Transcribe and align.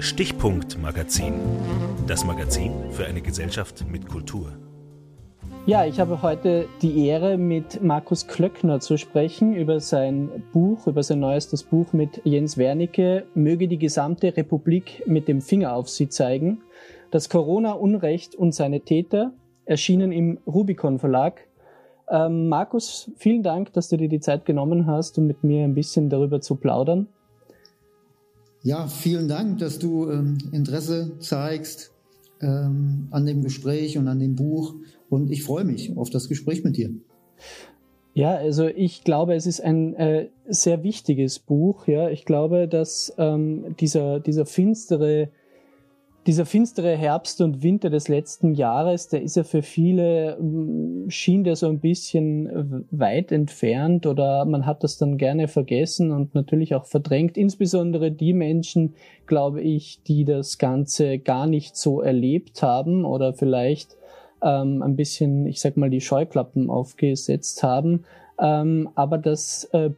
Stichpunkt 0.00 0.80
Magazin. 0.80 1.34
Das 2.06 2.24
Magazin 2.24 2.72
für 2.90 3.04
eine 3.04 3.20
Gesellschaft 3.20 3.84
mit 3.86 4.08
Kultur. 4.08 4.50
Ja, 5.66 5.84
ich 5.84 6.00
habe 6.00 6.22
heute 6.22 6.68
die 6.80 7.06
Ehre, 7.06 7.36
mit 7.36 7.82
Markus 7.82 8.26
Klöckner 8.26 8.80
zu 8.80 8.96
sprechen 8.96 9.54
über 9.54 9.78
sein 9.78 10.30
Buch, 10.54 10.86
über 10.86 11.02
sein 11.02 11.20
neuestes 11.20 11.64
Buch 11.64 11.92
mit 11.92 12.22
Jens 12.24 12.56
Wernicke, 12.56 13.26
Möge 13.34 13.68
die 13.68 13.76
gesamte 13.76 14.34
Republik 14.34 15.02
mit 15.06 15.28
dem 15.28 15.42
Finger 15.42 15.76
auf 15.76 15.90
sie 15.90 16.08
zeigen. 16.08 16.62
Das 17.10 17.28
Corona-Unrecht 17.28 18.34
und 18.34 18.54
seine 18.54 18.80
Täter, 18.80 19.34
erschienen 19.66 20.12
im 20.12 20.38
Rubicon 20.46 20.98
Verlag. 20.98 21.46
Ähm, 22.08 22.48
Markus, 22.48 23.10
vielen 23.16 23.42
Dank, 23.42 23.74
dass 23.74 23.90
du 23.90 23.98
dir 23.98 24.08
die 24.08 24.20
Zeit 24.20 24.46
genommen 24.46 24.86
hast, 24.86 25.18
um 25.18 25.26
mit 25.26 25.44
mir 25.44 25.62
ein 25.62 25.74
bisschen 25.74 26.08
darüber 26.08 26.40
zu 26.40 26.56
plaudern. 26.56 27.06
Ja, 28.62 28.88
vielen 28.88 29.26
Dank, 29.26 29.58
dass 29.58 29.78
du 29.78 30.10
ähm, 30.10 30.36
Interesse 30.52 31.12
zeigst 31.20 31.92
ähm, 32.42 33.08
an 33.10 33.24
dem 33.24 33.42
Gespräch 33.42 33.96
und 33.96 34.06
an 34.06 34.18
dem 34.18 34.36
Buch. 34.36 34.74
Und 35.08 35.30
ich 35.30 35.44
freue 35.44 35.64
mich 35.64 35.96
auf 35.96 36.10
das 36.10 36.28
Gespräch 36.28 36.62
mit 36.62 36.76
dir. 36.76 36.90
Ja, 38.12 38.34
also 38.34 38.66
ich 38.66 39.02
glaube, 39.02 39.34
es 39.34 39.46
ist 39.46 39.60
ein 39.60 39.94
äh, 39.94 40.28
sehr 40.46 40.82
wichtiges 40.82 41.38
Buch. 41.38 41.86
Ja, 41.86 42.10
ich 42.10 42.26
glaube, 42.26 42.68
dass 42.68 43.14
ähm, 43.16 43.76
dieser 43.80 44.20
dieser 44.20 44.44
finstere 44.44 45.30
dieser 46.30 46.46
finstere 46.46 46.96
Herbst 46.96 47.40
und 47.40 47.64
Winter 47.64 47.90
des 47.90 48.06
letzten 48.06 48.54
Jahres, 48.54 49.08
der 49.08 49.20
ist 49.20 49.34
ja 49.34 49.42
für 49.42 49.62
viele, 49.62 50.36
mm, 50.40 51.10
schien 51.10 51.42
der 51.42 51.56
so 51.56 51.66
ein 51.66 51.80
bisschen 51.80 52.86
weit 52.92 53.32
entfernt 53.32 54.06
oder 54.06 54.44
man 54.44 54.64
hat 54.64 54.84
das 54.84 54.96
dann 54.96 55.18
gerne 55.18 55.48
vergessen 55.48 56.12
und 56.12 56.36
natürlich 56.36 56.76
auch 56.76 56.84
verdrängt. 56.84 57.36
Insbesondere 57.36 58.12
die 58.12 58.32
Menschen, 58.32 58.94
glaube 59.26 59.60
ich, 59.60 60.04
die 60.04 60.24
das 60.24 60.58
Ganze 60.58 61.18
gar 61.18 61.48
nicht 61.48 61.76
so 61.76 62.00
erlebt 62.00 62.62
haben 62.62 63.04
oder 63.04 63.32
vielleicht 63.34 63.96
ähm, 64.40 64.82
ein 64.82 64.94
bisschen, 64.94 65.46
ich 65.46 65.60
sag 65.60 65.76
mal, 65.76 65.90
die 65.90 66.00
Scheuklappen 66.00 66.70
aufgesetzt 66.70 67.64
haben. 67.64 68.04
Ähm, 68.38 68.88
aber 68.94 69.18
das 69.18 69.64
äh, 69.72 69.90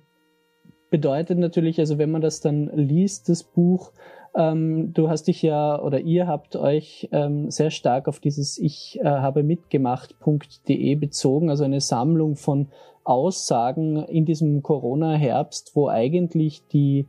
bedeutet 0.89 1.39
natürlich, 1.39 1.79
also 1.79 1.98
wenn 1.98 2.11
man 2.11 2.23
das 2.23 2.41
dann 2.41 2.70
liest, 2.75 3.29
das 3.29 3.42
Buch, 3.42 3.92
ähm, 4.35 4.93
du 4.95 5.09
hast 5.09 5.25
dich 5.25 5.43
ja 5.43 5.81
oder 5.81 6.01
ihr 6.01 6.27
habt 6.27 6.57
euch 6.57 7.09
ähm, 7.13 7.51
sehr 7.51 7.71
stark 7.71 8.09
auf 8.09 8.19
dieses 8.19 8.59
Ich 8.59 8.99
äh, 9.03 9.05
habe 9.05 9.43
mitgemacht.de 9.43 10.95
bezogen, 10.95 11.51
also 11.51 11.65
eine 11.65 11.81
Sammlung 11.81 12.37
von 12.37 12.69
Aussagen 13.05 13.97
in 14.05 14.25
diesem 14.25 14.63
Corona-Herbst, 14.63 15.73
wo 15.75 15.89
eigentlich 15.89 16.63
die, 16.73 17.07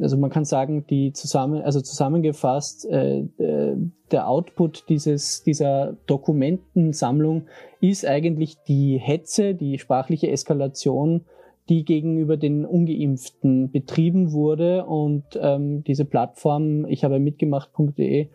also 0.00 0.16
man 0.16 0.30
kann 0.30 0.44
sagen, 0.44 0.86
die 0.88 1.12
zusammen, 1.12 1.62
also 1.62 1.80
zusammengefasst, 1.80 2.88
äh, 2.88 3.20
äh, 3.38 3.76
der 4.10 4.28
Output 4.28 4.84
dieses, 4.88 5.42
dieser 5.42 5.96
Dokumentensammlung 6.06 7.46
ist 7.80 8.06
eigentlich 8.06 8.56
die 8.68 8.98
Hetze, 8.98 9.54
die 9.54 9.78
sprachliche 9.78 10.30
Eskalation 10.30 11.24
die 11.68 11.84
gegenüber 11.84 12.36
den 12.36 12.64
Ungeimpften 12.64 13.70
betrieben 13.70 14.32
wurde. 14.32 14.84
Und 14.86 15.24
ähm, 15.40 15.84
diese 15.84 16.04
Plattform, 16.04 16.86
ich 16.86 17.04
habe 17.04 17.18
mitgemacht.de, 17.18 18.28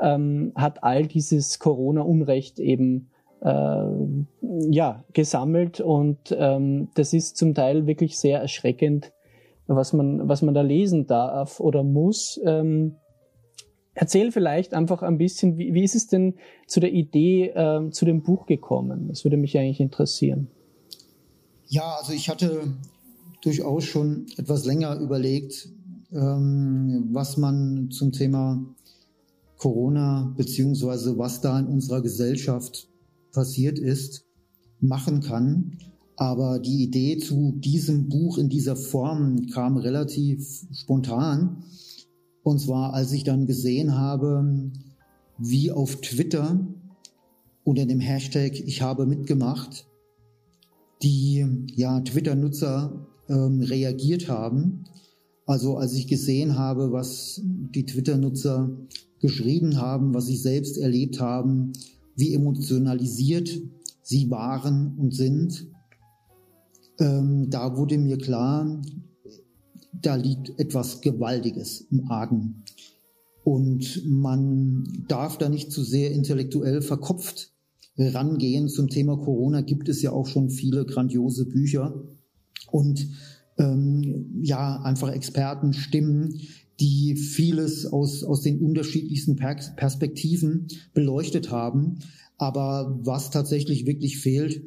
ähm, 0.00 0.52
hat 0.54 0.82
all 0.82 1.06
dieses 1.06 1.58
Corona-Unrecht 1.58 2.58
eben 2.58 3.10
äh, 3.40 3.86
ja, 4.70 5.04
gesammelt. 5.12 5.80
Und 5.80 6.36
ähm, 6.38 6.88
das 6.94 7.12
ist 7.12 7.36
zum 7.36 7.54
Teil 7.54 7.86
wirklich 7.86 8.18
sehr 8.18 8.40
erschreckend, 8.40 9.12
was 9.66 9.92
man, 9.92 10.28
was 10.28 10.42
man 10.42 10.54
da 10.54 10.62
lesen 10.62 11.06
darf 11.06 11.60
oder 11.60 11.82
muss. 11.82 12.40
Ähm, 12.44 12.96
Erzähl 13.94 14.32
vielleicht 14.32 14.74
einfach 14.74 15.02
ein 15.02 15.18
bisschen, 15.18 15.56
wie, 15.56 15.72
wie 15.72 15.84
ist 15.84 15.94
es 15.94 16.08
denn 16.08 16.34
zu 16.66 16.80
der 16.80 16.92
Idee, 16.92 17.50
äh, 17.50 17.90
zu 17.90 18.04
dem 18.04 18.22
Buch 18.22 18.46
gekommen? 18.46 19.06
Das 19.08 19.24
würde 19.24 19.36
mich 19.36 19.56
eigentlich 19.56 19.80
interessieren. 19.80 20.48
Ja, 21.68 21.96
also 21.98 22.12
ich 22.12 22.28
hatte 22.28 22.74
durchaus 23.42 23.84
schon 23.84 24.26
etwas 24.36 24.64
länger 24.64 24.98
überlegt, 25.00 25.68
ähm, 26.12 27.08
was 27.12 27.36
man 27.36 27.90
zum 27.90 28.12
Thema 28.12 28.64
Corona 29.58 30.34
beziehungsweise 30.36 31.16
was 31.18 31.40
da 31.40 31.58
in 31.58 31.66
unserer 31.66 32.02
Gesellschaft 32.02 32.88
passiert 33.32 33.78
ist, 33.78 34.24
machen 34.80 35.20
kann. 35.20 35.78
Aber 36.16 36.58
die 36.58 36.84
Idee 36.84 37.18
zu 37.18 37.52
diesem 37.56 38.08
Buch 38.08 38.38
in 38.38 38.48
dieser 38.48 38.76
Form 38.76 39.46
kam 39.46 39.76
relativ 39.76 40.66
spontan. 40.72 41.64
Und 42.42 42.60
zwar, 42.60 42.92
als 42.92 43.10
ich 43.12 43.24
dann 43.24 43.46
gesehen 43.46 43.96
habe, 43.96 44.70
wie 45.38 45.72
auf 45.72 45.96
Twitter 45.96 46.60
unter 47.64 47.86
dem 47.86 48.00
Hashtag 48.00 48.52
Ich 48.52 48.82
habe 48.82 49.06
mitgemacht 49.06 49.86
die 51.04 51.46
ja, 51.74 52.00
Twitter-Nutzer 52.00 53.06
ähm, 53.28 53.60
reagiert 53.60 54.28
haben. 54.28 54.84
Also 55.46 55.76
als 55.76 55.92
ich 55.92 56.06
gesehen 56.06 56.58
habe, 56.58 56.92
was 56.92 57.40
die 57.44 57.84
Twitter-Nutzer 57.84 58.70
geschrieben 59.20 59.76
haben, 59.76 60.14
was 60.14 60.26
sie 60.26 60.36
selbst 60.36 60.78
erlebt 60.78 61.20
haben, 61.20 61.72
wie 62.16 62.34
emotionalisiert 62.34 63.50
sie 64.02 64.30
waren 64.30 64.96
und 64.98 65.14
sind, 65.14 65.66
ähm, 66.98 67.50
da 67.50 67.76
wurde 67.76 67.98
mir 67.98 68.18
klar, 68.18 68.80
da 69.92 70.14
liegt 70.14 70.58
etwas 70.58 71.00
Gewaltiges 71.00 71.86
im 71.90 72.10
Argen. 72.10 72.64
Und 73.42 74.02
man 74.06 75.04
darf 75.08 75.36
da 75.36 75.48
nicht 75.50 75.70
zu 75.70 75.82
sehr 75.82 76.12
intellektuell 76.12 76.80
verkopft 76.80 77.53
rangehen 77.96 78.68
zum 78.68 78.88
Thema 78.88 79.16
Corona, 79.16 79.60
gibt 79.60 79.88
es 79.88 80.02
ja 80.02 80.12
auch 80.12 80.26
schon 80.26 80.50
viele 80.50 80.84
grandiose 80.84 81.46
Bücher 81.46 82.04
und 82.70 83.08
ähm, 83.58 84.40
ja, 84.42 84.82
einfach 84.82 85.12
Expertenstimmen, 85.12 86.40
die 86.80 87.14
vieles 87.14 87.86
aus, 87.86 88.24
aus 88.24 88.42
den 88.42 88.60
unterschiedlichsten 88.60 89.36
Perspektiven 89.36 90.66
beleuchtet 90.92 91.50
haben. 91.50 92.00
Aber 92.36 92.98
was 93.02 93.30
tatsächlich 93.30 93.86
wirklich 93.86 94.18
fehlt, 94.18 94.60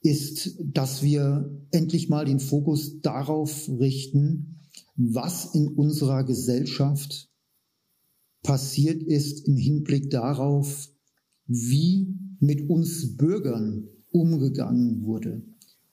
ist, 0.00 0.58
dass 0.60 1.02
wir 1.02 1.50
endlich 1.70 2.08
mal 2.08 2.24
den 2.24 2.40
Fokus 2.40 3.00
darauf 3.02 3.68
richten, 3.68 4.60
was 4.96 5.54
in 5.54 5.68
unserer 5.68 6.24
Gesellschaft 6.24 7.28
passiert 8.42 9.02
ist 9.02 9.46
im 9.46 9.56
Hinblick 9.56 10.10
darauf, 10.10 10.88
wie 11.46 12.21
mit 12.42 12.68
uns 12.68 13.16
Bürgern 13.16 13.88
umgegangen 14.10 15.04
wurde. 15.04 15.42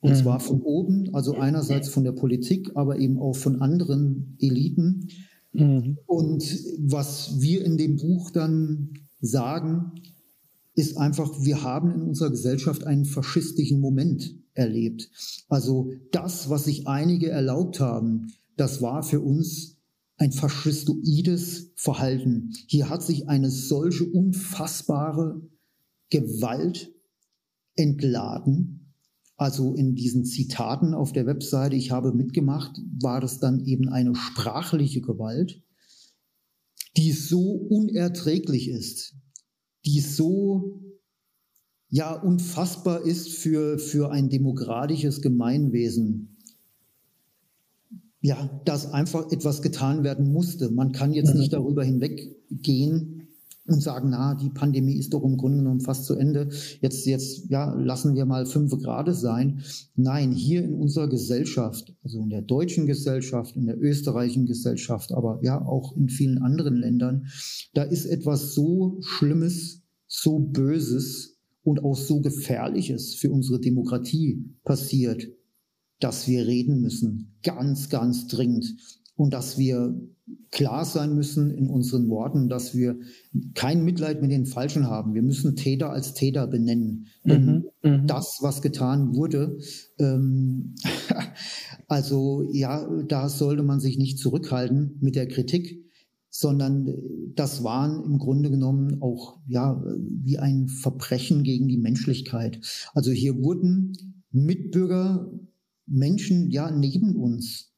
Und 0.02 0.12
mhm. 0.12 0.16
zwar 0.16 0.40
von 0.40 0.62
oben, 0.62 1.14
also 1.14 1.36
einerseits 1.36 1.90
von 1.90 2.04
der 2.04 2.12
Politik, 2.12 2.72
aber 2.76 2.98
eben 2.98 3.20
auch 3.20 3.36
von 3.36 3.62
anderen 3.62 4.36
Eliten. 4.40 5.10
Mhm. 5.54 5.98
Und 6.06 6.44
was 6.80 7.40
wir 7.40 7.64
in 7.64 7.78
dem 7.78 7.98
Buch 7.98 8.32
dann 8.32 8.94
sagen, 9.22 9.92
ist 10.76 10.98
einfach, 10.98 11.44
wir 11.44 11.64
haben 11.64 11.92
in 11.92 12.02
unserer 12.02 12.32
Gesellschaft 12.32 12.86
einen 12.86 13.06
faschistischen 13.06 13.80
Moment 13.80 14.36
erlebt. 14.54 15.10
Also 15.50 15.92
das, 16.12 16.50
was 16.50 16.64
sich 16.64 16.88
einige 16.88 17.30
erlaubt 17.30 17.80
haben, 17.80 18.28
das 18.56 18.82
war 18.82 19.04
für 19.04 19.20
uns 19.20 19.78
ein 20.18 20.32
faschistoides 20.32 21.72
Verhalten. 21.76 22.54
Hier 22.68 22.90
hat 22.90 23.04
sich 23.04 23.30
eine 23.30 23.50
solche 23.50 24.06
unfassbare 24.06 25.42
Gewalt 26.10 26.92
entladen. 27.76 28.94
Also 29.38 29.74
in 29.74 29.96
diesen 29.96 30.26
Zitaten 30.26 30.94
auf 30.94 31.14
der 31.14 31.26
Webseite, 31.26 31.76
ich 31.76 31.92
habe 31.92 32.14
mitgemacht, 32.14 32.78
war 33.02 33.22
das 33.22 33.40
dann 33.40 33.64
eben 33.66 33.88
eine 33.88 34.14
sprachliche 34.16 35.02
Gewalt, 35.02 35.64
die 36.98 37.14
so 37.14 37.52
unerträglich 37.52 38.68
ist, 38.68 39.16
die 39.86 40.02
so 40.02 40.82
ja 41.90 42.14
unfassbar 42.14 43.02
ist 43.02 43.30
für, 43.30 43.80
für 43.80 44.12
ein 44.12 44.30
demokratisches 44.30 45.22
Gemeinwesen. 45.22 46.38
Ja, 48.22 48.62
dass 48.66 48.92
einfach 48.92 49.32
etwas 49.32 49.62
getan 49.62 50.04
werden 50.04 50.34
musste. 50.34 50.70
Man 50.72 50.92
kann 50.92 51.14
jetzt 51.14 51.34
nicht 51.36 51.54
darüber 51.54 51.86
hinweggehen, 51.86 53.19
und 53.72 53.82
sagen, 53.82 54.10
na, 54.10 54.36
die 54.36 54.50
Pandemie 54.50 54.98
ist 54.98 55.14
doch 55.14 55.24
im 55.24 55.38
Grunde 55.38 55.60
genommen 55.60 55.80
fast 55.80 56.06
zu 56.06 56.16
Ende. 56.16 56.50
Jetzt, 56.82 57.06
jetzt, 57.06 57.50
ja, 57.50 57.74
lassen 57.74 58.16
wir 58.16 58.26
mal 58.26 58.46
fünf 58.46 58.78
Grad 58.82 59.14
sein. 59.16 59.62
Nein, 59.96 60.32
hier 60.32 60.64
in 60.64 60.74
unserer 60.74 61.08
Gesellschaft, 61.08 61.96
also 62.04 62.20
in 62.20 62.30
der 62.30 62.42
deutschen 62.42 62.86
Gesellschaft, 62.86 63.56
in 63.56 63.66
der 63.66 63.82
österreichischen 63.82 64.46
Gesellschaft, 64.46 65.12
aber 65.12 65.40
ja, 65.44 65.64
auch 65.66 65.96
in 65.96 66.10
vielen 66.10 66.40
anderen 66.40 66.76
Ländern, 66.76 67.28
da 67.74 67.84
ist 67.84 68.06
etwas 68.06 68.54
so 68.54 68.98
Schlimmes, 69.02 69.82
so 70.08 70.40
Böses 70.40 71.38
und 71.64 71.84
auch 71.84 71.96
so 71.96 72.22
Gefährliches 72.22 73.16
für 73.16 73.32
unsere 73.32 73.60
Demokratie 73.60 74.56
passiert, 74.64 75.28
dass 76.00 76.28
wir 76.28 76.48
reden 76.48 76.82
müssen. 76.82 77.38
Ganz, 77.44 77.90
ganz 77.90 78.28
dringend. 78.28 78.76
und 79.20 79.34
dass 79.34 79.58
wir 79.58 80.00
klar 80.52 80.86
sein 80.86 81.16
müssen 81.16 81.52
in 81.52 81.68
unseren 81.68 82.10
Worten, 82.10 82.50
dass 82.50 82.76
wir 82.76 82.98
kein 83.54 83.84
Mitleid 83.84 84.22
mit 84.22 84.32
den 84.32 84.46
Falschen 84.46 84.88
haben. 84.88 85.14
Wir 85.14 85.22
müssen 85.22 85.56
Täter 85.56 85.92
als 85.92 86.14
Täter 86.14 86.48
benennen. 86.48 87.08
Mhm, 87.24 87.66
mhm. 87.84 88.08
das, 88.08 88.40
was 88.42 88.62
getan 88.62 89.16
wurde, 89.16 89.60
ähm, 90.00 90.76
also 91.88 92.48
ja, 92.52 92.88
da 93.08 93.30
sollte 93.30 93.64
man 93.64 93.80
sich 93.80 93.98
nicht 93.98 94.18
zurückhalten 94.20 94.98
mit 95.02 95.16
der 95.16 95.28
Kritik, 95.28 95.86
sondern 96.30 96.88
das 97.36 97.64
waren 97.64 98.04
im 98.04 98.18
Grunde 98.18 98.50
genommen 98.50 99.02
auch 99.02 99.40
ja 99.48 99.84
wie 100.24 100.38
ein 100.38 100.68
Verbrechen 100.68 101.44
gegen 101.44 101.68
die 101.68 101.78
Menschlichkeit. 101.78 102.60
Also 102.94 103.12
hier 103.12 103.38
wurden 103.38 103.94
Mitbürger, 104.32 105.32
Menschen 105.86 106.50
ja 106.52 106.70
neben 106.72 107.16
uns 107.16 107.69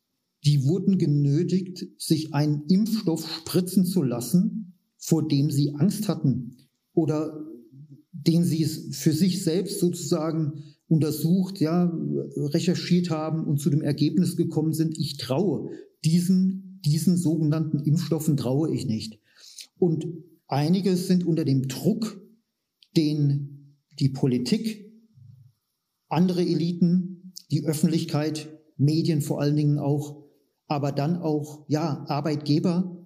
die 0.44 0.66
wurden 0.66 0.98
genötigt, 0.98 1.88
sich 1.98 2.34
einen 2.34 2.64
Impfstoff 2.68 3.28
spritzen 3.28 3.86
zu 3.86 4.02
lassen, 4.02 4.74
vor 4.98 5.28
dem 5.28 5.52
sie 5.52 5.76
Angst 5.76 6.08
hatten 6.08 6.58
oder 6.94 7.46
den 8.12 8.44
sie 8.44 8.66
für 8.66 9.14
sich 9.14 9.44
selbst 9.44 9.80
sozusagen 9.80 10.64
untersucht, 10.88 11.60
ja, 11.60 11.92
recherchiert 12.36 13.10
haben 13.10 13.46
und 13.46 13.60
zu 13.60 13.70
dem 13.70 13.82
Ergebnis 13.82 14.36
gekommen 14.36 14.74
sind, 14.74 14.98
ich 14.98 15.18
traue 15.18 15.72
diesen, 16.04 16.82
diesen 16.84 17.18
sogenannten 17.18 17.80
Impfstoffen 17.80 18.36
traue 18.36 18.74
ich 18.74 18.86
nicht. 18.86 19.20
Und 19.80 20.08
einige 20.48 20.98
sind 20.98 21.26
unter 21.26 21.46
dem 21.46 21.68
Druck, 21.68 22.22
den 22.98 23.78
die 24.00 24.10
Politik, 24.10 24.92
andere 26.10 26.42
Eliten, 26.42 27.34
die 27.52 27.64
Öffentlichkeit, 27.64 28.50
Medien 28.78 29.22
vor 29.22 29.40
allen 29.40 29.56
Dingen 29.56 29.80
auch 29.80 30.21
aber 30.72 30.94
dann 30.94 31.18
auch 31.18 31.66
ja, 31.68 32.06
Arbeitgeber, 32.08 32.98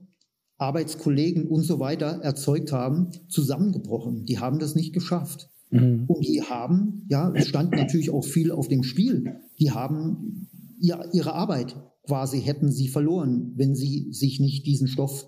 Arbeitskollegen 0.58 1.48
und 1.48 1.64
so 1.64 1.80
weiter 1.80 2.20
erzeugt 2.22 2.72
haben, 2.72 3.10
zusammengebrochen. 3.28 4.24
Die 4.26 4.38
haben 4.38 4.60
das 4.60 4.76
nicht 4.76 4.94
geschafft. 4.94 5.50
Mhm. 5.72 6.06
Und 6.08 6.28
die 6.28 6.44
haben, 6.44 7.08
ja, 7.10 7.34
es 7.34 7.48
stand 7.48 7.72
natürlich 7.72 8.12
auch 8.12 8.24
viel 8.24 8.52
auf 8.52 8.68
dem 8.68 8.84
Spiel. 8.84 9.42
Die 9.60 9.72
haben 9.72 10.48
ja, 10.80 11.04
ihre 11.12 11.34
Arbeit 11.34 11.76
quasi 12.06 12.40
hätten 12.40 12.72
sie 12.72 12.88
verloren, 12.88 13.54
wenn 13.56 13.74
sie 13.74 14.10
sich 14.12 14.40
nicht 14.40 14.68
diesen 14.68 14.88
Stoff 14.88 15.28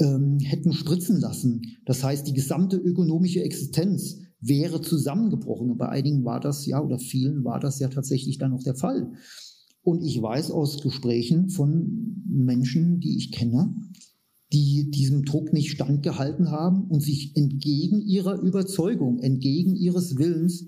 ähm, 0.00 0.40
hätten 0.40 0.72
spritzen 0.72 1.20
lassen. 1.20 1.62
Das 1.86 2.02
heißt, 2.02 2.26
die 2.26 2.34
gesamte 2.34 2.78
ökonomische 2.78 3.44
Existenz 3.44 4.18
wäre 4.40 4.80
zusammengebrochen. 4.80 5.70
Und 5.70 5.78
bei 5.78 5.88
einigen 5.88 6.24
war 6.24 6.40
das 6.40 6.66
ja, 6.66 6.82
oder 6.82 6.98
vielen 6.98 7.44
war 7.44 7.60
das 7.60 7.78
ja 7.78 7.86
tatsächlich 7.86 8.38
dann 8.38 8.52
auch 8.54 8.64
der 8.64 8.74
Fall. 8.74 9.12
Und 9.82 10.02
ich 10.02 10.20
weiß 10.20 10.50
aus 10.50 10.82
Gesprächen 10.82 11.48
von 11.48 12.22
Menschen, 12.26 13.00
die 13.00 13.16
ich 13.16 13.32
kenne, 13.32 13.74
die 14.52 14.90
diesem 14.90 15.24
Druck 15.24 15.52
nicht 15.52 15.70
standgehalten 15.70 16.50
haben 16.50 16.84
und 16.84 17.00
sich 17.00 17.36
entgegen 17.36 18.00
ihrer 18.00 18.40
Überzeugung, 18.40 19.20
entgegen 19.20 19.76
ihres 19.76 20.18
Willens 20.18 20.66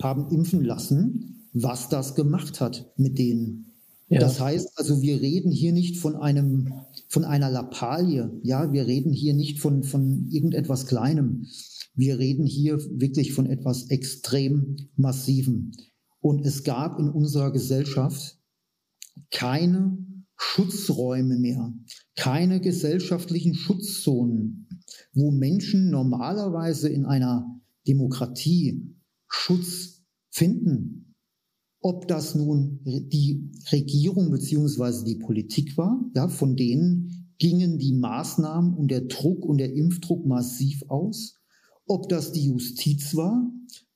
haben 0.00 0.30
impfen 0.30 0.64
lassen, 0.64 1.46
was 1.52 1.88
das 1.88 2.14
gemacht 2.14 2.60
hat 2.60 2.92
mit 2.96 3.18
denen. 3.18 3.68
Ja. 4.08 4.20
Das 4.20 4.40
heißt 4.40 4.70
also, 4.76 5.02
wir 5.02 5.20
reden 5.20 5.50
hier 5.50 5.72
nicht 5.72 5.98
von 5.98 6.16
einem, 6.16 6.72
von 7.08 7.24
einer 7.24 7.50
Lappalie. 7.50 8.30
Ja, 8.42 8.72
wir 8.72 8.86
reden 8.86 9.12
hier 9.12 9.34
nicht 9.34 9.58
von, 9.58 9.82
von 9.82 10.26
irgendetwas 10.30 10.86
Kleinem. 10.86 11.46
Wir 11.94 12.18
reden 12.18 12.46
hier 12.46 12.78
wirklich 12.98 13.32
von 13.32 13.46
etwas 13.46 13.90
extrem 13.90 14.76
Massivem. 14.96 15.72
Und 16.20 16.46
es 16.46 16.64
gab 16.64 16.98
in 16.98 17.10
unserer 17.10 17.52
Gesellschaft 17.52 18.37
keine 19.30 19.98
Schutzräume 20.36 21.38
mehr, 21.38 21.72
keine 22.16 22.60
gesellschaftlichen 22.60 23.54
Schutzzonen, 23.54 24.68
wo 25.12 25.30
Menschen 25.30 25.90
normalerweise 25.90 26.88
in 26.88 27.04
einer 27.04 27.60
Demokratie 27.86 28.94
Schutz 29.26 30.02
finden. 30.30 31.14
Ob 31.80 32.08
das 32.08 32.34
nun 32.34 32.80
die 32.84 33.50
Regierung 33.72 34.30
beziehungsweise 34.30 35.04
die 35.04 35.16
Politik 35.16 35.76
war, 35.76 36.04
ja, 36.14 36.28
von 36.28 36.56
denen 36.56 37.34
gingen 37.38 37.78
die 37.78 37.94
Maßnahmen 37.94 38.74
und 38.74 38.90
der 38.90 39.02
Druck 39.02 39.44
und 39.44 39.58
der 39.58 39.72
Impfdruck 39.72 40.26
massiv 40.26 40.82
aus. 40.88 41.36
Ob 41.86 42.08
das 42.08 42.32
die 42.32 42.46
Justiz 42.46 43.14
war, 43.14 43.50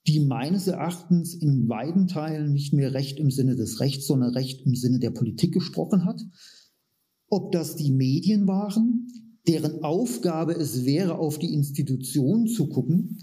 die 0.06 0.20
meines 0.20 0.66
Erachtens 0.66 1.34
in 1.34 1.68
weiten 1.68 2.08
Teilen 2.08 2.52
nicht 2.52 2.72
mehr 2.72 2.92
Recht 2.92 3.18
im 3.18 3.30
Sinne 3.30 3.54
des 3.54 3.80
Rechts, 3.80 4.06
sondern 4.06 4.30
Recht 4.30 4.66
im 4.66 4.74
Sinne 4.74 4.98
der 4.98 5.10
Politik 5.10 5.52
gesprochen 5.52 6.04
hat. 6.04 6.20
Ob 7.28 7.52
das 7.52 7.76
die 7.76 7.92
Medien 7.92 8.46
waren, 8.48 9.08
deren 9.46 9.82
Aufgabe 9.84 10.52
es 10.52 10.84
wäre, 10.84 11.18
auf 11.18 11.38
die 11.38 11.54
Institutionen 11.54 12.46
zu 12.48 12.68
gucken, 12.68 13.18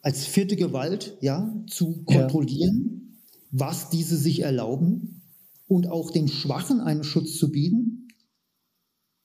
als 0.00 0.24
vierte 0.24 0.56
Gewalt, 0.56 1.18
ja, 1.20 1.54
zu 1.66 2.04
kontrollieren, 2.04 3.18
ja. 3.20 3.28
was 3.50 3.90
diese 3.90 4.16
sich 4.16 4.40
erlauben 4.40 5.22
und 5.66 5.88
auch 5.88 6.10
den 6.10 6.28
Schwachen 6.28 6.80
einen 6.80 7.04
Schutz 7.04 7.36
zu 7.36 7.50
bieten. 7.50 8.08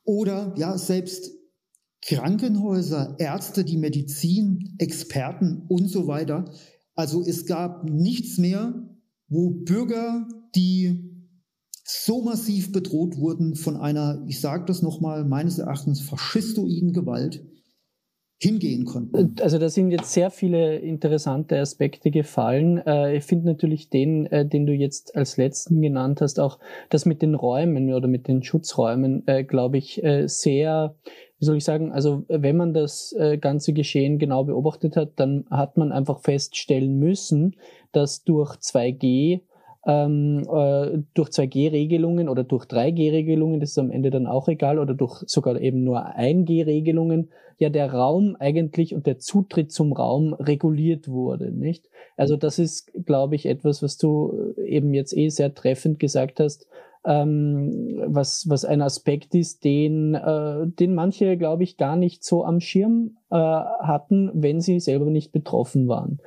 Oder 0.04 0.54
ja, 0.58 0.78
selbst 0.78 1.32
Krankenhäuser, 2.06 3.16
Ärzte, 3.20 3.64
die 3.64 3.78
Medizin, 3.78 4.76
Experten 4.78 5.66
und 5.70 5.88
so 5.88 6.08
weiter. 6.08 6.46
Also 6.96 7.24
es 7.26 7.46
gab 7.46 7.86
nichts 7.86 8.38
mehr, 8.38 8.74
wo 9.28 9.50
Bürger, 9.52 10.28
die 10.56 11.10
so 11.86 12.22
massiv 12.22 12.72
bedroht 12.72 13.18
wurden 13.18 13.56
von 13.56 13.78
einer, 13.78 14.24
ich 14.28 14.40
sage 14.42 14.66
das 14.66 14.82
nochmal, 14.82 15.26
meines 15.26 15.60
Erachtens 15.60 16.02
faschistoiden 16.02 16.94
Gewalt, 16.94 17.44
hingehen 18.44 18.84
konnten. 18.84 19.36
Also 19.42 19.58
da 19.58 19.70
sind 19.70 19.92
jetzt 19.92 20.12
sehr 20.12 20.30
viele 20.30 20.78
interessante 20.78 21.60
Aspekte 21.60 22.12
gefallen. 22.12 22.78
Äh, 22.86 23.16
ich 23.18 23.24
finde 23.24 23.46
natürlich 23.46 23.90
den, 23.90 24.26
äh, 24.26 24.46
den 24.46 24.66
du 24.66 24.74
jetzt 24.74 25.16
als 25.16 25.38
letzten 25.38 25.82
genannt 25.82 26.20
hast, 26.20 26.40
auch 26.40 26.60
das 26.90 27.06
mit 27.06 27.22
den 27.22 27.36
Räumen 27.36 27.94
oder 27.94 28.08
mit 28.08 28.28
den 28.28 28.44
Schutzräumen, 28.44 29.26
äh, 29.28 29.44
glaube 29.44 29.78
ich, 29.78 30.02
sehr 30.26 30.96
wie 31.44 31.46
soll 31.46 31.58
ich 31.58 31.66
sagen, 31.66 31.92
also 31.92 32.24
wenn 32.30 32.56
man 32.56 32.74
das 32.74 33.12
äh, 33.20 33.38
ganze 33.38 33.74
Geschehen 33.74 34.18
genau 34.18 34.46
beobachtet 34.46 34.96
hat, 34.96 35.12
dann 35.18 35.44
hat 35.50 35.76
man 35.76 35.92
einfach 35.92 36.22
feststellen 36.22 37.00
müssen, 37.00 37.58
dass 37.92 38.24
durch 38.24 38.56
2G 38.56 39.42
ähm, 39.86 40.48
äh, 40.50 41.00
durch 41.14 41.32
2G-Regelungen 41.32 42.30
oder 42.30 42.46
durch 42.46 42.64
3G-Regelungen, 42.64 43.60
das 43.60 43.72
ist 43.72 43.78
am 43.78 43.92
Ende 43.92 44.10
dann 44.10 44.26
auch 44.26 44.48
egal, 44.48 44.80
oder 44.80 44.94
durch 44.94 45.22
sogar 45.28 45.60
eben 45.60 45.84
nur 45.84 46.00
1G-Regelungen, 46.18 47.28
ja 47.58 47.68
der 47.68 47.92
Raum 47.92 48.38
eigentlich 48.40 48.96
und 48.96 49.06
der 49.06 49.20
Zutritt 49.20 49.74
zum 49.74 49.92
Raum 49.92 50.34
reguliert 50.36 51.10
wurde, 51.10 51.52
nicht? 51.52 51.90
Also 52.16 52.38
das 52.38 52.58
ist, 52.58 52.90
glaube 53.06 53.36
ich, 53.36 53.48
etwas, 53.48 53.84
was 53.84 53.98
du 53.98 54.54
eben 54.66 54.94
jetzt 54.94 55.14
eh 55.14 55.28
sehr 55.28 55.54
treffend 55.54 56.00
gesagt 56.00 56.40
hast, 56.40 56.68
ähm, 57.06 58.02
was, 58.06 58.50
was 58.50 58.66
ein 58.66 58.82
Aspekt 58.82 59.36
ist, 59.36 59.64
den, 59.64 60.16
äh, 60.16 60.68
den 60.68 60.94
manche, 60.96 61.38
glaube 61.38 61.64
ich, 61.64 61.78
gar 61.78 61.96
nicht 61.96 62.24
so 62.24 62.46
am 62.46 62.60
Schirm 62.60 63.18
äh, 63.30 63.36
hatten, 63.36 64.32
wenn 64.34 64.62
sie 64.62 64.80
selber 64.80 65.10
nicht 65.10 65.32
betroffen 65.32 65.88
waren. 65.88 66.20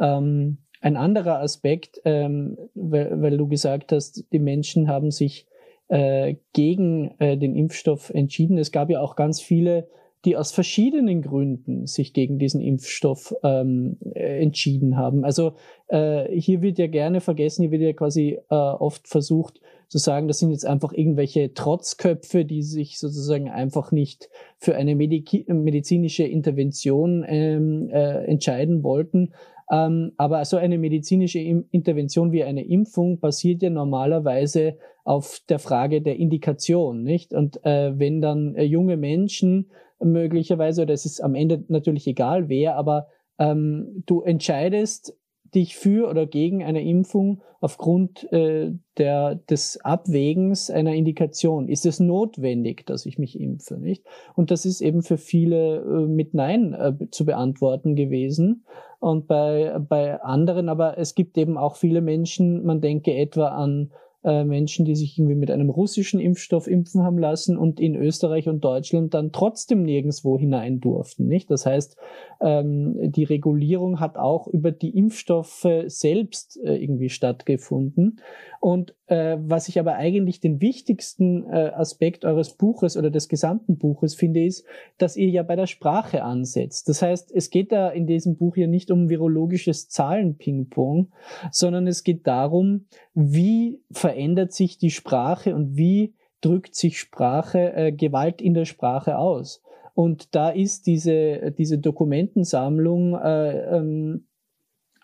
Ähm, 0.00 0.58
ein 0.80 0.96
anderer 0.96 1.40
Aspekt, 1.40 2.00
ähm, 2.04 2.56
weil, 2.74 3.20
weil 3.20 3.36
du 3.36 3.46
gesagt 3.46 3.92
hast, 3.92 4.24
die 4.32 4.38
Menschen 4.38 4.88
haben 4.88 5.10
sich 5.10 5.46
äh, 5.88 6.36
gegen 6.52 7.14
äh, 7.18 7.36
den 7.36 7.54
Impfstoff 7.54 8.10
entschieden. 8.10 8.58
Es 8.58 8.72
gab 8.72 8.90
ja 8.90 9.00
auch 9.00 9.16
ganz 9.16 9.40
viele 9.40 9.86
die 10.24 10.36
aus 10.36 10.52
verschiedenen 10.52 11.22
Gründen 11.22 11.86
sich 11.86 12.12
gegen 12.12 12.38
diesen 12.38 12.60
Impfstoff 12.60 13.34
ähm, 13.42 13.96
entschieden 14.14 14.96
haben. 14.96 15.24
Also 15.24 15.54
äh, 15.88 16.28
hier 16.38 16.62
wird 16.62 16.78
ja 16.78 16.86
gerne 16.86 17.20
vergessen, 17.20 17.62
hier 17.62 17.72
wird 17.72 17.82
ja 17.82 17.92
quasi 17.92 18.38
äh, 18.48 18.54
oft 18.54 19.08
versucht, 19.08 19.60
zu 19.92 19.98
sagen, 19.98 20.26
das 20.26 20.38
sind 20.38 20.52
jetzt 20.52 20.64
einfach 20.64 20.94
irgendwelche 20.94 21.52
Trotzköpfe, 21.52 22.46
die 22.46 22.62
sich 22.62 22.98
sozusagen 22.98 23.50
einfach 23.50 23.92
nicht 23.92 24.30
für 24.56 24.74
eine 24.74 24.96
Mediki 24.96 25.44
medizinische 25.48 26.24
Intervention 26.24 27.22
ähm, 27.28 27.90
äh, 27.90 28.24
entscheiden 28.24 28.82
wollten. 28.82 29.34
Ähm, 29.70 30.12
aber 30.16 30.46
so 30.46 30.56
eine 30.56 30.78
medizinische 30.78 31.40
Intervention 31.40 32.32
wie 32.32 32.42
eine 32.42 32.64
Impfung 32.64 33.20
basiert 33.20 33.62
ja 33.62 33.68
normalerweise 33.68 34.78
auf 35.04 35.42
der 35.50 35.58
Frage 35.58 36.00
der 36.00 36.16
Indikation, 36.16 37.02
nicht? 37.02 37.34
Und 37.34 37.62
äh, 37.66 37.92
wenn 37.98 38.22
dann 38.22 38.54
äh, 38.54 38.64
junge 38.64 38.96
Menschen 38.96 39.68
möglicherweise, 40.02 40.82
oder 40.82 40.94
es 40.94 41.04
ist 41.04 41.20
am 41.20 41.34
Ende 41.34 41.64
natürlich 41.68 42.06
egal 42.06 42.48
wer, 42.48 42.76
aber 42.76 43.08
ähm, 43.38 44.04
du 44.06 44.22
entscheidest 44.22 45.14
dich 45.54 45.76
für 45.76 46.08
oder 46.08 46.26
gegen 46.26 46.62
eine 46.64 46.82
Impfung 46.82 47.42
aufgrund 47.60 48.30
äh, 48.32 48.72
der, 48.98 49.36
des 49.36 49.78
Abwägens 49.84 50.70
einer 50.70 50.94
Indikation. 50.94 51.68
Ist 51.68 51.86
es 51.86 52.00
notwendig, 52.00 52.86
dass 52.86 53.06
ich 53.06 53.18
mich 53.18 53.38
impfe? 53.38 53.78
Nicht? 53.78 54.04
Und 54.34 54.50
das 54.50 54.64
ist 54.64 54.80
eben 54.80 55.02
für 55.02 55.18
viele 55.18 55.76
äh, 55.76 56.06
mit 56.06 56.34
Nein 56.34 56.74
äh, 56.74 57.10
zu 57.10 57.24
beantworten 57.24 57.94
gewesen. 57.94 58.64
Und 58.98 59.26
bei, 59.26 59.78
bei 59.78 60.20
anderen, 60.22 60.68
aber 60.68 60.96
es 60.98 61.14
gibt 61.14 61.36
eben 61.36 61.58
auch 61.58 61.76
viele 61.76 62.00
Menschen, 62.00 62.64
man 62.64 62.80
denke 62.80 63.14
etwa 63.14 63.48
an 63.48 63.92
äh, 64.24 64.44
Menschen, 64.44 64.84
die 64.84 64.94
sich 64.94 65.18
irgendwie 65.18 65.34
mit 65.34 65.50
einem 65.50 65.68
russischen 65.68 66.20
Impfstoff 66.20 66.68
impfen 66.68 67.02
haben 67.02 67.18
lassen 67.18 67.56
und 67.56 67.80
in 67.80 67.96
Österreich 67.96 68.48
und 68.48 68.62
Deutschland 68.62 69.14
dann 69.14 69.32
trotzdem 69.32 69.82
nirgendwo 69.82 70.38
hinein 70.38 70.80
durften. 70.80 71.26
Nicht? 71.26 71.50
Das 71.50 71.66
heißt, 71.66 71.96
ähm, 72.40 73.10
die 73.10 73.24
Regulierung 73.24 73.98
hat 73.98 74.16
auch 74.16 74.46
über 74.46 74.70
die 74.70 74.96
Impfstoffe 74.96 75.66
selbst 75.86 76.60
äh, 76.62 76.76
irgendwie 76.76 77.08
stattgefunden. 77.08 78.20
Und 78.60 78.94
äh, 79.06 79.38
was 79.40 79.68
ich 79.68 79.80
aber 79.80 79.96
eigentlich 79.96 80.40
den 80.40 80.60
wichtigsten 80.60 81.44
äh, 81.50 81.72
Aspekt 81.74 82.24
eures 82.24 82.56
Buches 82.56 82.96
oder 82.96 83.10
des 83.10 83.28
gesamten 83.28 83.76
Buches 83.76 84.14
finde, 84.14 84.44
ist, 84.44 84.64
dass 84.98 85.16
ihr 85.16 85.28
ja 85.30 85.42
bei 85.42 85.56
der 85.56 85.66
Sprache 85.66 86.22
ansetzt. 86.22 86.88
Das 86.88 87.02
heißt, 87.02 87.32
es 87.34 87.50
geht 87.50 87.72
da 87.72 87.88
in 87.88 88.06
diesem 88.06 88.36
Buch 88.36 88.56
ja 88.56 88.68
nicht 88.68 88.92
um 88.92 89.08
virologisches 89.08 89.88
Zahlenpingpong, 89.88 91.10
sondern 91.50 91.88
es 91.88 92.04
geht 92.04 92.26
darum, 92.28 92.86
wie 93.14 93.80
verändert 93.90 94.11
sich 94.52 94.78
die 94.78 94.90
Sprache 94.90 95.54
und 95.54 95.76
wie 95.76 96.14
drückt 96.40 96.74
sich 96.74 96.98
Sprache, 96.98 97.72
äh, 97.74 97.92
Gewalt 97.92 98.42
in 98.42 98.54
der 98.54 98.64
Sprache 98.64 99.18
aus. 99.18 99.62
Und 99.94 100.34
da 100.34 100.50
ist 100.50 100.86
diese, 100.86 101.52
diese 101.52 101.78
Dokumentensammlung 101.78 103.14
äh, 103.14 103.76
ähm, 103.76 104.26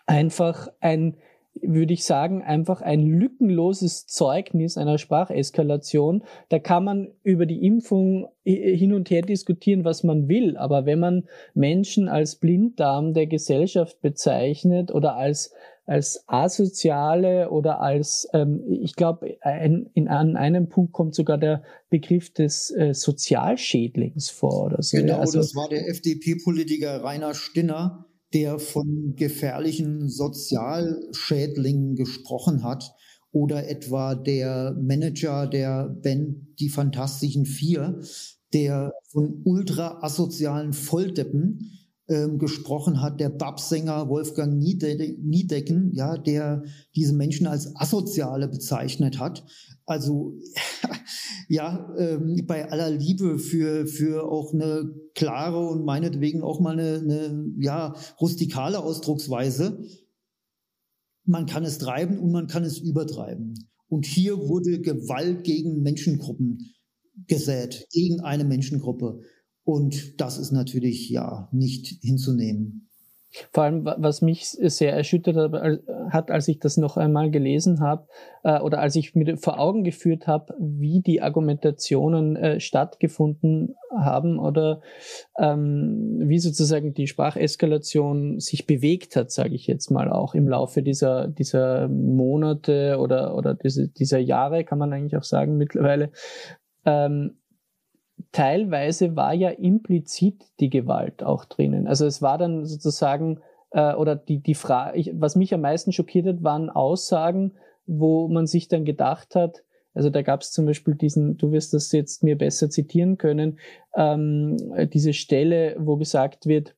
einfach 0.05 0.67
ein 0.79 1.17
würde 1.61 1.93
ich 1.93 2.05
sagen, 2.05 2.41
einfach 2.41 2.81
ein 2.81 3.05
lückenloses 3.05 4.07
Zeugnis 4.07 4.77
einer 4.77 4.97
Spracheskalation. 4.97 6.23
Da 6.49 6.59
kann 6.59 6.83
man 6.83 7.11
über 7.23 7.45
die 7.45 7.65
Impfung 7.65 8.27
hin 8.43 8.93
und 8.93 9.09
her 9.09 9.21
diskutieren, 9.21 9.83
was 9.83 10.03
man 10.03 10.27
will. 10.27 10.57
Aber 10.57 10.85
wenn 10.85 10.99
man 10.99 11.27
Menschen 11.53 12.07
als 12.07 12.37
Blinddarm 12.37 13.13
der 13.13 13.27
Gesellschaft 13.27 14.01
bezeichnet 14.01 14.91
oder 14.91 15.15
als 15.15 15.53
als 15.89 16.23
asoziale 16.27 17.49
oder 17.49 17.81
als, 17.81 18.27
ähm, 18.33 18.63
ich 18.69 18.95
glaube, 18.95 19.37
ein, 19.41 19.89
in, 19.95 20.07
an 20.07 20.37
einem 20.37 20.69
Punkt 20.69 20.93
kommt 20.93 21.15
sogar 21.15 21.39
der 21.39 21.63
Begriff 21.89 22.31
des 22.31 22.69
äh, 22.69 22.93
Sozialschädlings 22.93 24.29
vor 24.29 24.65
oder 24.65 24.83
so. 24.83 24.97
Genau, 24.97 25.17
also, 25.17 25.39
das 25.39 25.55
war 25.55 25.67
der 25.67 25.89
FDP-Politiker 25.89 27.03
Rainer 27.03 27.33
Stinner, 27.33 28.05
der 28.33 28.59
von 28.59 29.15
gefährlichen 29.15 30.09
Sozialschädlingen 30.09 31.95
gesprochen 31.95 32.63
hat 32.63 32.93
oder 33.31 33.69
etwa 33.69 34.15
der 34.15 34.75
Manager 34.79 35.47
der 35.47 35.89
Band 35.89 36.59
Die 36.59 36.69
Fantastischen 36.69 37.45
Vier, 37.45 37.99
der 38.53 38.91
von 39.11 39.41
ultra 39.45 40.03
asozialen 40.03 40.73
Volldeppen 40.73 41.78
ähm, 42.09 42.39
gesprochen 42.39 43.01
hat, 43.01 43.19
der 43.19 43.29
Babsänger 43.29 44.09
Wolfgang 44.09 44.57
Niedecken, 44.57 45.93
ja, 45.93 46.17
der 46.17 46.63
diese 46.95 47.13
Menschen 47.13 47.47
als 47.47 47.75
Asoziale 47.75 48.47
bezeichnet 48.47 49.19
hat. 49.19 49.45
Also 49.85 50.37
ja, 51.49 51.93
ähm, 51.97 52.43
bei 52.47 52.69
aller 52.71 52.89
Liebe 52.89 53.39
für, 53.39 53.87
für 53.87 54.23
auch 54.31 54.53
eine 54.53 54.93
klare 55.13 55.67
und 55.67 55.85
meinetwegen 55.85 56.41
auch 56.41 56.59
mal 56.59 56.73
eine, 56.79 56.99
eine 56.99 57.53
ja, 57.59 57.95
rustikale 58.19 58.79
Ausdrucksweise. 58.79 59.83
Man 61.25 61.45
kann 61.45 61.63
es 61.63 61.77
treiben 61.77 62.17
und 62.17 62.31
man 62.31 62.47
kann 62.47 62.63
es 62.63 62.79
übertreiben. 62.79 63.53
Und 63.87 64.05
hier 64.05 64.37
wurde 64.47 64.81
Gewalt 64.81 65.43
gegen 65.43 65.81
Menschengruppen 65.81 66.73
gesät, 67.27 67.87
gegen 67.91 68.21
eine 68.21 68.45
Menschengruppe. 68.45 69.21
Und 69.69 70.19
das 70.19 70.39
ist 70.39 70.51
natürlich 70.51 71.11
ja 71.11 71.47
nicht 71.51 71.99
hinzunehmen. 72.01 72.89
Vor 73.53 73.65
allem, 73.65 73.85
was 73.85 74.23
mich 74.23 74.47
sehr 74.47 74.93
erschüttert 74.93 75.53
hat, 76.09 76.31
als 76.31 76.47
ich 76.47 76.57
das 76.57 76.77
noch 76.77 76.97
einmal 76.97 77.29
gelesen 77.29 77.79
habe 77.79 78.07
äh, 78.43 78.59
oder 78.61 78.79
als 78.79 78.95
ich 78.95 79.13
mir 79.13 79.37
vor 79.37 79.59
Augen 79.59 79.83
geführt 79.83 80.25
habe, 80.25 80.55
wie 80.57 81.01
die 81.01 81.21
Argumentationen 81.21 82.35
äh, 82.35 82.59
stattgefunden 82.59 83.75
haben 83.95 84.39
oder 84.39 84.81
ähm, 85.37 86.23
wie 86.23 86.39
sozusagen 86.39 86.95
die 86.95 87.05
Spracheskalation 87.05 88.39
sich 88.39 88.65
bewegt 88.65 89.15
hat, 89.15 89.29
sage 89.29 89.53
ich 89.53 89.67
jetzt 89.67 89.91
mal 89.91 90.11
auch 90.11 90.33
im 90.33 90.47
Laufe 90.47 90.81
dieser 90.81 91.27
dieser 91.27 91.87
Monate 91.89 92.97
oder 92.99 93.35
oder 93.35 93.53
diese, 93.53 93.87
dieser 93.87 94.17
Jahre, 94.17 94.63
kann 94.63 94.79
man 94.79 94.91
eigentlich 94.91 95.15
auch 95.15 95.23
sagen 95.23 95.57
mittlerweile. 95.57 96.09
Ähm, 96.83 97.38
teilweise 98.31 99.15
war 99.15 99.33
ja 99.33 99.49
implizit 99.49 100.45
die 100.59 100.69
Gewalt 100.69 101.23
auch 101.23 101.45
drinnen. 101.45 101.87
Also 101.87 102.05
es 102.05 102.21
war 102.21 102.37
dann 102.37 102.65
sozusagen, 102.65 103.39
äh, 103.71 103.93
oder 103.93 104.15
die, 104.15 104.39
die 104.39 104.55
Frage, 104.55 105.11
was 105.15 105.35
mich 105.35 105.53
am 105.53 105.61
meisten 105.61 105.91
schockiert 105.91 106.27
hat, 106.27 106.43
waren 106.43 106.69
Aussagen, 106.69 107.53
wo 107.85 108.27
man 108.27 108.45
sich 108.45 108.67
dann 108.67 108.85
gedacht 108.85 109.35
hat, 109.35 109.63
also 109.93 110.09
da 110.09 110.21
gab 110.21 110.41
es 110.41 110.51
zum 110.51 110.65
Beispiel 110.65 110.95
diesen, 110.95 111.37
du 111.37 111.51
wirst 111.51 111.73
das 111.73 111.91
jetzt 111.91 112.23
mir 112.23 112.37
besser 112.37 112.69
zitieren 112.69 113.17
können, 113.17 113.59
ähm, 113.95 114.57
diese 114.93 115.13
Stelle, 115.13 115.75
wo 115.79 115.97
gesagt 115.97 116.45
wird, 116.45 116.75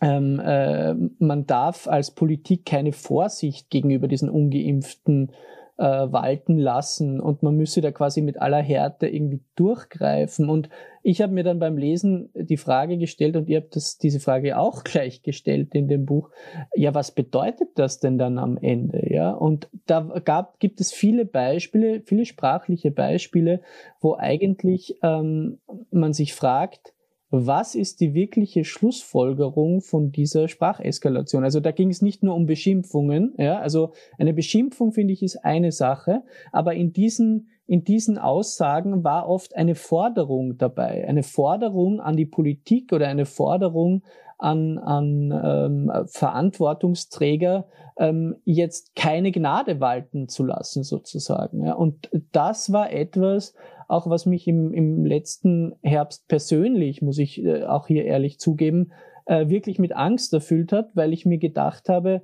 ähm, 0.00 0.40
äh, 0.40 0.94
man 1.18 1.46
darf 1.46 1.88
als 1.88 2.10
Politik 2.10 2.64
keine 2.64 2.92
Vorsicht 2.92 3.70
gegenüber 3.70 4.08
diesen 4.08 4.30
ungeimpften 4.30 5.32
äh, 5.78 5.82
walten 6.12 6.58
lassen 6.58 7.20
und 7.20 7.42
man 7.42 7.56
müsse 7.56 7.80
da 7.80 7.92
quasi 7.92 8.20
mit 8.20 8.40
aller 8.40 8.60
Härte 8.60 9.06
irgendwie 9.06 9.40
durchgreifen. 9.54 10.50
Und 10.50 10.68
ich 11.04 11.22
habe 11.22 11.32
mir 11.32 11.44
dann 11.44 11.60
beim 11.60 11.78
Lesen 11.78 12.30
die 12.34 12.56
Frage 12.56 12.98
gestellt 12.98 13.36
und 13.36 13.48
ihr 13.48 13.60
habt 13.60 13.76
das, 13.76 13.96
diese 13.96 14.18
Frage 14.18 14.58
auch 14.58 14.82
gleich 14.84 15.22
gestellt 15.22 15.74
in 15.74 15.88
dem 15.88 16.04
Buch. 16.04 16.30
Ja, 16.74 16.94
was 16.94 17.12
bedeutet 17.12 17.70
das 17.76 18.00
denn 18.00 18.18
dann 18.18 18.38
am 18.38 18.58
Ende? 18.58 19.08
Ja, 19.08 19.30
und 19.30 19.68
da 19.86 20.00
gab, 20.24 20.58
gibt 20.58 20.80
es 20.80 20.92
viele 20.92 21.24
Beispiele, 21.24 22.02
viele 22.04 22.26
sprachliche 22.26 22.90
Beispiele, 22.90 23.60
wo 24.00 24.16
eigentlich 24.16 24.98
ähm, 25.02 25.58
man 25.90 26.12
sich 26.12 26.34
fragt, 26.34 26.92
was 27.30 27.74
ist 27.74 28.00
die 28.00 28.14
wirkliche 28.14 28.64
Schlussfolgerung 28.64 29.80
von 29.80 30.12
dieser 30.12 30.48
Spracheskalation? 30.48 31.44
Also 31.44 31.60
da 31.60 31.72
ging 31.72 31.90
es 31.90 32.02
nicht 32.02 32.22
nur 32.22 32.34
um 32.34 32.46
Beschimpfungen, 32.46 33.34
ja, 33.36 33.58
also 33.58 33.92
eine 34.18 34.32
Beschimpfung 34.32 34.92
finde 34.92 35.12
ich 35.12 35.22
ist 35.22 35.44
eine 35.44 35.72
Sache, 35.72 36.22
aber 36.52 36.74
in 36.74 36.92
diesen 36.92 37.48
in 37.66 37.84
diesen 37.84 38.16
Aussagen 38.16 39.04
war 39.04 39.28
oft 39.28 39.54
eine 39.54 39.74
Forderung 39.74 40.56
dabei, 40.56 41.06
eine 41.06 41.22
Forderung 41.22 42.00
an 42.00 42.16
die 42.16 42.24
Politik 42.24 42.94
oder 42.94 43.08
eine 43.08 43.26
Forderung 43.26 44.02
an, 44.38 44.78
an 44.78 45.32
ähm, 45.44 45.92
Verantwortungsträger, 46.06 47.66
ähm, 47.98 48.36
jetzt 48.44 48.94
keine 48.94 49.32
Gnade 49.32 49.80
walten 49.80 50.28
zu 50.28 50.44
lassen, 50.44 50.82
sozusagen. 50.82 51.66
Ja. 51.66 51.74
Und 51.74 52.08
das 52.32 52.72
war 52.72 52.90
etwas, 52.90 53.54
auch 53.88 54.08
was 54.08 54.26
mich 54.26 54.46
im, 54.46 54.72
im 54.72 55.04
letzten 55.04 55.74
Herbst 55.82 56.28
persönlich, 56.28 57.02
muss 57.02 57.18
ich 57.18 57.42
äh, 57.42 57.64
auch 57.64 57.88
hier 57.88 58.04
ehrlich 58.04 58.38
zugeben, 58.38 58.92
äh, 59.24 59.48
wirklich 59.48 59.78
mit 59.78 59.96
Angst 59.96 60.32
erfüllt 60.32 60.72
hat, 60.72 60.94
weil 60.94 61.12
ich 61.12 61.26
mir 61.26 61.38
gedacht 61.38 61.88
habe, 61.88 62.22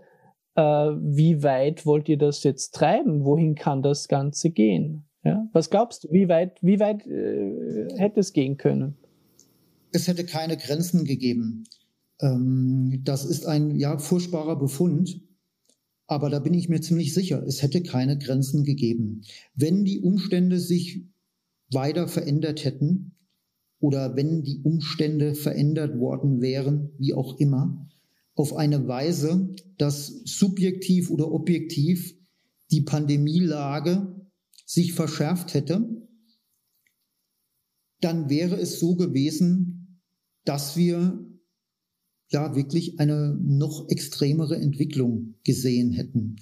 äh, 0.55 0.63
wie 0.63 1.43
weit 1.43 1.87
wollt 1.87 2.09
ihr 2.09 2.19
das 2.19 2.45
jetzt 2.45 2.75
treiben? 2.75 3.25
Wohin 3.25 3.55
kann 3.55 3.83
das 3.83 4.09
Ganze 4.09 4.51
gehen? 4.51 5.05
Ja? 5.25 5.49
Was 5.53 5.71
glaubst 5.71 6.05
du, 6.05 6.13
wie 6.13 6.29
weit, 6.29 6.59
wie 6.61 6.79
weit 6.79 7.07
äh, 7.07 7.89
hätte 7.97 8.21
es 8.21 8.33
gehen 8.33 8.59
können? 8.59 8.97
Es 9.91 10.07
hätte 10.07 10.25
keine 10.25 10.57
Grenzen 10.57 11.05
gegeben. 11.05 11.65
Ähm, 12.21 13.01
das 13.05 13.25
ist 13.25 13.47
ein 13.47 13.77
ja 13.77 13.99
furchtbarer 13.99 14.57
Befund. 14.57 15.21
Aber 16.07 16.29
da 16.29 16.39
bin 16.39 16.53
ich 16.53 16.69
mir 16.69 16.83
ziemlich 16.83 17.15
sicher, 17.15 17.43
es 17.47 17.63
hätte 17.63 17.83
keine 17.83 18.19
Grenzen 18.19 18.65
gegeben. 18.65 19.23
Wenn 19.55 19.85
die 19.85 20.01
Umstände 20.01 20.59
sich 20.59 21.07
weiter 21.71 22.09
verändert 22.09 22.65
hätten 22.65 23.17
oder 23.81 24.17
wenn 24.17 24.43
die 24.43 24.61
Umstände 24.63 25.35
verändert 25.35 25.99
worden 25.99 26.41
wären, 26.41 26.91
wie 26.99 27.15
auch 27.15 27.39
immer, 27.39 27.87
auf 28.35 28.57
eine 28.57 28.89
Weise, 28.89 29.55
dass 29.79 30.09
subjektiv 30.25 31.11
oder 31.11 31.31
objektiv 31.31 32.17
die 32.71 32.83
Pandemielage 32.83 34.15
sich 34.67 34.95
verschärft 34.95 35.55
hätte, 35.55 36.09
dann 38.01 38.29
wäre 38.29 38.57
es 38.57 38.81
so 38.81 38.97
gewesen, 38.97 40.01
dass 40.45 40.77
wir 40.77 41.25
ja 42.31 42.57
wirklich 42.57 42.99
eine 43.01 43.39
noch 43.41 43.89
extremere 43.89 44.57
Entwicklung 44.57 45.35
gesehen 45.45 45.93
hätten. 45.93 46.37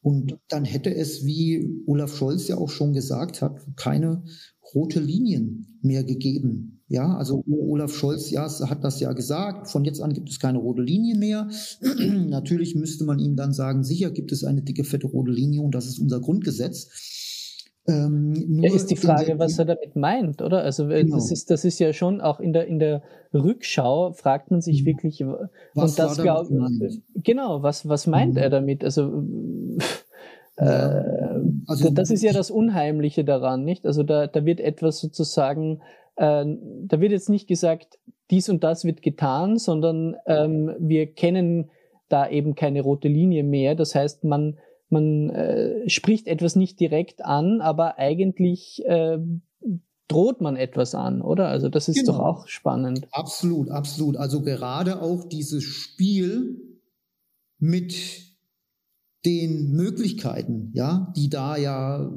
Und 0.00 0.38
dann 0.48 0.64
hätte 0.64 0.94
es, 0.94 1.24
wie 1.24 1.82
Olaf 1.86 2.16
Scholz 2.16 2.48
ja 2.48 2.56
auch 2.56 2.70
schon 2.70 2.92
gesagt 2.92 3.40
hat, 3.40 3.60
keine 3.76 4.24
rote 4.74 5.00
Linien 5.00 5.78
mehr 5.82 6.04
gegeben. 6.04 6.82
Ja, 6.88 7.16
also 7.16 7.42
Olaf 7.48 7.94
Scholz 7.94 8.30
ja, 8.30 8.48
hat 8.68 8.84
das 8.84 9.00
ja 9.00 9.12
gesagt. 9.12 9.70
Von 9.70 9.84
jetzt 9.84 10.00
an 10.00 10.12
gibt 10.12 10.28
es 10.28 10.38
keine 10.38 10.58
rote 10.58 10.82
Linie 10.82 11.16
mehr. 11.16 11.48
Natürlich 12.28 12.74
müsste 12.74 13.04
man 13.04 13.18
ihm 13.18 13.34
dann 13.34 13.52
sagen, 13.52 13.82
sicher 13.82 14.10
gibt 14.10 14.30
es 14.30 14.44
eine 14.44 14.62
dicke, 14.62 14.84
fette 14.84 15.06
rote 15.06 15.32
Linie 15.32 15.62
und 15.62 15.74
das 15.74 15.86
ist 15.86 15.98
unser 15.98 16.20
Grundgesetz. 16.20 16.88
Ähm, 17.88 18.60
ja, 18.62 18.72
ist 18.72 18.90
die 18.90 18.96
Frage, 18.96 19.40
was 19.40 19.58
er 19.58 19.64
damit 19.64 19.96
meint, 19.96 20.40
oder? 20.40 20.62
Also 20.62 20.86
genau. 20.86 21.16
das 21.16 21.32
ist 21.32 21.50
das 21.50 21.64
ist 21.64 21.80
ja 21.80 21.92
schon 21.92 22.20
auch 22.20 22.38
in 22.38 22.52
der 22.52 22.68
in 22.68 22.78
der 22.78 23.02
Rückschau 23.34 24.12
fragt 24.12 24.52
man 24.52 24.60
sich 24.60 24.82
mhm. 24.82 24.86
wirklich 24.86 25.24
was 25.74 25.90
und 25.90 25.98
das 25.98 26.22
glaube 26.22 26.70
genau 27.24 27.64
was 27.64 27.88
was 27.88 28.06
meint 28.06 28.34
mhm. 28.34 28.38
er 28.38 28.50
damit? 28.50 28.84
Also 28.84 29.24
also, 30.56 31.90
das 31.90 32.10
ist 32.10 32.22
ja 32.22 32.32
das 32.32 32.50
Unheimliche 32.50 33.24
daran, 33.24 33.64
nicht? 33.64 33.86
Also 33.86 34.02
da, 34.02 34.26
da 34.26 34.44
wird 34.44 34.60
etwas 34.60 35.00
sozusagen, 35.00 35.80
äh, 36.16 36.44
da 36.84 37.00
wird 37.00 37.12
jetzt 37.12 37.30
nicht 37.30 37.48
gesagt, 37.48 37.98
dies 38.30 38.48
und 38.48 38.62
das 38.64 38.84
wird 38.84 39.02
getan, 39.02 39.58
sondern 39.58 40.16
ähm, 40.26 40.74
wir 40.78 41.12
kennen 41.12 41.70
da 42.08 42.28
eben 42.28 42.54
keine 42.54 42.82
rote 42.82 43.08
Linie 43.08 43.42
mehr. 43.44 43.74
Das 43.74 43.94
heißt, 43.94 44.24
man, 44.24 44.58
man 44.90 45.30
äh, 45.30 45.88
spricht 45.88 46.26
etwas 46.26 46.56
nicht 46.56 46.78
direkt 46.80 47.24
an, 47.24 47.60
aber 47.60 47.98
eigentlich 47.98 48.82
äh, 48.84 49.18
droht 50.08 50.40
man 50.42 50.56
etwas 50.56 50.94
an, 50.94 51.22
oder? 51.22 51.48
Also 51.48 51.68
das 51.68 51.88
ist 51.88 52.00
genau. 52.00 52.12
doch 52.12 52.18
auch 52.20 52.48
spannend. 52.48 53.08
Absolut, 53.12 53.70
absolut. 53.70 54.16
Also 54.16 54.42
gerade 54.42 55.00
auch 55.00 55.24
dieses 55.24 55.64
Spiel 55.64 56.60
mit 57.58 58.31
den 59.24 59.72
Möglichkeiten, 59.72 60.70
ja, 60.74 61.12
die 61.16 61.30
da 61.30 61.56
ja 61.56 62.10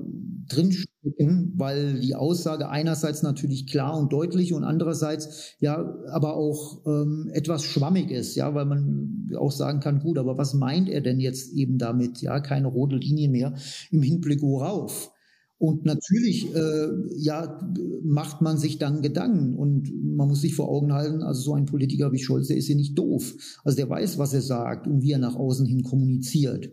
drinstecken, 0.47 1.53
weil 1.55 1.99
die 1.99 2.15
Aussage 2.15 2.69
einerseits 2.69 3.23
natürlich 3.23 3.67
klar 3.67 3.97
und 3.97 4.11
deutlich 4.13 4.53
und 4.53 4.63
andererseits 4.63 5.55
ja 5.59 5.95
aber 6.11 6.35
auch 6.35 6.85
ähm, 6.85 7.29
etwas 7.33 7.63
schwammig 7.63 8.11
ist, 8.11 8.35
ja, 8.35 8.53
weil 8.55 8.65
man 8.65 9.29
auch 9.37 9.51
sagen 9.51 9.79
kann, 9.79 9.99
gut, 9.99 10.17
aber 10.17 10.37
was 10.37 10.53
meint 10.53 10.89
er 10.89 11.01
denn 11.01 11.19
jetzt 11.19 11.53
eben 11.53 11.77
damit? 11.77 12.21
Ja, 12.21 12.39
keine 12.39 12.67
rote 12.67 12.95
Linie 12.97 13.29
mehr 13.29 13.53
im 13.91 14.01
Hinblick 14.01 14.41
worauf? 14.41 15.11
Und 15.57 15.85
natürlich, 15.85 16.53
äh, 16.53 16.87
ja, 17.17 17.59
macht 18.03 18.41
man 18.41 18.57
sich 18.57 18.77
dann 18.77 19.01
Gedanken 19.01 19.55
und 19.55 19.89
man 20.03 20.27
muss 20.27 20.41
sich 20.41 20.53
vor 20.53 20.69
Augen 20.69 20.93
halten, 20.93 21.23
also 21.23 21.41
so 21.41 21.53
ein 21.53 21.65
Politiker 21.65 22.11
wie 22.11 22.19
Scholz, 22.19 22.47
der 22.47 22.57
ist 22.57 22.67
ja 22.67 22.75
nicht 22.75 22.97
doof. 22.97 23.33
Also 23.63 23.77
der 23.77 23.89
weiß, 23.89 24.17
was 24.17 24.33
er 24.33 24.41
sagt 24.41 24.85
und 24.85 25.01
wie 25.01 25.11
er 25.11 25.19
nach 25.19 25.35
außen 25.35 25.65
hin 25.65 25.83
kommuniziert. 25.83 26.69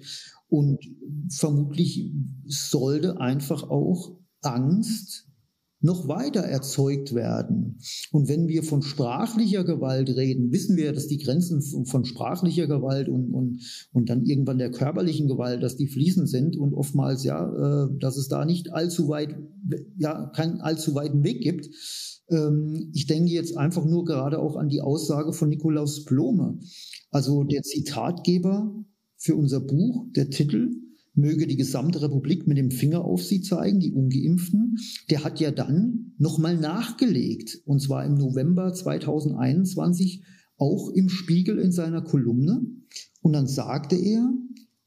Und 0.49 0.79
vermutlich 1.31 2.12
sollte 2.45 3.21
einfach 3.21 3.62
auch 3.62 4.19
Angst 4.43 5.32
noch 5.83 6.07
weiter 6.07 6.41
erzeugt 6.41 7.12
werden. 7.12 7.79
Und 8.12 8.29
wenn 8.29 8.49
wir 8.49 8.62
von 8.62 8.83
sprachlicher 8.83 9.65
Gewalt 9.65 10.09
reden, 10.11 10.53
wissen 10.53 10.77
wir, 10.77 10.93
dass 10.93 11.09
die 11.09 11.19
Grenzen 11.19 11.61
von 11.87 12.05
sprachlicher 12.05 12.69
Gewalt 12.69 13.09
und, 13.09 13.35
und, 13.35 13.89
und 13.93 14.09
dann 14.09 14.25
irgendwann 14.25 14.59
der 14.59 14.71
körperlichen 14.71 15.27
Gewalt, 15.27 15.62
dass 15.62 15.77
die 15.77 15.89
fließend 15.89 16.29
sind 16.29 16.57
und 16.57 16.73
oftmals 16.73 17.25
ja, 17.25 17.85
äh, 17.85 17.89
dass 17.99 18.17
es 18.17 18.29
da 18.29 18.45
nicht 18.45 18.73
allzu 18.73 19.09
weit, 19.09 19.37
ja, 19.99 20.31
keinen 20.35 20.61
allzu 20.61 20.95
weiten 20.95 21.25
Weg 21.25 21.43
gibt. 21.43 21.69
Ähm, 22.31 22.91
ich 22.95 23.07
denke 23.07 23.33
jetzt 23.33 23.57
einfach 23.57 23.85
nur 23.85 24.05
gerade 24.05 24.39
auch 24.39 24.57
an 24.57 24.69
die 24.69 24.81
Aussage 24.81 25.33
von 25.33 25.49
Nikolaus 25.49 26.05
Blome, 26.05 26.61
also 27.11 27.43
der 27.43 27.62
Zitatgeber 27.62 28.73
für 29.17 29.35
unser 29.35 29.61
Buch, 29.61 30.07
der 30.15 30.31
Titel, 30.31 30.71
möge 31.14 31.47
die 31.47 31.57
gesamte 31.57 32.02
Republik 32.02 32.47
mit 32.47 32.57
dem 32.59 32.71
Finger 32.71 33.04
auf 33.04 33.23
sie 33.23 33.42
zeigen, 33.42 33.81
die 33.81 33.92
Ungeimpften. 33.92 34.76
Der 35.11 35.25
hat 35.25 35.40
ja 35.40 35.50
dann 35.50 36.14
nochmal 36.19 36.57
nachgelegt, 36.57 37.61
und 37.66 37.81
zwar 37.81 38.04
im 38.04 38.14
November 38.14 38.73
2021, 38.73 40.25
auch 40.57 40.90
im 40.90 41.09
Spiegel 41.09 41.59
in 41.59 41.73
seiner 41.73 42.02
Kolumne. 42.02 42.62
Und 43.21 43.33
dann 43.33 43.47
sagte 43.47 43.97
er 43.97 44.33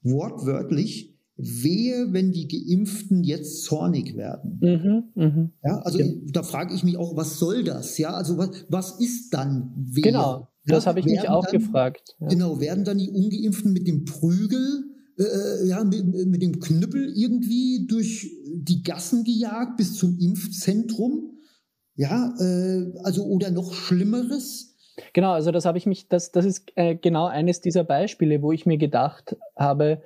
wortwörtlich, 0.02 1.16
Wehe, 1.38 2.14
wenn 2.14 2.32
die 2.32 2.48
Geimpften 2.48 3.24
jetzt 3.24 3.66
zornig 3.66 4.16
werden. 4.16 4.58
Mhm, 4.62 5.04
mh. 5.16 5.50
Ja, 5.66 5.80
also 5.80 6.00
ja. 6.00 6.06
da 6.32 6.44
frage 6.44 6.74
ich 6.74 6.86
mich 6.86 6.96
auch, 6.96 7.18
was 7.18 7.40
soll 7.40 7.66
das? 7.66 7.98
Ja, 7.98 8.12
also 8.12 8.38
was, 8.38 8.66
was 8.70 9.02
ist 9.02 9.34
dann 9.34 9.74
Wehe? 9.76 10.04
Genau, 10.04 10.48
das 10.66 10.88
habe 10.88 11.02
ich 11.02 11.06
mich 11.06 11.28
auch 11.28 11.46
dann, 11.46 11.60
gefragt. 11.60 12.16
Ja. 12.22 12.28
Genau, 12.28 12.62
werden 12.62 12.86
dann 12.86 12.98
die 12.98 13.10
Ungeimpften 13.10 13.74
mit 13.74 13.86
dem 13.86 14.06
Prügel 14.06 14.95
äh, 15.18 15.68
ja, 15.68 15.84
mit, 15.84 16.06
mit 16.28 16.42
dem 16.42 16.60
Knüppel 16.60 17.14
irgendwie 17.16 17.86
durch 17.88 18.32
die 18.48 18.84
Gassen 18.84 19.24
gejagt 19.24 19.78
bis 19.78 19.96
zum 19.96 20.18
Impfzentrum. 20.20 21.32
Ja, 21.96 22.34
äh, 22.40 22.92
also 23.04 23.26
oder 23.26 23.52
noch 23.52 23.74
Schlimmeres. 23.74 24.76
Genau, 25.14 25.32
also 25.32 25.52
das 25.52 25.66
habe 25.66 25.78
ich 25.78 25.86
mich, 25.86 26.08
das, 26.08 26.32
das 26.32 26.46
ist 26.46 26.72
äh, 26.76 26.96
genau 26.96 27.26
eines 27.26 27.62
dieser 27.62 27.84
Beispiele, 27.84 28.42
wo 28.42 28.52
ich 28.52 28.66
mir 28.66 28.78
gedacht 28.78 29.38
habe, 29.56 30.02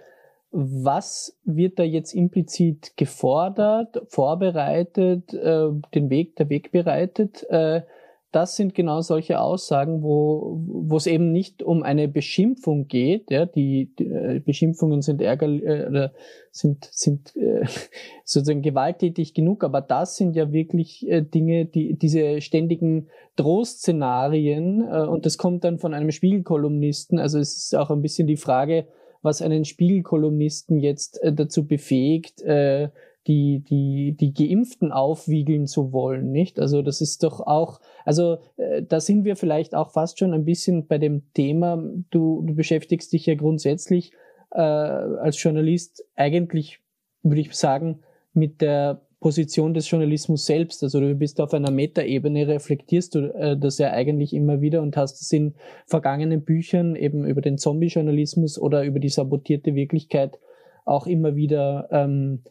was 0.51 1.37
wird 1.43 1.77
da 1.77 1.83
jetzt 1.83 2.13
implizit 2.13 2.97
gefordert, 2.97 4.01
vorbereitet, 4.07 5.33
äh, 5.33 5.69
den 5.93 6.09
Weg, 6.09 6.35
der 6.37 6.49
Weg 6.49 6.71
bereitet, 6.71 7.45
äh, 7.49 7.83
das 8.31 8.55
sind 8.55 8.75
genau 8.75 9.01
solche 9.01 9.39
Aussagen, 9.39 10.03
wo, 10.03 10.61
wo 10.67 10.97
es 10.97 11.07
eben 11.07 11.31
nicht 11.31 11.63
um 11.63 11.81
eine 11.81 12.07
Beschimpfung 12.07 12.87
geht. 12.87 13.31
Ja, 13.31 13.47
die, 13.47 13.91
die 13.97 14.05
äh, 14.05 14.39
Beschimpfungen 14.39 15.01
sind 15.01 15.21
ärgerlich, 15.21 15.63
äh, 15.63 16.09
sind, 16.51 16.87
sind 16.91 17.35
äh, 17.35 17.65
sozusagen 18.23 18.61
gewalttätig 18.61 19.33
genug, 19.33 19.63
aber 19.63 19.81
das 19.81 20.15
sind 20.15 20.35
ja 20.35 20.51
wirklich 20.51 21.07
äh, 21.09 21.23
Dinge, 21.23 21.65
die 21.65 21.97
diese 21.97 22.41
ständigen 22.41 23.07
Drohszenarien, 23.35 24.87
äh, 24.87 25.07
und 25.07 25.25
das 25.25 25.39
kommt 25.39 25.63
dann 25.63 25.79
von 25.79 25.95
einem 25.95 26.11
Spiegelkolumnisten. 26.11 27.17
Also 27.17 27.39
es 27.39 27.57
ist 27.57 27.75
auch 27.75 27.89
ein 27.89 28.03
bisschen 28.03 28.27
die 28.27 28.37
Frage, 28.37 28.85
was 29.21 29.41
einen 29.41 29.65
Spiegelkolumnisten 29.65 30.77
jetzt 30.77 31.21
äh, 31.23 31.33
dazu 31.33 31.65
befähigt, 31.65 32.41
äh, 32.41 32.89
die, 33.27 33.59
die, 33.59 34.15
die 34.17 34.33
Geimpften 34.33 34.91
aufwiegeln 34.91 35.67
zu 35.67 35.91
wollen, 35.91 36.31
nicht? 36.31 36.59
Also 36.59 36.81
das 36.81 37.01
ist 37.01 37.23
doch 37.23 37.41
auch, 37.41 37.79
also 38.05 38.37
äh, 38.57 38.81
da 38.81 38.99
sind 38.99 39.25
wir 39.25 39.35
vielleicht 39.35 39.75
auch 39.75 39.91
fast 39.91 40.19
schon 40.19 40.33
ein 40.33 40.45
bisschen 40.45 40.87
bei 40.87 40.97
dem 40.97 41.31
Thema, 41.33 41.83
du, 42.09 42.41
du 42.45 42.55
beschäftigst 42.55 43.11
dich 43.13 43.25
ja 43.25 43.35
grundsätzlich 43.35 44.13
äh, 44.51 44.59
als 44.59 45.41
Journalist 45.41 46.05
eigentlich, 46.15 46.79
würde 47.21 47.41
ich 47.41 47.53
sagen, 47.53 47.99
mit 48.33 48.61
der 48.61 49.01
Position 49.19 49.73
des 49.73 49.89
Journalismus 49.89 50.45
selbst. 50.45 50.81
Also 50.81 50.99
du 51.01 51.13
bist 51.13 51.41
auf 51.41 51.53
einer 51.53 51.71
Metaebene, 51.71 52.47
reflektierst 52.47 53.15
du 53.15 53.33
äh, 53.35 53.57
das 53.57 53.77
ja 53.77 53.91
eigentlich 53.91 54.33
immer 54.33 54.61
wieder 54.61 54.81
und 54.81 54.95
hast 54.95 55.21
es 55.21 55.31
in 55.31 55.55
vergangenen 55.85 56.43
Büchern 56.43 56.95
eben 56.95 57.25
über 57.25 57.41
den 57.41 57.57
Zombie-Journalismus 57.57 58.57
oder 58.57 58.83
über 58.83 58.99
die 58.99 59.09
sabotierte 59.09 59.75
Wirklichkeit 59.75 60.39
auch 60.85 61.05
immer 61.05 61.35
wieder 61.35 61.89
ähm, 61.91 62.43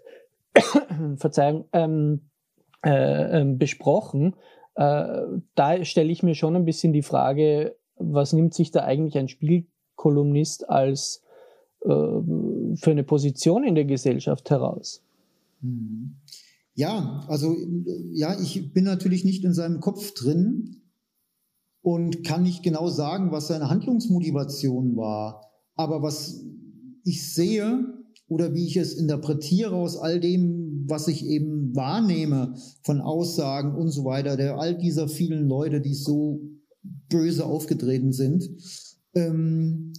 Verzeihung, 1.17 1.67
ähm, 1.73 2.29
äh, 2.85 3.41
äh, 3.41 3.45
besprochen. 3.45 4.37
Äh, 4.75 5.23
da 5.55 5.85
stelle 5.85 6.13
ich 6.13 6.23
mir 6.23 6.35
schon 6.35 6.55
ein 6.55 6.65
bisschen 6.65 6.93
die 6.93 7.03
Frage, 7.03 7.77
was 7.97 8.33
nimmt 8.33 8.55
sich 8.55 8.71
da 8.71 8.85
eigentlich 8.85 9.19
ein 9.19 9.29
Spielkolumnist 9.29 10.71
als 10.71 11.25
äh, 11.83 11.89
für 11.89 12.91
eine 12.91 13.03
Position 13.03 13.65
in 13.65 13.75
der 13.75 13.85
Gesellschaft 13.85 14.51
heraus? 14.51 15.03
Mhm. 15.61 16.17
Ja, 16.75 17.25
also 17.27 17.57
ja, 18.13 18.39
ich 18.41 18.73
bin 18.73 18.85
natürlich 18.85 19.25
nicht 19.25 19.43
in 19.43 19.53
seinem 19.53 19.81
Kopf 19.81 20.15
drin 20.15 20.83
und 21.83 22.23
kann 22.23 22.45
nicht 22.45 22.63
genau 22.63 22.87
sagen, 22.87 23.33
was 23.33 23.49
seine 23.49 23.69
Handlungsmotivation 23.69 24.97
war. 24.97 25.43
Aber 25.75 26.03
was 26.03 26.45
ich 27.03 27.35
sehe, 27.35 27.98
oder 28.29 28.55
wie 28.55 28.67
ich 28.67 28.77
es 28.77 28.95
interpretiere 28.95 29.75
aus 29.75 29.97
all 29.97 30.21
dem, 30.21 30.85
was 30.87 31.09
ich 31.09 31.25
eben 31.25 31.75
wahrnehme 31.75 32.55
von 32.83 33.01
Aussagen 33.01 33.75
und 33.75 33.91
so 33.91 34.05
weiter, 34.05 34.37
der 34.37 34.59
all 34.59 34.77
dieser 34.77 35.09
vielen 35.09 35.49
Leute, 35.49 35.81
die 35.81 35.95
so 35.95 36.43
böse 37.09 37.47
aufgetreten 37.47 38.13
sind. 38.13 38.49
Ähm, 39.15 39.95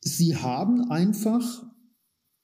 sie 0.00 0.36
haben 0.36 0.90
einfach, 0.90 1.66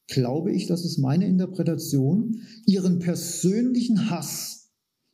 glaube 0.09 0.53
ich, 0.53 0.67
das 0.67 0.85
ist 0.85 0.99
meine 0.99 1.27
Interpretation, 1.27 2.41
ihren 2.67 2.99
persönlichen 2.99 4.11
Hass, 4.11 4.73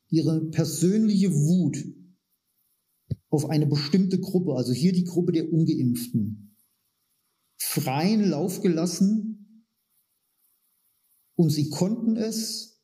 ihre 0.09 0.47
persönliche 0.51 1.33
Wut 1.33 1.85
auf 3.29 3.49
eine 3.49 3.67
bestimmte 3.67 4.19
Gruppe, 4.19 4.55
also 4.55 4.73
hier 4.73 4.93
die 4.93 5.05
Gruppe 5.05 5.33
der 5.33 5.53
ungeimpften, 5.53 6.57
freien 7.59 8.29
Lauf 8.29 8.63
gelassen 8.63 9.30
und 11.41 11.49
sie 11.49 11.71
konnten 11.71 12.19
es 12.19 12.83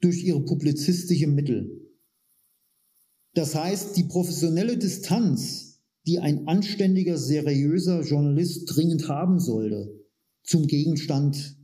durch 0.00 0.22
ihre 0.22 0.44
publizistische 0.44 1.26
Mittel. 1.26 1.90
Das 3.34 3.56
heißt, 3.56 3.96
die 3.96 4.04
professionelle 4.04 4.78
Distanz, 4.78 5.80
die 6.06 6.20
ein 6.20 6.46
anständiger, 6.46 7.18
seriöser 7.18 8.02
Journalist 8.02 8.66
dringend 8.72 9.08
haben 9.08 9.40
sollte 9.40 9.92
zum 10.44 10.68
Gegenstand 10.68 11.56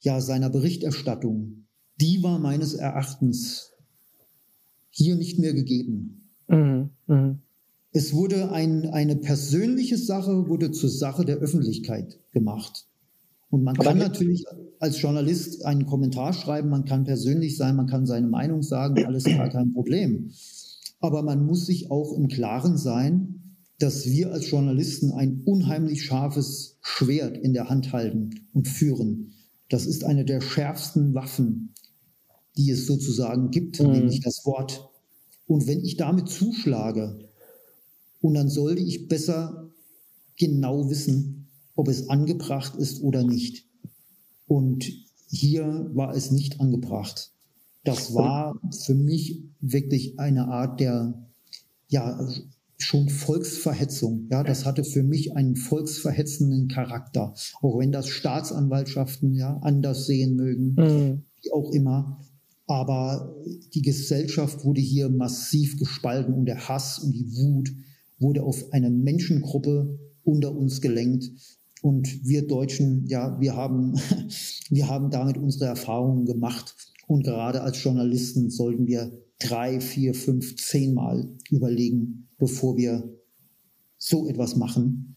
ja 0.00 0.20
seiner 0.20 0.50
Berichterstattung, 0.50 1.64
die 1.98 2.22
war 2.22 2.38
meines 2.38 2.74
Erachtens 2.74 3.72
hier 4.90 5.16
nicht 5.16 5.38
mehr 5.38 5.54
gegeben. 5.54 6.28
Mhm, 6.46 6.90
mh. 7.06 7.38
Es 7.90 8.12
wurde 8.12 8.52
ein, 8.52 8.90
eine 8.90 9.16
persönliche 9.16 9.96
Sache, 9.96 10.46
wurde 10.46 10.72
zur 10.72 10.90
Sache 10.90 11.24
der 11.24 11.38
Öffentlichkeit 11.38 12.20
gemacht. 12.32 12.86
Und 13.54 13.62
man 13.62 13.76
kann 13.76 13.98
natürlich 13.98 14.44
als 14.80 15.00
Journalist 15.00 15.64
einen 15.64 15.86
Kommentar 15.86 16.32
schreiben, 16.32 16.70
man 16.70 16.84
kann 16.84 17.04
persönlich 17.04 17.56
sein, 17.56 17.76
man 17.76 17.86
kann 17.86 18.04
seine 18.04 18.26
Meinung 18.26 18.64
sagen, 18.64 19.04
alles 19.04 19.22
gar 19.22 19.48
kein 19.48 19.72
Problem. 19.72 20.32
Aber 20.98 21.22
man 21.22 21.46
muss 21.46 21.66
sich 21.66 21.88
auch 21.88 22.14
im 22.14 22.26
Klaren 22.26 22.76
sein, 22.76 23.54
dass 23.78 24.06
wir 24.06 24.32
als 24.32 24.50
Journalisten 24.50 25.12
ein 25.12 25.42
unheimlich 25.44 26.02
scharfes 26.02 26.78
Schwert 26.80 27.38
in 27.38 27.52
der 27.52 27.68
Hand 27.68 27.92
halten 27.92 28.30
und 28.54 28.66
führen. 28.66 29.34
Das 29.68 29.86
ist 29.86 30.02
eine 30.02 30.24
der 30.24 30.40
schärfsten 30.40 31.14
Waffen, 31.14 31.74
die 32.56 32.72
es 32.72 32.88
sozusagen 32.88 33.52
gibt, 33.52 33.80
mhm. 33.80 33.92
nämlich 33.92 34.18
das 34.18 34.44
Wort. 34.46 34.90
Und 35.46 35.68
wenn 35.68 35.84
ich 35.84 35.96
damit 35.96 36.28
zuschlage, 36.28 37.20
und 38.20 38.34
dann 38.34 38.48
sollte 38.48 38.82
ich 38.82 39.06
besser 39.06 39.70
genau 40.36 40.90
wissen, 40.90 41.43
ob 41.74 41.88
es 41.88 42.08
angebracht 42.08 42.76
ist 42.76 43.02
oder 43.02 43.24
nicht. 43.24 43.66
Und 44.46 44.84
hier 45.28 45.90
war 45.94 46.14
es 46.14 46.30
nicht 46.30 46.60
angebracht. 46.60 47.32
Das 47.84 48.14
war 48.14 48.58
für 48.84 48.94
mich 48.94 49.44
wirklich 49.60 50.18
eine 50.18 50.48
Art 50.48 50.80
der, 50.80 51.28
ja, 51.88 52.18
schon 52.78 53.08
Volksverhetzung. 53.08 54.26
Ja, 54.30 54.42
das 54.42 54.64
hatte 54.64 54.84
für 54.84 55.02
mich 55.02 55.36
einen 55.36 55.56
volksverhetzenden 55.56 56.68
Charakter. 56.68 57.34
Auch 57.60 57.78
wenn 57.78 57.92
das 57.92 58.08
Staatsanwaltschaften 58.08 59.34
ja 59.34 59.58
anders 59.62 60.06
sehen 60.06 60.36
mögen, 60.36 60.74
mhm. 60.74 61.22
wie 61.42 61.52
auch 61.52 61.70
immer. 61.72 62.20
Aber 62.66 63.36
die 63.74 63.82
Gesellschaft 63.82 64.64
wurde 64.64 64.80
hier 64.80 65.10
massiv 65.10 65.78
gespalten 65.78 66.32
und 66.32 66.46
der 66.46 66.68
Hass 66.68 66.98
und 66.98 67.12
die 67.12 67.36
Wut 67.36 67.72
wurde 68.18 68.42
auf 68.42 68.72
eine 68.72 68.90
Menschengruppe 68.90 69.98
unter 70.24 70.56
uns 70.56 70.80
gelenkt. 70.80 71.30
Und 71.84 72.26
wir 72.26 72.46
Deutschen, 72.46 73.04
ja, 73.08 73.38
wir 73.40 73.56
haben, 73.56 73.92
wir 74.70 74.88
haben 74.88 75.10
damit 75.10 75.36
unsere 75.36 75.66
Erfahrungen 75.66 76.24
gemacht. 76.24 76.74
Und 77.06 77.24
gerade 77.24 77.60
als 77.60 77.84
Journalisten 77.84 78.48
sollten 78.48 78.86
wir 78.86 79.12
drei, 79.38 79.80
vier, 79.80 80.14
fünf, 80.14 80.56
zehnmal 80.56 81.28
überlegen, 81.50 82.30
bevor 82.38 82.78
wir 82.78 83.14
so 83.98 84.26
etwas 84.26 84.56
machen. 84.56 85.16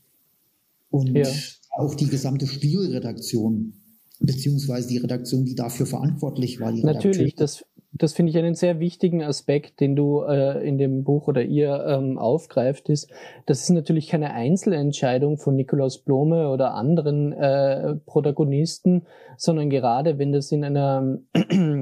Und 0.89 1.15
ja. 1.15 1.30
auch 1.71 1.95
die 1.95 2.08
gesamte 2.08 2.47
Spielredaktion, 2.47 3.71
beziehungsweise 4.19 4.89
die 4.89 4.97
Redaktion, 4.97 5.45
die 5.45 5.56
dafür 5.56 5.86
verantwortlich 5.86 6.60
war. 6.60 6.73
Natürlich, 6.73 7.36
das, 7.36 7.63
das 7.93 8.13
finde 8.13 8.32
ich 8.32 8.38
einen 8.38 8.54
sehr 8.54 8.80
wichtigen 8.80 9.23
Aspekt, 9.23 9.80
den 9.80 9.95
du 9.95 10.21
äh, 10.21 10.67
in 10.67 10.78
dem 10.78 11.04
Buch 11.04 11.28
oder 11.28 11.41
ihr 11.41 11.86
ähm, 11.88 12.17
aufgreift, 12.17 12.89
ist, 12.89 13.10
das 13.45 13.62
ist 13.62 13.69
natürlich 13.69 14.08
keine 14.08 14.34
Einzelentscheidung 14.34 15.38
von 15.38 15.56
Nikolaus 15.56 16.00
Blome 16.04 16.50
oder 16.50 16.73
anderen 16.73 17.34
äh, 17.34 17.95
Protagonisten, 18.06 19.06
sondern 19.38 19.69
gerade 19.69 20.19
wenn 20.19 20.32
das 20.32 20.52
in 20.52 20.63
einer, 20.63 21.19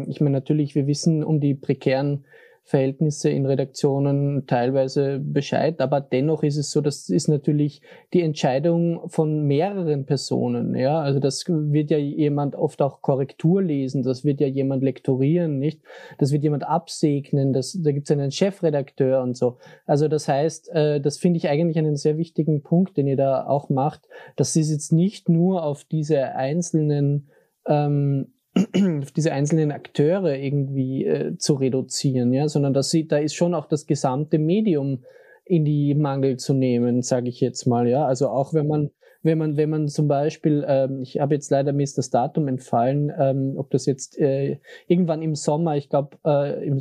ich 0.08 0.22
meine 0.22 0.32
natürlich, 0.32 0.76
wir 0.76 0.88
wissen 0.88 1.24
um 1.24 1.40
die 1.40 1.56
prekären 1.56 2.26
Verhältnisse 2.68 3.30
in 3.30 3.46
Redaktionen 3.46 4.48
teilweise 4.48 5.20
Bescheid, 5.20 5.80
aber 5.82 6.02
dennoch 6.02 6.42
ist 6.42 6.58
es 6.58 6.72
so, 6.72 6.82
das 6.82 7.10
ist 7.10 7.28
natürlich 7.28 7.82
die 8.12 8.24
Entscheidung 8.24 9.08
von 9.08 9.46
mehreren 9.46 10.08
Personen, 10.08 10.74
ja, 10.74 11.00
also 11.00 11.20
das 11.20 11.46
wird 11.48 11.92
ja 11.92 12.00
jemand 12.00 12.56
oft 12.56 12.82
auch 12.82 13.04
Korrektur 13.04 13.62
lesen, 13.62 14.02
das 14.02 14.26
wird 14.26 14.42
ja 14.42 14.48
jemand 14.48 14.82
lektorieren, 14.82 15.60
nicht? 15.60 15.80
Das 16.18 16.32
wird 16.32 16.42
jemand 16.42 16.68
absegnen, 16.68 17.54
das, 17.54 17.80
da 17.84 17.92
gibt 17.92 18.10
es 18.10 18.12
einen 18.12 18.32
Chefredakteur 18.32 19.22
und 19.22 19.38
so. 19.38 19.58
Also 19.86 20.08
das 20.08 20.28
heißt, 20.28 20.70
äh, 20.70 21.00
das 21.00 21.20
finde 21.20 21.38
ich 21.38 21.48
eigentlich 21.48 21.78
einen 21.78 21.98
sehr 21.98 22.18
wichtigen 22.18 22.64
Punkt, 22.64 22.98
den 22.98 23.06
ihr 23.06 23.18
da 23.18 23.46
auch 23.46 23.70
macht, 23.70 24.08
das 24.38 24.56
ist 24.56 24.72
jetzt 24.72 24.92
nicht 24.92 25.30
nur 25.30 25.64
auf 25.64 25.84
diese 25.84 26.34
einzelnen 26.34 27.30
ähm, 27.68 28.34
auf 28.56 29.12
diese 29.16 29.32
einzelnen 29.32 29.72
Akteure 29.72 30.36
irgendwie 30.38 31.06
äh, 31.06 31.38
zu 31.38 31.56
reduzieren, 31.56 32.34
ja, 32.34 32.48
sondern 32.48 32.74
dass 32.74 32.90
sie, 32.90 33.08
da 33.08 33.18
ist 33.18 33.36
schon 33.36 33.54
auch 33.54 33.66
das 33.66 33.86
gesamte 33.86 34.40
Medium 34.40 35.04
in 35.44 35.66
die 35.66 35.94
Mangel 35.94 36.38
zu 36.38 36.54
nehmen, 36.54 37.02
sage 37.02 37.30
ich 37.30 37.40
jetzt 37.40 37.66
mal, 37.66 37.88
ja. 37.88 38.06
Also 38.06 38.30
auch 38.30 38.54
wenn 38.54 38.68
man, 38.68 38.92
wenn 39.22 39.38
man, 39.38 39.58
wenn 39.58 39.70
man 39.70 39.88
zum 39.88 40.08
Beispiel, 40.08 40.66
ähm, 40.68 41.02
ich 41.02 41.20
habe 41.20 41.36
jetzt 41.36 41.52
leider 41.52 41.74
mir 41.74 41.84
ist 41.84 41.98
das 41.98 42.10
Datum 42.10 42.48
entfallen, 42.48 43.12
ähm, 43.18 43.56
ob 43.58 43.70
das 43.72 43.86
jetzt 43.86 44.18
äh, 44.18 44.60
irgendwann 44.88 45.22
im 45.22 45.36
Sommer, 45.36 45.76
ich 45.76 45.90
glaube, 45.90 46.18
äh, 46.24 46.72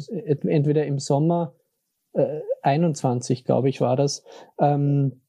entweder 0.46 0.86
im 0.86 0.98
Sommer 0.98 1.54
äh, 2.14 2.40
21, 2.62 3.44
glaube 3.44 3.68
ich, 3.68 3.80
war 3.80 3.96
das, 3.96 4.24
ähm, 4.58 5.20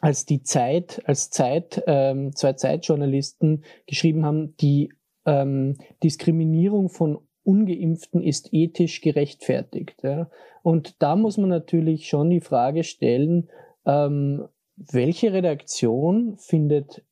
als 0.00 0.24
die 0.24 0.42
Zeit, 0.42 1.02
als 1.04 1.30
Zeit, 1.30 1.82
ähm, 1.86 2.34
zwei 2.34 2.54
Zeitjournalisten 2.54 3.64
geschrieben 3.86 4.24
haben, 4.24 4.56
die 4.56 4.90
ähm, 5.30 5.76
Diskriminierung 6.02 6.88
von 6.88 7.20
Ungeimpften 7.44 8.20
ist 8.22 8.52
ethisch 8.52 9.00
gerechtfertigt. 9.00 10.02
Ja? 10.02 10.28
Und 10.62 11.00
da 11.02 11.16
muss 11.16 11.38
man 11.38 11.48
natürlich 11.48 12.06
schon 12.08 12.30
die 12.30 12.40
Frage 12.40 12.84
stellen, 12.84 13.48
ähm, 13.86 14.46
welche 14.76 15.32
Redaktion 15.32 16.36
findet 16.38 17.02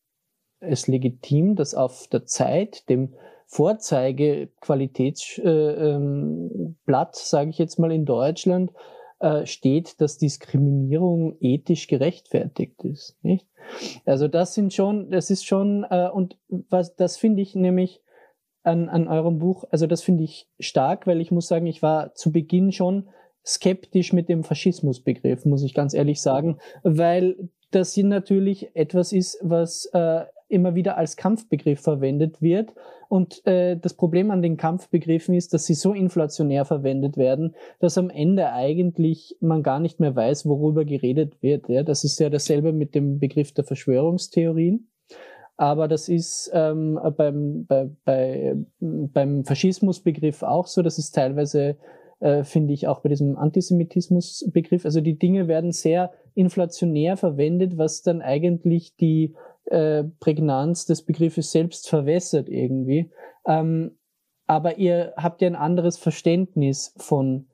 es 0.60 0.86
legitim, 0.88 1.54
dass 1.54 1.74
auf 1.74 2.08
der 2.08 2.26
Zeit, 2.26 2.88
dem 2.88 3.14
Vorzeigequalitätsblatt, 3.46 5.46
äh, 5.46 5.94
ähm, 5.94 6.76
sage 7.12 7.50
ich 7.50 7.58
jetzt 7.58 7.78
mal 7.78 7.92
in 7.92 8.04
Deutschland, 8.04 8.72
äh, 9.20 9.46
steht, 9.46 10.00
dass 10.00 10.18
Diskriminierung 10.18 11.36
ethisch 11.40 11.86
gerechtfertigt 11.86 12.84
ist. 12.84 13.16
Nicht? 13.22 13.46
Also 14.04 14.26
das 14.28 14.54
sind 14.54 14.74
schon, 14.74 15.10
das 15.10 15.30
ist 15.30 15.46
schon, 15.46 15.86
äh, 15.88 16.08
und 16.12 16.36
was 16.48 16.96
das 16.96 17.16
finde 17.16 17.42
ich 17.42 17.54
nämlich 17.54 18.02
an, 18.68 18.88
an 18.88 19.08
eurem 19.08 19.38
Buch, 19.38 19.64
also 19.70 19.86
das 19.86 20.02
finde 20.02 20.24
ich 20.24 20.48
stark, 20.60 21.06
weil 21.06 21.20
ich 21.20 21.30
muss 21.30 21.48
sagen, 21.48 21.66
ich 21.66 21.82
war 21.82 22.14
zu 22.14 22.32
Beginn 22.32 22.72
schon 22.72 23.08
skeptisch 23.44 24.12
mit 24.12 24.28
dem 24.28 24.44
Faschismusbegriff, 24.44 25.44
muss 25.44 25.62
ich 25.62 25.74
ganz 25.74 25.94
ehrlich 25.94 26.20
sagen, 26.20 26.58
weil 26.82 27.50
das 27.70 27.96
natürlich 27.96 28.74
etwas 28.74 29.12
ist, 29.12 29.38
was 29.42 29.86
äh, 29.92 30.24
immer 30.48 30.74
wieder 30.74 30.96
als 30.96 31.16
Kampfbegriff 31.16 31.80
verwendet 31.80 32.40
wird. 32.40 32.74
Und 33.08 33.46
äh, 33.46 33.76
das 33.76 33.94
Problem 33.94 34.30
an 34.30 34.42
den 34.42 34.56
Kampfbegriffen 34.56 35.34
ist, 35.34 35.54
dass 35.54 35.66
sie 35.66 35.74
so 35.74 35.92
inflationär 35.92 36.64
verwendet 36.64 37.16
werden, 37.16 37.54
dass 37.80 37.98
am 37.98 38.10
Ende 38.10 38.52
eigentlich 38.52 39.36
man 39.40 39.62
gar 39.62 39.80
nicht 39.80 40.00
mehr 40.00 40.14
weiß, 40.14 40.46
worüber 40.46 40.84
geredet 40.84 41.42
wird. 41.42 41.68
Ja, 41.68 41.82
das 41.82 42.04
ist 42.04 42.18
ja 42.20 42.28
dasselbe 42.30 42.72
mit 42.72 42.94
dem 42.94 43.18
Begriff 43.18 43.52
der 43.52 43.64
Verschwörungstheorien. 43.64 44.88
Aber 45.58 45.88
das 45.88 46.08
ist 46.08 46.50
ähm, 46.54 46.98
beim, 47.16 47.66
bei, 47.66 47.90
bei, 48.04 48.54
beim 48.78 49.44
Faschismusbegriff 49.44 50.44
auch 50.44 50.68
so. 50.68 50.82
Das 50.82 50.98
ist 50.98 51.10
teilweise, 51.10 51.76
äh, 52.20 52.44
finde 52.44 52.72
ich, 52.72 52.86
auch 52.86 53.00
bei 53.00 53.08
diesem 53.08 53.36
Antisemitismusbegriff. 53.36 54.84
Also 54.84 55.00
die 55.00 55.18
Dinge 55.18 55.48
werden 55.48 55.72
sehr 55.72 56.12
inflationär 56.34 57.16
verwendet, 57.16 57.76
was 57.76 58.02
dann 58.02 58.22
eigentlich 58.22 58.94
die 58.96 59.34
äh, 59.64 60.04
Prägnanz 60.20 60.86
des 60.86 61.02
Begriffes 61.02 61.50
selbst 61.50 61.88
verwässert 61.88 62.48
irgendwie. 62.48 63.10
Ähm, 63.44 63.98
aber 64.46 64.78
ihr 64.78 65.12
habt 65.16 65.42
ja 65.42 65.48
ein 65.48 65.56
anderes 65.56 65.98
Verständnis 65.98 66.94
von, 66.98 67.48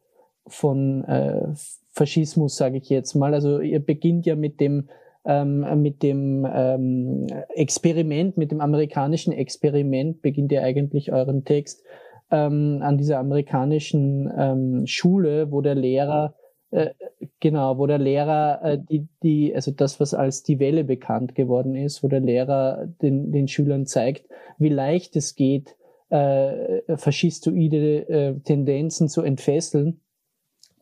von 0.47 1.05
äh, 1.05 1.55
Faschismus, 1.91 2.57
sage 2.57 2.77
ich 2.77 2.91
jetzt 2.91 3.15
mal. 3.15 3.33
Also 3.33 3.61
ihr 3.61 3.81
beginnt 3.81 4.27
ja 4.27 4.37
mit 4.37 4.61
dem 4.61 4.91
ähm, 5.25 5.83
mit 5.83 6.03
dem 6.03 6.47
ähm, 6.53 7.27
Experiment, 7.55 8.37
mit 8.37 8.51
dem 8.51 8.61
amerikanischen 8.61 9.33
Experiment 9.33 10.23
beginnt 10.23 10.53
ihr 10.53 10.63
eigentlich 10.63 11.13
euren 11.13 11.45
Text 11.45 11.83
ähm, 12.31 12.81
an 12.83 12.99
dieser 12.99 13.19
amerikanischen 13.19 14.33
ähm, 14.37 14.87
Schule, 14.87 15.51
wo 15.51 15.61
der 15.61 15.75
Lehrer 15.75 16.35
äh, 16.75 16.91
genau, 17.39 17.79
wo 17.79 17.87
der 17.87 17.99
Lehrer 17.99 18.61
äh, 18.65 18.79
die, 18.79 19.07
die, 19.23 19.55
also 19.55 19.71
das, 19.71 20.01
was 20.01 20.13
als 20.13 20.43
die 20.43 20.59
Welle 20.59 20.83
bekannt 20.83 21.37
geworden 21.37 21.77
ist, 21.77 22.03
wo 22.03 22.09
der 22.09 22.19
Lehrer 22.19 22.87
den, 23.01 23.31
den 23.31 23.47
Schülern 23.47 23.87
zeigt, 23.87 24.27
wie 24.59 24.71
leicht 24.71 25.15
es 25.15 25.37
geht, 25.37 25.77
äh, 26.09 26.97
faschistoide 26.97 28.09
äh, 28.09 28.41
Tendenzen 28.41 29.09
zu 29.09 29.23
entfesseln. 29.23 30.01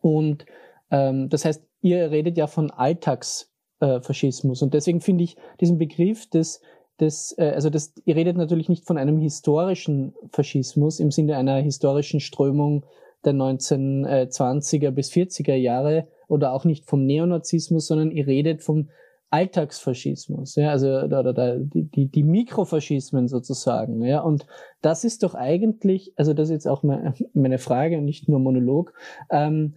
Und 0.01 0.45
ähm, 0.89 1.29
das 1.29 1.45
heißt, 1.45 1.63
ihr 1.81 2.09
redet 2.09 2.37
ja 2.37 2.47
von 2.47 2.71
Alltags 2.71 3.52
äh, 3.83 4.01
Faschismus. 4.01 4.61
Und 4.61 4.73
deswegen 4.73 5.01
finde 5.01 5.25
ich 5.25 5.35
diesen 5.59 5.77
Begriff 5.77 6.29
des, 6.29 6.61
des 6.99 7.35
äh, 7.37 7.51
also 7.53 7.69
das, 7.69 7.93
ihr 8.05 8.15
redet 8.15 8.37
natürlich 8.37 8.69
nicht 8.69 8.87
von 8.87 8.97
einem 8.97 9.17
historischen 9.19 10.13
Faschismus 10.31 10.99
im 10.99 11.11
Sinne 11.11 11.35
einer 11.35 11.57
historischen 11.57 12.21
Strömung 12.21 12.85
der 13.25 13.33
1920er 13.33 14.91
bis 14.91 15.11
40er 15.11 15.55
Jahre 15.55 16.07
oder 16.27 16.53
auch 16.53 16.63
nicht 16.63 16.85
vom 16.85 17.05
Neonazismus, 17.05 17.87
sondern 17.87 18.11
ihr 18.11 18.25
redet 18.25 18.61
vom 18.61 18.89
Alltagsfaschismus, 19.31 20.55
ja, 20.55 20.69
also 20.69 20.87
oder, 20.87 21.21
oder 21.21 21.57
die, 21.57 22.05
die, 22.05 22.23
Mikrofaschismen 22.23 23.27
sozusagen, 23.27 24.03
ja, 24.03 24.21
und 24.21 24.45
das 24.81 25.03
ist 25.03 25.23
doch 25.23 25.33
eigentlich, 25.33 26.13
also 26.17 26.35
das 26.35 26.49
ist 26.49 26.53
jetzt 26.53 26.67
auch 26.67 26.83
meine, 26.83 27.15
meine 27.33 27.57
Frage 27.57 27.97
und 27.97 28.05
nicht 28.05 28.29
nur 28.29 28.39
Monolog, 28.39 28.93
ähm, 29.31 29.73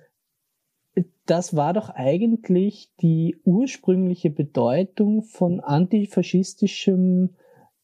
das 1.27 1.57
war 1.57 1.73
doch 1.73 1.91
eigentlich 1.91 2.91
die 3.01 3.37
ursprüngliche 3.45 4.31
Bedeutung 4.31 5.23
von 5.23 5.61
antifaschistischem, 5.61 7.31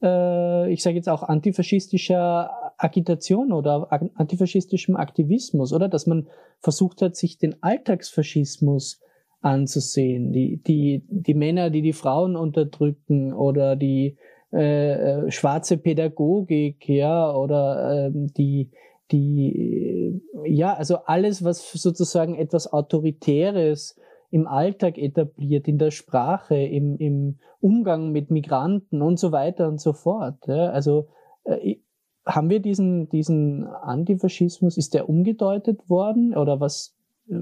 äh, 0.03 0.73
ich 0.73 0.83
sage 0.83 0.97
jetzt 0.97 1.09
auch 1.09 1.23
antifaschistischer 1.23 2.51
Agitation 2.79 3.53
oder 3.53 3.89
antifaschistischem 4.15 4.97
Aktivismus, 4.97 5.73
oder? 5.73 5.89
Dass 5.89 6.07
man 6.07 6.29
versucht 6.61 7.03
hat, 7.03 7.17
sich 7.17 7.39
den 7.39 7.63
Alltagsfaschismus 7.63 9.01
anzusehen, 9.41 10.33
die, 10.33 10.63
die, 10.63 11.03
die 11.09 11.35
Männer, 11.35 11.71
die 11.71 11.83
die 11.83 11.93
Frauen 11.93 12.37
unterdrücken 12.37 13.33
oder 13.33 13.77
die, 13.77 14.17
äh, 14.53 15.31
schwarze 15.31 15.79
Pädagogik, 15.79 16.89
ja, 16.89 17.35
oder 17.35 18.09
ähm, 18.09 18.33
die 18.35 18.71
die 19.13 20.21
ja, 20.45 20.75
also 20.75 20.99
alles, 21.07 21.45
was 21.45 21.71
sozusagen 21.73 22.35
etwas 22.35 22.73
Autoritäres 22.73 23.99
im 24.31 24.47
Alltag 24.47 24.99
etabliert, 24.99 25.69
in 25.69 25.79
der 25.79 25.91
Sprache, 25.91 26.57
im, 26.57 26.97
im 26.97 27.39
Umgang 27.61 28.13
mit 28.13 28.31
Migranten 28.31 29.03
und 29.03 29.19
so 29.19 29.31
weiter 29.31 29.69
und 29.69 29.81
so 29.81 29.93
fort. 29.93 30.37
Ja. 30.47 30.71
Also 30.71 31.09
äh, 31.45 31.77
haben 32.25 32.49
wir 32.49 32.61
diesen, 32.61 33.09
diesen 33.11 33.67
Antifaschismus, 33.67 34.79
ist 34.79 34.95
der 34.95 35.09
umgedeutet 35.09 35.89
worden 35.91 36.35
oder 36.37 36.61
was, 36.61 36.95
äh, 37.29 37.35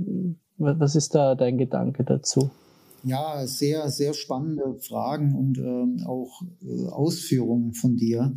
was 0.58 0.96
ist 0.96 1.14
da 1.14 1.34
dein 1.34 1.58
Gedanke 1.58 2.04
dazu? 2.04 2.50
Ja, 3.04 3.46
sehr, 3.46 3.90
sehr 3.90 4.12
spannende 4.12 4.76
Fragen 4.80 5.34
und 5.34 5.58
ähm, 5.58 6.04
auch 6.06 6.42
äh, 6.62 6.88
Ausführungen 6.88 7.72
von 7.72 7.96
dir. 7.96 8.34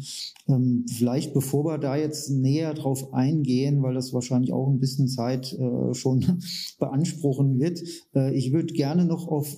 Ähm, 0.47 0.86
vielleicht 0.89 1.34
bevor 1.34 1.65
wir 1.65 1.78
da 1.78 1.95
jetzt 1.95 2.30
näher 2.30 2.73
drauf 2.73 3.13
eingehen, 3.13 3.84
weil 3.84 3.93
das 3.93 4.13
wahrscheinlich 4.13 4.54
auch 4.54 4.69
ein 4.69 4.80
bisschen 4.80 5.08
Zeit 5.08 5.54
äh, 5.54 5.93
schon 5.93 6.39
beanspruchen 6.80 7.60
wird. 7.60 7.82
Äh, 8.15 8.36
ich 8.36 8.54
würde 8.54 8.73
gerne 8.73 9.06
noch 9.06 9.28
auf 9.28 9.54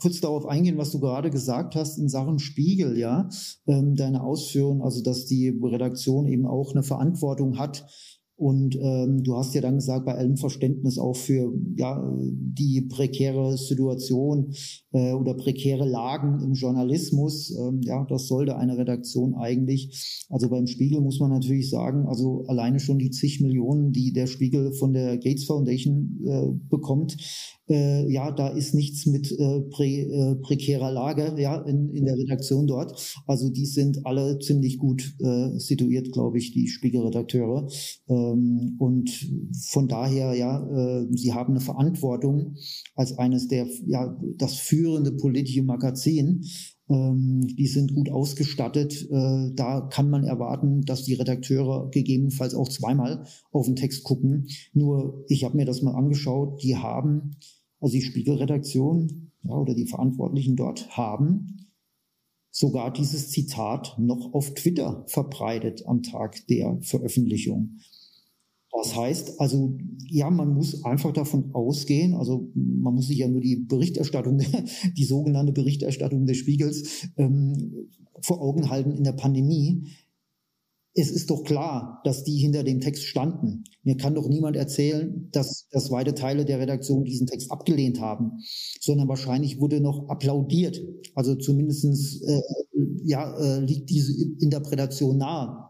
kurz 0.00 0.20
darauf 0.20 0.46
eingehen, 0.46 0.78
was 0.78 0.90
du 0.90 0.98
gerade 0.98 1.30
gesagt 1.30 1.76
hast 1.76 1.98
in 1.98 2.08
Sachen 2.08 2.38
Spiegel, 2.38 2.98
ja. 2.98 3.28
Ähm, 3.66 3.94
deine 3.94 4.22
Ausführungen, 4.22 4.82
also 4.82 5.02
dass 5.02 5.26
die 5.26 5.48
Redaktion 5.62 6.26
eben 6.26 6.46
auch 6.46 6.72
eine 6.72 6.82
Verantwortung 6.82 7.58
hat, 7.58 7.86
und 8.36 8.76
ähm, 8.80 9.22
du 9.22 9.36
hast 9.36 9.54
ja 9.54 9.60
dann 9.60 9.76
gesagt, 9.76 10.06
bei 10.06 10.14
allem 10.14 10.36
Verständnis 10.36 10.98
auch 10.98 11.14
für 11.14 11.52
ja, 11.76 12.02
die 12.18 12.80
prekäre 12.80 13.56
Situation 13.56 14.52
äh, 14.92 15.12
oder 15.12 15.34
prekäre 15.34 15.86
Lagen 15.86 16.42
im 16.42 16.54
Journalismus. 16.54 17.54
Ähm, 17.56 17.82
ja, 17.82 18.04
das 18.08 18.26
sollte 18.26 18.56
eine 18.56 18.76
Redaktion 18.78 19.34
eigentlich. 19.34 20.26
Also 20.30 20.48
beim 20.48 20.66
Spiegel 20.66 21.00
muss 21.02 21.20
man 21.20 21.30
natürlich 21.30 21.70
sagen, 21.70 22.06
also 22.08 22.44
alleine 22.48 22.80
schon 22.80 22.98
die 22.98 23.10
zig 23.10 23.40
Millionen, 23.40 23.92
die 23.92 24.12
der 24.12 24.26
Spiegel 24.26 24.72
von 24.72 24.92
der 24.92 25.18
Gates 25.18 25.44
Foundation 25.44 26.20
äh, 26.26 26.48
bekommt, 26.68 27.16
äh, 27.68 28.10
ja, 28.10 28.32
da 28.32 28.48
ist 28.48 28.74
nichts 28.74 29.06
mit 29.06 29.30
äh, 29.30 29.60
prä, 29.70 30.02
äh, 30.02 30.34
prekärer 30.36 30.90
Lage 30.90 31.34
ja, 31.38 31.60
in, 31.62 31.90
in 31.90 32.06
der 32.06 32.16
Redaktion 32.16 32.66
dort. 32.66 33.22
Also 33.26 33.50
die 33.50 33.66
sind 33.66 34.04
alle 34.04 34.38
ziemlich 34.40 34.78
gut 34.78 35.14
äh, 35.20 35.58
situiert, 35.58 36.10
glaube 36.12 36.38
ich, 36.38 36.52
die 36.52 36.68
Spiegelredakteure. 36.68 37.68
Ähm, 38.08 38.21
und 38.22 39.10
von 39.70 39.88
daher, 39.88 40.34
ja, 40.34 40.60
äh, 40.60 41.06
sie 41.12 41.32
haben 41.32 41.52
eine 41.52 41.60
Verantwortung 41.60 42.56
als 42.94 43.18
eines 43.18 43.48
der, 43.48 43.66
ja, 43.86 44.16
das 44.36 44.54
führende 44.56 45.12
politische 45.12 45.62
Magazin. 45.62 46.44
Ähm, 46.88 47.46
die 47.46 47.66
sind 47.66 47.94
gut 47.94 48.10
ausgestattet. 48.10 49.08
Äh, 49.10 49.50
da 49.54 49.88
kann 49.90 50.10
man 50.10 50.24
erwarten, 50.24 50.82
dass 50.82 51.04
die 51.04 51.14
Redakteure 51.14 51.90
gegebenenfalls 51.90 52.54
auch 52.54 52.68
zweimal 52.68 53.24
auf 53.50 53.66
den 53.66 53.76
Text 53.76 54.04
gucken. 54.04 54.46
Nur, 54.72 55.24
ich 55.28 55.44
habe 55.44 55.56
mir 55.56 55.66
das 55.66 55.82
mal 55.82 55.94
angeschaut, 55.94 56.62
die 56.62 56.76
haben 56.76 57.36
also 57.80 57.96
die 57.96 58.02
Spiegelredaktion 58.02 59.32
ja, 59.42 59.54
oder 59.54 59.74
die 59.74 59.86
Verantwortlichen 59.86 60.56
dort 60.56 60.96
haben 60.96 61.62
sogar 62.52 62.92
dieses 62.92 63.30
Zitat 63.30 63.96
noch 63.98 64.34
auf 64.34 64.54
Twitter 64.54 65.04
verbreitet 65.08 65.84
am 65.86 66.02
Tag 66.02 66.46
der 66.48 66.78
Veröffentlichung. 66.82 67.78
Das 68.72 68.96
heißt 68.96 69.40
also, 69.40 69.76
ja, 70.08 70.30
man 70.30 70.54
muss 70.54 70.84
einfach 70.84 71.12
davon 71.12 71.54
ausgehen, 71.54 72.14
also 72.14 72.50
man 72.54 72.94
muss 72.94 73.08
sich 73.08 73.18
ja 73.18 73.28
nur 73.28 73.40
die 73.40 73.56
Berichterstattung, 73.56 74.40
die 74.96 75.04
sogenannte 75.04 75.52
Berichterstattung 75.52 76.26
des 76.26 76.38
Spiegels 76.38 77.08
ähm, 77.16 77.88
vor 78.22 78.40
Augen 78.40 78.70
halten 78.70 78.92
in 78.92 79.04
der 79.04 79.12
Pandemie, 79.12 79.84
es 80.94 81.10
ist 81.10 81.30
doch 81.30 81.42
klar, 81.44 82.02
dass 82.04 82.22
die 82.22 82.36
hinter 82.36 82.64
dem 82.64 82.80
Text 82.80 83.04
standen. 83.04 83.64
Mir 83.82 83.96
kann 83.96 84.14
doch 84.14 84.28
niemand 84.28 84.56
erzählen, 84.56 85.28
dass, 85.32 85.66
dass 85.70 85.90
weite 85.90 86.14
Teile 86.14 86.44
der 86.44 86.58
Redaktion 86.60 87.04
diesen 87.04 87.26
Text 87.26 87.50
abgelehnt 87.50 88.00
haben, 88.00 88.42
sondern 88.78 89.08
wahrscheinlich 89.08 89.58
wurde 89.58 89.80
noch 89.80 90.08
applaudiert. 90.08 90.82
Also 91.14 91.34
zumindestens 91.34 92.20
äh, 92.20 92.42
ja, 93.04 93.34
äh, 93.38 93.60
liegt 93.60 93.88
diese 93.88 94.12
Interpretation 94.40 95.16
nahe. 95.16 95.66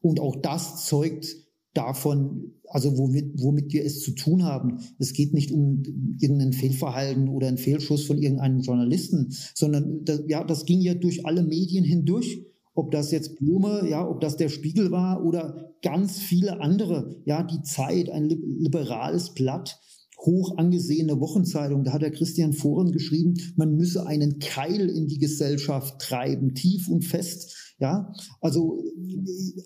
Und 0.00 0.18
auch 0.18 0.36
das 0.36 0.86
zeugt 0.86 1.26
davon, 1.74 2.52
also 2.68 2.96
womit, 2.98 3.40
womit 3.40 3.72
wir 3.72 3.84
es 3.84 4.00
zu 4.00 4.12
tun 4.12 4.44
haben. 4.44 4.78
Es 4.98 5.12
geht 5.12 5.34
nicht 5.34 5.50
um 5.52 5.82
irgendein 6.20 6.52
Fehlverhalten 6.52 7.28
oder 7.28 7.48
einen 7.48 7.58
Fehlschuss 7.58 8.04
von 8.04 8.18
irgendeinem 8.18 8.60
Journalisten, 8.60 9.34
sondern 9.54 10.04
das, 10.04 10.22
ja, 10.26 10.44
das 10.44 10.66
ging 10.66 10.80
ja 10.80 10.94
durch 10.94 11.26
alle 11.26 11.42
Medien 11.42 11.84
hindurch 11.84 12.46
ob 12.74 12.90
das 12.90 13.10
jetzt 13.10 13.36
Blume, 13.36 13.86
ja, 13.88 14.08
ob 14.08 14.20
das 14.20 14.36
der 14.36 14.48
Spiegel 14.48 14.90
war 14.90 15.24
oder 15.24 15.74
ganz 15.82 16.18
viele 16.18 16.60
andere, 16.60 17.20
ja, 17.24 17.42
die 17.42 17.62
Zeit, 17.62 18.08
ein 18.08 18.28
liberales 18.28 19.34
Blatt, 19.34 19.78
hoch 20.24 20.56
angesehene 20.56 21.20
Wochenzeitung, 21.20 21.84
da 21.84 21.92
hat 21.92 22.02
der 22.02 22.12
Christian 22.12 22.52
Foren 22.52 22.92
geschrieben, 22.92 23.34
man 23.56 23.74
müsse 23.74 24.06
einen 24.06 24.38
Keil 24.38 24.88
in 24.88 25.08
die 25.08 25.18
Gesellschaft 25.18 26.00
treiben, 26.00 26.54
tief 26.54 26.88
und 26.88 27.04
fest, 27.04 27.74
ja, 27.78 28.12
also, 28.40 28.82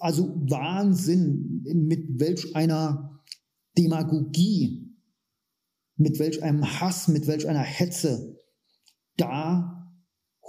also 0.00 0.34
Wahnsinn, 0.48 1.62
mit 1.64 2.18
welch 2.18 2.56
einer 2.56 3.20
Demagogie, 3.76 4.94
mit 5.96 6.18
welch 6.18 6.42
einem 6.42 6.80
Hass, 6.80 7.08
mit 7.08 7.26
welch 7.26 7.46
einer 7.46 7.60
Hetze 7.60 8.38
da 9.16 9.76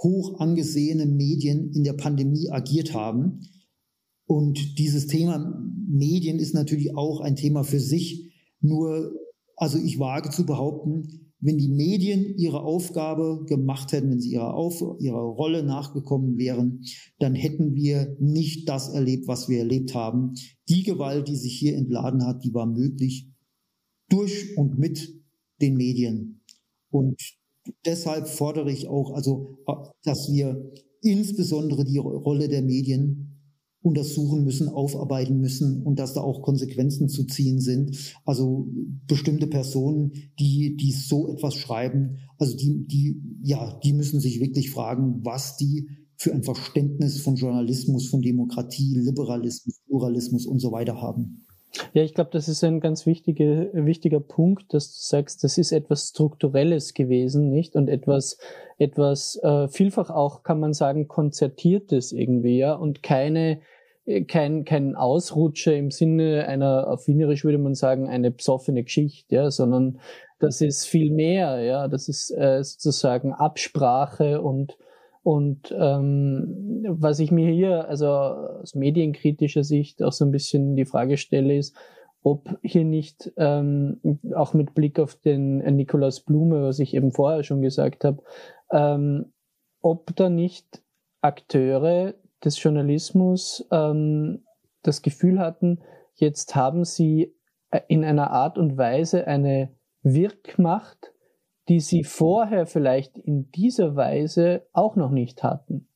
hoch 0.02 0.40
angesehene 0.40 1.06
Medien 1.06 1.72
in 1.72 1.84
der 1.84 1.94
Pandemie 1.94 2.50
agiert 2.50 2.94
haben. 2.94 3.40
Und 4.26 4.78
dieses 4.78 5.06
Thema 5.06 5.62
Medien 5.88 6.38
ist 6.38 6.54
natürlich 6.54 6.96
auch 6.96 7.20
ein 7.20 7.36
Thema 7.36 7.64
für 7.64 7.80
sich. 7.80 8.32
Nur, 8.60 9.12
also 9.58 9.78
ich 9.78 9.98
wage 9.98 10.30
zu 10.30 10.46
behaupten, 10.46 11.28
wenn 11.40 11.58
die 11.58 11.68
Medien 11.68 12.36
ihre 12.36 12.62
Aufgabe 12.62 13.44
gemacht 13.46 13.92
hätten, 13.92 14.10
wenn 14.10 14.20
sie 14.20 14.32
ihrer, 14.32 14.54
Auf 14.54 14.82
ihrer 14.98 15.20
Rolle 15.20 15.62
nachgekommen 15.62 16.36
wären, 16.36 16.82
dann 17.18 17.34
hätten 17.34 17.74
wir 17.74 18.16
nicht 18.18 18.68
das 18.68 18.88
erlebt, 18.88 19.28
was 19.28 19.48
wir 19.48 19.58
erlebt 19.58 19.94
haben. 19.94 20.34
Die 20.68 20.82
Gewalt, 20.82 21.28
die 21.28 21.36
sich 21.36 21.56
hier 21.56 21.76
entladen 21.76 22.24
hat, 22.26 22.44
die 22.44 22.54
war 22.54 22.66
möglich 22.66 23.30
durch 24.08 24.56
und 24.56 24.78
mit 24.78 25.22
den 25.60 25.76
Medien. 25.76 26.40
Und 26.90 27.20
deshalb 27.84 28.26
fordere 28.26 28.72
ich 28.72 28.88
auch, 28.88 29.12
also, 29.12 29.58
dass 30.02 30.32
wir 30.32 30.72
insbesondere 31.02 31.84
die 31.84 31.98
Rolle 31.98 32.48
der 32.48 32.62
Medien 32.62 33.27
untersuchen 33.88 34.44
müssen, 34.44 34.68
aufarbeiten 34.68 35.38
müssen 35.38 35.82
und 35.82 35.98
dass 35.98 36.14
da 36.14 36.20
auch 36.20 36.42
Konsequenzen 36.42 37.08
zu 37.08 37.24
ziehen 37.24 37.60
sind. 37.60 38.14
Also 38.24 38.68
bestimmte 39.06 39.46
Personen, 39.46 40.12
die, 40.38 40.76
die 40.76 40.92
so 40.92 41.28
etwas 41.28 41.54
schreiben, 41.54 42.18
also 42.38 42.56
die, 42.56 42.86
die, 42.86 43.20
ja, 43.42 43.78
die 43.82 43.92
müssen 43.92 44.20
sich 44.20 44.40
wirklich 44.40 44.70
fragen, 44.70 45.20
was 45.24 45.56
die 45.56 45.88
für 46.16 46.32
ein 46.32 46.42
Verständnis 46.42 47.20
von 47.20 47.36
Journalismus, 47.36 48.08
von 48.08 48.22
Demokratie, 48.22 48.94
Liberalismus, 48.96 49.80
Pluralismus 49.86 50.46
und 50.46 50.58
so 50.58 50.72
weiter 50.72 51.00
haben. 51.00 51.46
Ja, 51.92 52.02
ich 52.02 52.14
glaube, 52.14 52.30
das 52.32 52.48
ist 52.48 52.64
ein 52.64 52.80
ganz 52.80 53.06
wichtige, 53.06 53.70
wichtiger 53.72 54.20
Punkt, 54.20 54.72
dass 54.72 54.88
du 54.88 54.98
sagst, 55.00 55.44
das 55.44 55.58
ist 55.58 55.72
etwas 55.72 56.08
Strukturelles 56.08 56.94
gewesen, 56.94 57.50
nicht? 57.50 57.76
Und 57.76 57.88
etwas, 57.88 58.38
etwas 58.78 59.38
äh, 59.42 59.68
vielfach 59.68 60.10
auch, 60.10 60.42
kann 60.42 60.60
man 60.60 60.72
sagen, 60.72 61.08
konzertiertes 61.08 62.12
irgendwie, 62.12 62.58
ja, 62.58 62.74
und 62.74 63.02
keine, 63.02 63.60
kein, 64.26 64.64
kein 64.64 64.96
Ausrutscher 64.96 65.74
im 65.74 65.90
Sinne 65.90 66.46
einer, 66.46 66.88
auf 66.88 67.06
Wienerisch 67.06 67.44
würde 67.44 67.58
man 67.58 67.74
sagen, 67.74 68.08
eine 68.08 68.30
psoffene 68.30 68.82
Geschichte, 68.82 69.34
ja, 69.34 69.50
sondern 69.50 70.00
das 70.38 70.60
ist 70.60 70.86
viel 70.86 71.10
mehr, 71.10 71.60
ja, 71.60 71.88
das 71.88 72.08
ist 72.08 72.30
äh, 72.30 72.62
sozusagen 72.62 73.32
Absprache 73.32 74.40
und 74.40 74.76
und 75.24 75.74
ähm, 75.78 76.86
was 76.88 77.18
ich 77.18 77.30
mir 77.30 77.52
hier, 77.52 77.86
also 77.86 78.08
aus 78.08 78.74
medienkritischer 78.74 79.62
Sicht 79.62 80.02
auch 80.02 80.12
so 80.12 80.24
ein 80.24 80.30
bisschen 80.30 80.74
die 80.74 80.86
Frage 80.86 81.18
stelle, 81.18 81.54
ist, 81.54 81.76
ob 82.22 82.58
hier 82.62 82.84
nicht 82.84 83.30
ähm, 83.36 84.00
auch 84.34 84.54
mit 84.54 84.74
Blick 84.74 84.98
auf 84.98 85.16
den 85.16 85.60
äh, 85.60 85.70
Nikolaus 85.70 86.20
Blume, 86.20 86.62
was 86.62 86.78
ich 86.78 86.94
eben 86.94 87.12
vorher 87.12 87.42
schon 87.42 87.60
gesagt 87.60 88.04
habe, 88.04 88.22
ähm, 88.70 89.32
ob 89.82 90.16
da 90.16 90.30
nicht 90.30 90.82
Akteure 91.20 92.14
des 92.44 92.62
Journalismus 92.62 93.66
ähm, 93.70 94.44
das 94.82 95.02
Gefühl 95.02 95.38
hatten, 95.38 95.80
jetzt 96.14 96.54
haben 96.54 96.84
sie 96.84 97.34
äh, 97.70 97.80
in 97.88 98.04
einer 98.04 98.30
Art 98.30 98.58
und 98.58 98.76
Weise 98.76 99.26
eine 99.26 99.74
Wirkmacht, 100.02 101.12
die 101.68 101.80
sie 101.80 102.04
vorher 102.04 102.66
vielleicht 102.66 103.18
in 103.18 103.50
dieser 103.50 103.96
Weise 103.96 104.66
auch 104.72 104.96
noch 104.96 105.10
nicht 105.10 105.42
hatten. 105.42 105.88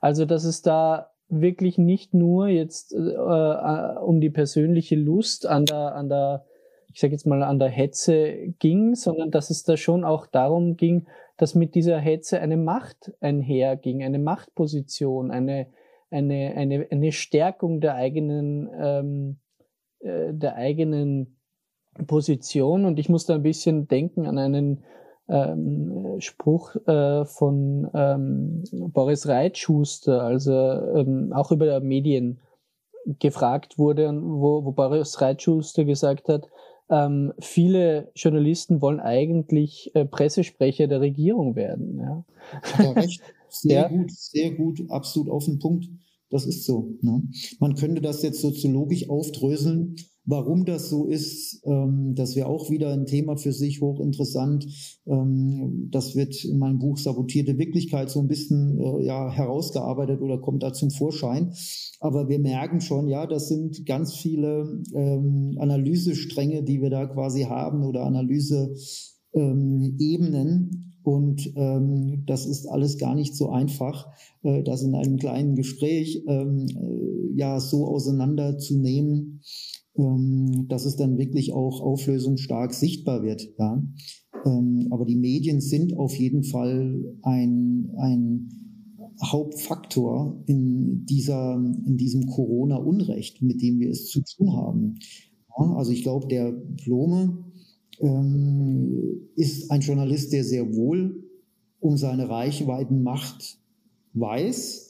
Also 0.00 0.24
dass 0.24 0.44
es 0.44 0.62
da 0.62 1.10
wirklich 1.28 1.78
nicht 1.78 2.14
nur 2.14 2.48
jetzt 2.48 2.92
äh, 2.92 2.98
äh, 2.98 3.98
um 3.98 4.20
die 4.20 4.30
persönliche 4.30 4.96
Lust 4.96 5.46
an 5.46 5.64
der, 5.64 5.94
an 5.94 6.08
der, 6.08 6.44
ich 6.92 7.00
sage 7.00 7.12
jetzt 7.12 7.26
mal 7.26 7.42
an 7.42 7.58
der 7.58 7.70
Hetze 7.70 8.54
ging, 8.58 8.94
sondern 8.94 9.30
dass 9.30 9.50
es 9.50 9.64
da 9.64 9.76
schon 9.76 10.04
auch 10.04 10.26
darum 10.26 10.76
ging, 10.76 11.06
dass 11.36 11.54
mit 11.54 11.74
dieser 11.74 11.98
Hetze 11.98 12.40
eine 12.40 12.56
Macht 12.56 13.12
einherging, 13.20 14.02
eine 14.02 14.18
Machtposition, 14.18 15.30
eine, 15.30 15.68
eine, 16.10 16.54
eine, 16.56 16.86
eine 16.90 17.12
Stärkung 17.12 17.80
der 17.80 17.94
eigenen, 17.94 18.70
ähm, 18.78 19.38
äh, 20.00 20.32
der 20.32 20.56
eigenen 20.56 21.38
Position. 22.06 22.84
Und 22.84 22.98
ich 22.98 23.08
musste 23.08 23.34
ein 23.34 23.42
bisschen 23.42 23.88
denken 23.88 24.26
an 24.26 24.38
einen 24.38 24.84
ähm, 25.28 26.16
Spruch 26.18 26.76
äh, 26.86 27.24
von 27.24 27.90
ähm, 27.94 28.64
Boris 28.92 29.26
Reitschuster, 29.26 30.22
also 30.22 30.52
ähm, 30.52 31.32
auch 31.32 31.52
über 31.52 31.80
Medien 31.80 32.40
gefragt 33.18 33.78
wurde, 33.78 34.12
wo, 34.12 34.64
wo 34.64 34.72
Boris 34.72 35.20
Reitschuster 35.20 35.84
gesagt 35.84 36.28
hat, 36.28 36.48
ähm, 36.90 37.32
viele 37.38 38.10
Journalisten 38.14 38.82
wollen 38.82 39.00
eigentlich 39.00 39.90
äh, 39.94 40.04
Pressesprecher 40.04 40.86
der 40.86 41.00
Regierung 41.00 41.56
werden. 41.56 41.98
Ja. 41.98 42.24
Hat 42.62 42.84
er 42.84 42.96
recht. 42.96 43.20
Sehr 43.48 43.82
ja. 43.82 43.88
gut, 43.88 44.10
sehr 44.10 44.50
gut, 44.52 44.80
absolut 44.88 45.28
auf 45.28 45.44
den 45.44 45.58
Punkt. 45.58 45.86
Das 46.30 46.46
ist 46.46 46.64
so. 46.64 46.96
Ne? 47.02 47.22
Man 47.60 47.74
könnte 47.74 48.00
das 48.00 48.22
jetzt 48.22 48.40
soziologisch 48.40 49.10
aufdröseln. 49.10 49.96
Warum 50.24 50.64
das 50.64 50.88
so 50.88 51.06
ist, 51.06 51.62
ähm, 51.64 52.14
das 52.14 52.36
wäre 52.36 52.46
auch 52.46 52.70
wieder 52.70 52.92
ein 52.92 53.06
Thema 53.06 53.36
für 53.36 53.52
sich 53.52 53.80
hochinteressant. 53.80 54.64
Ähm, 55.04 55.88
das 55.90 56.14
wird 56.14 56.44
in 56.44 56.58
meinem 56.58 56.78
Buch 56.78 56.96
Sabotierte 56.96 57.58
Wirklichkeit 57.58 58.08
so 58.08 58.20
ein 58.20 58.28
bisschen 58.28 58.78
äh, 58.78 59.04
ja, 59.04 59.32
herausgearbeitet 59.32 60.20
oder 60.20 60.38
kommt 60.38 60.62
da 60.62 60.72
zum 60.72 60.92
Vorschein. 60.92 61.52
Aber 61.98 62.28
wir 62.28 62.38
merken 62.38 62.80
schon, 62.80 63.08
ja, 63.08 63.26
das 63.26 63.48
sind 63.48 63.84
ganz 63.84 64.14
viele 64.14 64.84
ähm, 64.94 65.56
Analysestränge, 65.58 66.62
die 66.62 66.80
wir 66.80 66.90
da 66.90 67.06
quasi 67.06 67.42
haben 67.42 67.84
oder 67.84 68.04
Analyseebenen. 68.04 70.94
Und 71.02 71.52
ähm, 71.56 72.22
das 72.26 72.46
ist 72.46 72.68
alles 72.68 72.96
gar 72.96 73.16
nicht 73.16 73.34
so 73.34 73.50
einfach, 73.50 74.06
äh, 74.44 74.62
das 74.62 74.84
in 74.84 74.94
einem 74.94 75.16
kleinen 75.16 75.56
Gespräch 75.56 76.22
ähm, 76.28 76.68
äh, 76.68 77.36
ja 77.36 77.58
so 77.58 77.88
auseinanderzunehmen 77.88 79.40
ähm, 79.96 80.66
dass 80.68 80.84
es 80.84 80.96
dann 80.96 81.18
wirklich 81.18 81.52
auch 81.52 81.80
auflösungsstark 81.80 82.72
sichtbar 82.74 83.22
wird. 83.22 83.48
Ja? 83.58 83.82
Ähm, 84.44 84.88
aber 84.90 85.04
die 85.04 85.16
Medien 85.16 85.60
sind 85.60 85.96
auf 85.96 86.14
jeden 86.14 86.44
Fall 86.44 87.16
ein, 87.22 87.90
ein 87.96 88.48
Hauptfaktor 89.22 90.42
in, 90.46 91.04
dieser, 91.06 91.54
in 91.86 91.96
diesem 91.96 92.26
Corona-Unrecht, 92.26 93.42
mit 93.42 93.62
dem 93.62 93.78
wir 93.80 93.90
es 93.90 94.06
zu 94.06 94.22
tun 94.22 94.52
haben. 94.52 94.94
Ja, 95.58 95.74
also 95.74 95.92
ich 95.92 96.02
glaube, 96.02 96.26
der 96.28 96.52
Blome 96.52 97.44
ähm, 98.00 99.28
ist 99.36 99.70
ein 99.70 99.80
Journalist, 99.80 100.32
der 100.32 100.44
sehr 100.44 100.74
wohl 100.74 101.24
um 101.80 101.96
seine 101.96 102.28
Reichweitenmacht 102.28 103.58
weiß, 104.14 104.81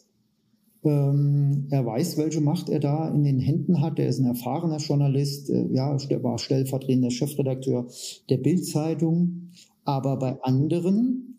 ähm, 0.85 1.69
er 1.71 1.87
weiß, 1.87 2.19
welche 2.19 2.41
Macht 2.41 2.69
er 2.69 2.81
da 2.81 3.09
in 3.09 3.25
den 3.25 3.39
Händen 3.39 3.81
hat. 3.81 3.99
Er 3.99 4.09
ist 4.09 4.19
ein 4.19 4.27
erfahrener 4.27 4.79
Journalist, 4.79 5.49
äh, 5.51 5.69
ja, 5.73 5.97
war 6.23 6.39
stellvertretender 6.39 7.11
Chefredakteur 7.11 7.87
der 8.29 8.39
Bildzeitung. 8.39 9.51
Aber 9.85 10.17
bei 10.19 10.43
anderen, 10.43 11.39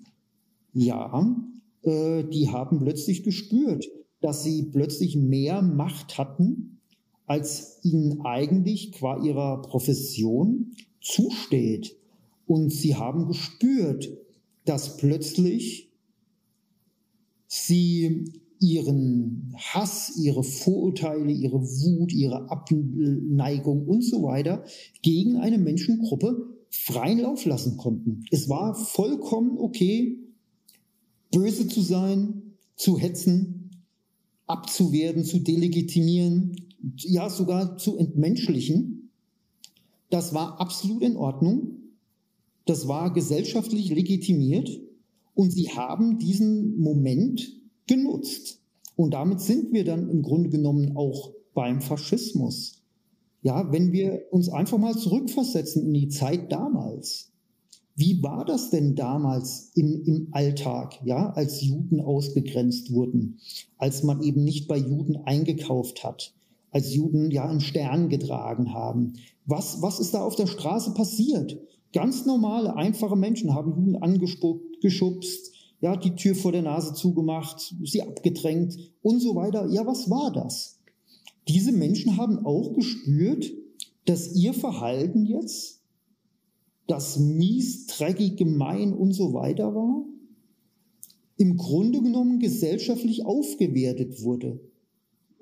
ja, 0.74 1.36
äh, 1.84 2.24
die 2.24 2.50
haben 2.50 2.80
plötzlich 2.80 3.24
gespürt, 3.24 3.86
dass 4.22 4.44
sie 4.44 4.64
plötzlich 4.64 5.18
mehr 5.18 5.62
Macht 5.62 6.18
hatten, 6.18 6.80
als 7.26 7.80
ihnen 7.84 8.22
eigentlich 8.22 8.94
qua 8.94 9.22
ihrer 9.24 9.62
Profession 9.62 10.72
zusteht. 11.02 11.98
Und 12.46 12.72
sie 12.72 12.96
haben 12.96 13.28
gespürt, 13.28 14.10
dass 14.66 14.98
plötzlich 14.98 15.92
sie 17.48 18.26
ihren 18.64 19.54
Hass, 19.58 20.18
ihre 20.18 20.42
Vorurteile, 20.42 21.32
ihre 21.32 21.62
Wut, 21.62 22.14
ihre 22.14 22.50
Abneigung 22.50 23.86
und 23.86 24.04
so 24.04 24.24
weiter 24.24 24.64
gegen 25.02 25.36
eine 25.36 25.58
Menschengruppe 25.58 26.48
freien 26.70 27.20
Lauf 27.20 27.44
lassen 27.46 27.76
konnten. 27.76 28.24
Es 28.32 28.48
war 28.48 28.74
vollkommen 28.74 29.58
okay, 29.58 30.18
böse 31.32 31.68
zu 31.68 31.82
sein, 31.82 32.56
zu 32.78 32.98
hetzen, 32.98 33.84
abzuwerden, 34.48 35.26
zu 35.26 35.40
delegitimieren, 35.40 36.56
ja 36.98 37.30
sogar 37.30 37.78
zu 37.78 37.98
entmenschlichen. 37.98 39.10
Das 40.10 40.34
war 40.34 40.62
absolut 40.62 41.04
in 41.04 41.18
Ordnung. 41.18 41.80
Das 42.66 42.88
war 42.88 43.14
gesellschaftlich 43.14 43.90
legitimiert. 43.90 44.70
Und 45.36 45.52
sie 45.52 45.70
haben 45.70 46.18
diesen 46.18 46.80
Moment 46.80 47.63
genutzt. 47.88 48.60
Und 48.96 49.14
damit 49.14 49.42
sind 49.42 49.74
wir 49.74 49.86
dann 49.86 50.10
im 50.10 50.22
Grunde 50.22 50.50
genommen 50.50 50.96
auch 50.96 51.32
beim 51.54 51.82
Faschismus. 51.82 52.82
Ja, 53.42 53.72
wenn 53.72 53.92
wir 53.92 54.24
uns 54.32 54.50
einfach 54.50 54.78
mal 54.78 54.96
zurückversetzen 54.96 55.86
in 55.86 55.94
die 55.94 56.08
Zeit 56.08 56.52
damals. 56.52 57.30
Wie 57.96 58.24
war 58.24 58.44
das 58.44 58.72
denn 58.72 58.96
damals 58.96 59.72
im, 59.76 60.02
im 60.06 60.28
Alltag, 60.32 61.00
ja, 61.04 61.32
als 61.32 61.62
Juden 61.62 62.00
ausgegrenzt 62.00 62.92
wurden, 62.92 63.38
als 63.78 64.02
man 64.02 64.24
eben 64.24 64.44
nicht 64.44 64.68
bei 64.68 64.78
Juden 64.78 65.18
eingekauft 65.18 66.04
hat, 66.04 66.34
als 66.72 66.96
Juden 66.96 67.30
ja 67.30 67.48
einen 67.48 67.62
Stern 67.62 68.10
getragen 68.10 68.74
haben? 68.74 69.14
Was, 69.46 69.82
was 69.82 70.00
ist 70.00 70.14
da 70.14 70.24
auf 70.24 70.36
der 70.36 70.48
Straße 70.48 70.96
passiert? 70.96 71.60
Ganz 71.92 72.26
normale, 72.26 72.76
einfache 72.76 73.16
Menschen 73.16 73.54
haben 73.54 73.76
Juden 73.78 73.98
angespuckt, 73.98 74.82
geschubst, 74.82 75.53
ja, 75.84 75.98
die 75.98 76.16
Tür 76.16 76.34
vor 76.34 76.54
der 76.54 76.62
Nase 76.62 76.94
zugemacht, 76.94 77.76
sie 77.84 78.02
abgedrängt 78.02 78.78
und 79.02 79.20
so 79.20 79.36
weiter. 79.36 79.68
Ja, 79.70 79.86
was 79.86 80.10
war 80.10 80.32
das? 80.32 80.80
Diese 81.50 81.74
Menschen 81.74 82.16
haben 82.16 82.46
auch 82.46 82.72
gespürt, 82.72 83.52
dass 84.06 84.34
ihr 84.34 84.54
Verhalten 84.54 85.26
jetzt, 85.26 85.82
das 86.88 87.20
mies, 87.20 87.88
dreckig, 87.88 88.38
gemein 88.38 88.94
und 88.94 89.12
so 89.12 89.34
weiter 89.34 89.76
war, 89.76 90.06
im 91.36 91.58
Grunde 91.58 92.02
genommen 92.02 92.40
gesellschaftlich 92.40 93.26
aufgewertet 93.26 94.24
wurde. 94.24 94.62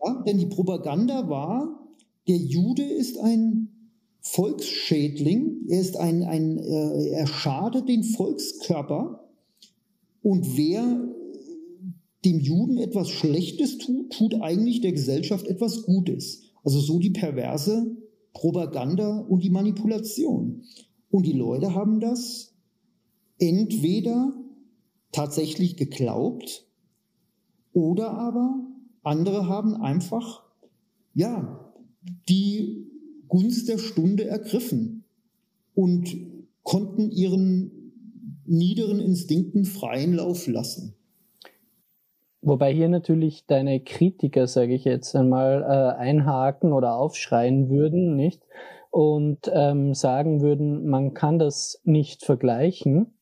Ja, 0.04 0.24
denn 0.24 0.40
die 0.40 0.48
Propaganda 0.48 1.30
war, 1.30 1.88
der 2.28 2.38
Jude 2.38 2.84
ist 2.84 3.20
ein 3.20 3.92
Volksschädling, 4.22 5.68
er 5.68 5.82
ist 5.82 5.98
ein, 5.98 6.24
ein 6.24 6.58
äh, 6.58 7.10
er 7.10 7.28
schadet 7.28 7.88
den 7.88 8.04
Volkskörper 8.04 9.21
und 10.22 10.58
wer 10.58 11.08
dem 12.24 12.40
Juden 12.40 12.78
etwas 12.78 13.10
Schlechtes 13.10 13.78
tut, 13.78 14.12
tut 14.14 14.36
eigentlich 14.36 14.82
der 14.82 14.92
Gesellschaft 14.92 15.48
etwas 15.48 15.84
Gutes. 15.84 16.44
Also 16.64 16.80
so 16.80 17.00
die 17.00 17.10
perverse 17.10 17.98
Propaganda 18.34 19.20
und 19.20 19.44
die 19.44 19.50
Manipulation. 19.50 20.64
Und 21.10 21.26
die 21.26 21.34
Leute 21.34 21.74
haben 21.74 22.00
das 22.00 22.54
entweder 23.40 24.34
tatsächlich 25.12 25.76
geglaubt 25.76 26.68
oder 27.74 28.12
aber 28.12 28.68
andere 29.04 29.48
haben 29.48 29.76
einfach, 29.76 30.44
ja, 31.14 31.74
die 32.30 32.88
Gunst 33.28 33.68
der 33.68 33.78
Stunde 33.78 34.26
ergriffen 34.26 35.04
und 35.74 36.16
konnten 36.64 37.12
ihren 37.12 37.81
niederen 38.52 39.00
Instinkten 39.00 39.66
freien 39.66 40.14
Lauf 40.14 40.48
lassen. 40.48 40.96
Wobei 42.42 42.74
hier 42.74 42.90
natürlich 42.90 43.46
deine 43.46 43.80
Kritiker, 43.82 44.48
sage 44.48 44.74
ich 44.74 44.84
jetzt 44.84 45.16
einmal, 45.16 45.62
äh, 45.62 46.00
einhaken 46.00 46.74
oder 46.74 46.96
aufschreien 46.96 47.70
würden, 47.70 48.16
nicht? 48.16 48.42
Und 48.90 49.50
ähm, 49.54 49.94
sagen 49.94 50.42
würden, 50.42 50.88
man 50.88 51.14
kann 51.14 51.40
das 51.40 51.80
nicht 51.84 52.26
vergleichen. 52.26 53.14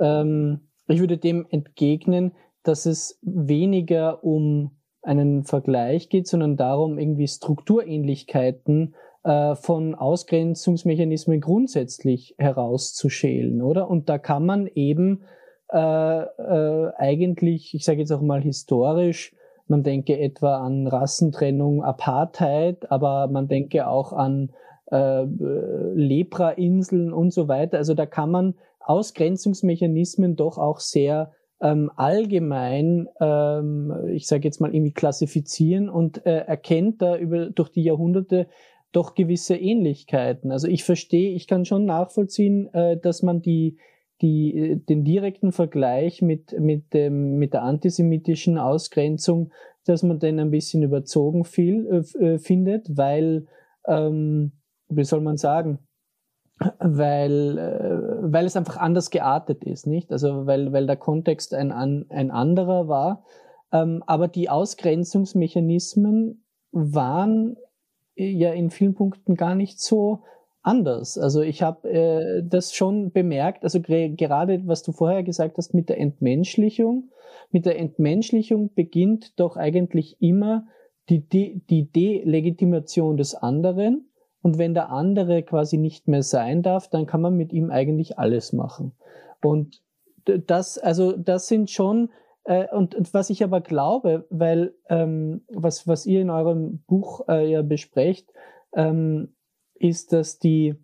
Ähm, 0.00 0.68
ich 0.88 0.98
würde 0.98 1.18
dem 1.18 1.46
entgegnen, 1.50 2.32
dass 2.62 2.86
es 2.86 3.18
weniger 3.22 4.24
um 4.24 4.72
einen 5.02 5.44
Vergleich 5.44 6.08
geht, 6.08 6.26
sondern 6.26 6.56
darum, 6.56 6.98
irgendwie 6.98 7.28
Strukturähnlichkeiten 7.28 8.94
äh, 8.94 9.03
von 9.24 9.94
Ausgrenzungsmechanismen 9.94 11.40
grundsätzlich 11.40 12.34
herauszuschälen, 12.36 13.62
oder? 13.62 13.88
Und 13.88 14.10
da 14.10 14.18
kann 14.18 14.44
man 14.44 14.66
eben 14.66 15.24
äh, 15.72 16.22
äh, 16.22 16.92
eigentlich, 16.98 17.74
ich 17.74 17.84
sage 17.84 18.00
jetzt 18.00 18.12
auch 18.12 18.20
mal 18.20 18.42
historisch, 18.42 19.34
man 19.66 19.82
denke 19.82 20.18
etwa 20.18 20.58
an 20.58 20.86
Rassentrennung, 20.86 21.82
Apartheid, 21.82 22.92
aber 22.92 23.28
man 23.28 23.48
denke 23.48 23.88
auch 23.88 24.12
an 24.12 24.52
äh, 24.92 25.24
Lepra-Inseln 25.24 27.12
und 27.12 27.32
so 27.32 27.48
weiter. 27.48 27.78
Also 27.78 27.94
da 27.94 28.06
kann 28.06 28.30
man 28.30 28.54
Ausgrenzungsmechanismen 28.80 30.36
doch 30.36 30.58
auch 30.58 30.80
sehr 30.80 31.32
ähm, 31.60 31.90
allgemein, 31.96 33.08
ähm, 33.20 33.92
ich 34.12 34.26
sage 34.26 34.44
jetzt 34.44 34.60
mal 34.60 34.74
irgendwie 34.74 34.92
klassifizieren 34.92 35.88
und 35.88 36.26
äh, 36.26 36.40
erkennt 36.40 37.00
da 37.00 37.16
über 37.16 37.46
durch 37.46 37.70
die 37.70 37.84
Jahrhunderte 37.84 38.48
doch 38.96 39.14
gewisse 39.14 39.56
Ähnlichkeiten. 39.56 40.52
Also 40.52 40.68
ich 40.68 40.84
verstehe, 40.84 41.34
ich 41.34 41.46
kann 41.46 41.64
schon 41.64 41.84
nachvollziehen, 41.84 42.72
äh, 42.74 42.98
dass 42.98 43.22
man 43.22 43.42
die 43.42 43.78
die, 44.22 44.82
den 44.88 45.04
direkten 45.04 45.52
Vergleich 45.52 46.22
mit, 46.22 46.58
mit, 46.58 46.94
dem, 46.94 47.36
mit 47.36 47.52
der 47.52 47.62
antisemitischen 47.62 48.58
Ausgrenzung, 48.58 49.52
dass 49.84 50.02
man 50.02 50.18
den 50.18 50.40
ein 50.40 50.50
bisschen 50.50 50.82
überzogen 50.82 51.44
viel, 51.44 52.04
äh, 52.18 52.38
findet, 52.38 52.96
weil, 52.96 53.46
ähm, 53.86 54.52
wie 54.88 55.04
soll 55.04 55.20
man 55.20 55.36
sagen, 55.36 55.80
weil, 56.78 57.58
äh, 57.58 58.32
weil 58.32 58.46
es 58.46 58.56
einfach 58.56 58.76
anders 58.76 59.10
geartet 59.10 59.64
ist, 59.64 59.86
nicht? 59.86 60.12
Also 60.12 60.46
weil, 60.46 60.72
weil 60.72 60.86
der 60.86 60.96
Kontext 60.96 61.52
ein, 61.52 61.72
ein 61.72 62.30
anderer 62.30 62.88
war. 62.88 63.24
Ähm, 63.72 64.02
aber 64.06 64.28
die 64.28 64.48
Ausgrenzungsmechanismen 64.48 66.44
waren 66.70 67.56
ja 68.16 68.52
in 68.52 68.70
vielen 68.70 68.94
Punkten 68.94 69.34
gar 69.34 69.54
nicht 69.54 69.80
so 69.80 70.22
anders. 70.62 71.18
Also 71.18 71.42
ich 71.42 71.62
habe 71.62 71.88
äh, 71.90 72.42
das 72.44 72.74
schon 72.74 73.12
bemerkt, 73.12 73.64
also 73.64 73.80
gerade 73.80 74.66
was 74.66 74.82
du 74.82 74.92
vorher 74.92 75.22
gesagt 75.22 75.58
hast 75.58 75.74
mit 75.74 75.88
der 75.88 75.98
Entmenschlichung. 75.98 77.10
Mit 77.50 77.66
der 77.66 77.78
Entmenschlichung 77.78 78.72
beginnt 78.74 79.38
doch 79.38 79.56
eigentlich 79.56 80.16
immer 80.20 80.66
die, 81.08 81.20
die, 81.20 81.62
die 81.68 81.90
Delegitimation 81.90 83.16
des 83.16 83.34
anderen 83.34 84.08
und 84.44 84.58
wenn 84.58 84.74
der 84.74 84.90
andere 84.90 85.42
quasi 85.42 85.78
nicht 85.78 86.08
mehr 86.08 86.22
sein 86.22 86.62
darf, 86.62 86.88
dann 86.88 87.06
kann 87.06 87.20
man 87.20 87.34
mit 87.34 87.52
ihm 87.52 87.70
eigentlich 87.70 88.18
alles 88.18 88.52
machen. 88.52 88.92
Und 89.42 89.82
das, 90.24 90.78
also 90.78 91.12
das 91.12 91.48
sind 91.48 91.70
schon, 91.70 92.10
äh, 92.44 92.66
und, 92.74 92.94
und, 92.94 93.12
was 93.14 93.30
ich 93.30 93.42
aber 93.42 93.60
glaube, 93.60 94.26
weil 94.30 94.74
ähm, 94.88 95.42
was, 95.48 95.88
was 95.88 96.06
ihr 96.06 96.20
in 96.20 96.30
eurem 96.30 96.78
Buch 96.86 97.26
äh, 97.28 97.50
ja 97.50 97.62
besprecht, 97.62 98.32
ähm, 98.74 99.34
ist, 99.74 100.12
dass 100.12 100.38
die 100.38 100.76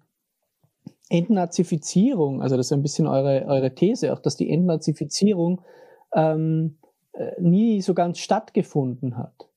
Entnazifizierung, 1.08 2.40
also 2.42 2.56
das 2.56 2.66
ist 2.66 2.72
ein 2.72 2.82
bisschen 2.82 3.06
eure, 3.06 3.44
eure 3.46 3.74
These, 3.74 4.12
auch 4.12 4.20
dass 4.20 4.36
die 4.36 4.50
Entnazifizierung 4.50 5.60
ähm, 6.14 6.78
äh, 7.12 7.32
nie 7.40 7.82
so 7.82 7.94
ganz 7.94 8.18
stattgefunden 8.18 9.16
hat. 9.16 9.48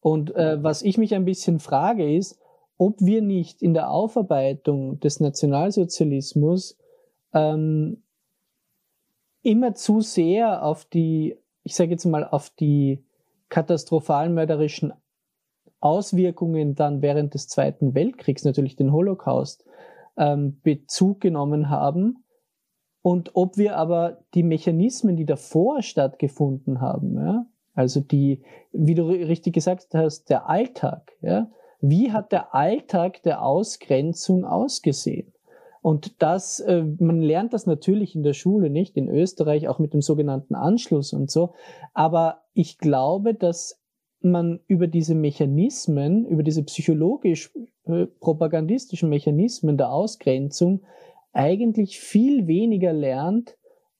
Und 0.00 0.34
äh, 0.34 0.62
was 0.62 0.82
ich 0.82 0.98
mich 0.98 1.14
ein 1.14 1.24
bisschen 1.24 1.60
frage 1.60 2.16
ist, 2.16 2.40
ob 2.78 3.00
wir 3.00 3.22
nicht 3.22 3.62
in 3.62 3.74
der 3.74 3.90
Aufarbeitung 3.90 4.98
des 4.98 5.20
Nationalsozialismus 5.20 6.76
ähm, 7.32 8.02
immer 9.42 9.74
zu 9.74 10.00
sehr 10.00 10.64
auf 10.64 10.84
die, 10.86 11.36
ich 11.64 11.74
sage 11.74 11.90
jetzt 11.90 12.04
mal, 12.04 12.24
auf 12.24 12.50
die 12.50 13.04
katastrophalen 13.48 14.34
mörderischen 14.34 14.92
Auswirkungen 15.80 16.74
dann 16.74 17.02
während 17.02 17.34
des 17.34 17.48
Zweiten 17.48 17.94
Weltkriegs, 17.94 18.44
natürlich 18.44 18.76
den 18.76 18.92
Holocaust, 18.92 19.64
ähm, 20.16 20.60
Bezug 20.62 21.20
genommen 21.20 21.70
haben 21.70 22.24
und 23.02 23.34
ob 23.34 23.56
wir 23.56 23.76
aber 23.76 24.18
die 24.34 24.44
Mechanismen, 24.44 25.16
die 25.16 25.26
davor 25.26 25.82
stattgefunden 25.82 26.80
haben, 26.80 27.16
ja, 27.16 27.46
also 27.74 28.00
die, 28.00 28.42
wie 28.72 28.94
du 28.94 29.04
richtig 29.08 29.54
gesagt 29.54 29.88
hast, 29.94 30.30
der 30.30 30.48
Alltag, 30.48 31.12
ja, 31.20 31.50
wie 31.80 32.12
hat 32.12 32.30
der 32.30 32.54
Alltag 32.54 33.22
der 33.22 33.42
Ausgrenzung 33.42 34.44
ausgesehen? 34.44 35.32
Und 35.82 36.22
das, 36.22 36.60
äh, 36.60 36.84
man 37.00 37.20
lernt 37.20 37.52
das 37.52 37.66
natürlich 37.66 38.14
in 38.14 38.22
der 38.22 38.34
Schule 38.34 38.70
nicht, 38.70 38.96
in 38.96 39.08
Österreich 39.08 39.66
auch 39.68 39.80
mit 39.80 39.92
dem 39.92 40.00
sogenannten 40.00 40.54
Anschluss 40.54 41.12
und 41.12 41.30
so. 41.30 41.54
Aber 41.92 42.44
ich 42.54 42.78
glaube, 42.78 43.34
dass 43.34 43.82
man 44.20 44.60
über 44.68 44.86
diese 44.86 45.16
Mechanismen, 45.16 46.24
über 46.24 46.44
diese 46.44 46.62
psychologisch 46.62 47.52
äh, 47.86 48.06
propagandistischen 48.06 49.08
Mechanismen 49.08 49.76
der 49.76 49.92
Ausgrenzung 49.92 50.82
eigentlich 51.32 51.98
viel 51.98 52.46
weniger 52.46 52.92
lernt, 52.92 53.56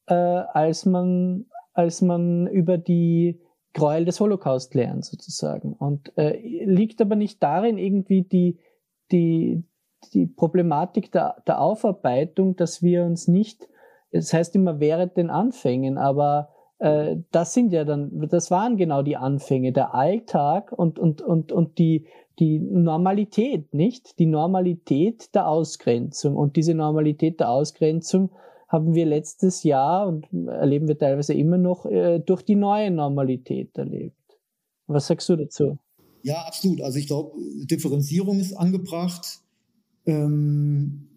äh, 0.07 0.15
als 0.15 0.87
man, 0.87 1.47
als 1.73 2.01
man 2.01 2.47
über 2.47 2.79
die 2.79 3.41
Gräuel 3.75 4.05
des 4.05 4.21
Holocaust 4.21 4.75
lernen 4.75 5.03
sozusagen. 5.03 5.73
Und 5.73 6.17
äh, 6.17 6.39
liegt 6.65 7.01
aber 7.01 7.17
nicht 7.17 7.43
darin 7.43 7.77
irgendwie 7.77 8.23
die, 8.23 8.61
die, 9.11 9.65
die 10.11 10.27
Problematik 10.27 11.13
der, 11.13 11.37
der 11.47 11.61
Aufarbeitung, 11.61 12.57
dass 12.57 12.83
wir 12.83 13.05
uns 13.05 13.29
nicht, 13.29 13.69
es 14.11 14.27
das 14.27 14.35
heißt 14.35 14.57
immer 14.57 14.81
während 14.81 15.17
den 15.17 15.31
Anfängen, 15.31 15.99
aber 15.99 16.51
äh, 16.79 17.17
das 17.31 17.55
sind 17.55 17.73
ja 17.73 17.85
dann, 17.85 18.29
das 18.29 18.51
waren 18.51 18.77
genau 18.77 19.03
die 19.03 19.17
Anfänge, 19.17 19.73
der 19.73 19.95
Alltag 19.95 20.73
und, 20.73 20.99
und, 20.99 21.23
und, 21.23 21.53
und 21.53 21.79
die, 21.79 22.07
die 22.39 22.59
Normalität, 22.59 23.73
nicht? 23.73 24.19
Die 24.19 24.27
Normalität 24.27 25.35
der 25.35 25.49
Ausgrenzung. 25.49 26.37
Und 26.37 26.57
diese 26.57 26.75
Normalität 26.75 27.41
der 27.41 27.51
Ausgrenzung 27.51 28.31
haben 28.69 28.95
wir 28.95 29.07
letztes 29.07 29.63
Jahr 29.63 30.09
und 30.09 30.27
erleben 30.49 30.89
wir 30.89 30.99
teilweise 30.99 31.35
immer 31.35 31.59
noch 31.59 31.87
äh, 31.87 32.19
durch 32.21 32.43
die 32.43 32.57
neue 32.57 32.91
Normalität 32.91 33.77
erlebt. 33.77 34.17
Was 34.87 35.07
sagst 35.07 35.29
du 35.29 35.37
dazu? 35.37 35.79
Ja, 36.23 36.43
absolut. 36.47 36.81
Also 36.81 36.99
ich 36.99 37.07
glaube, 37.07 37.37
Differenzierung 37.65 38.41
ist 38.41 38.55
angebracht, 38.55 39.42
ähm, 40.07 41.09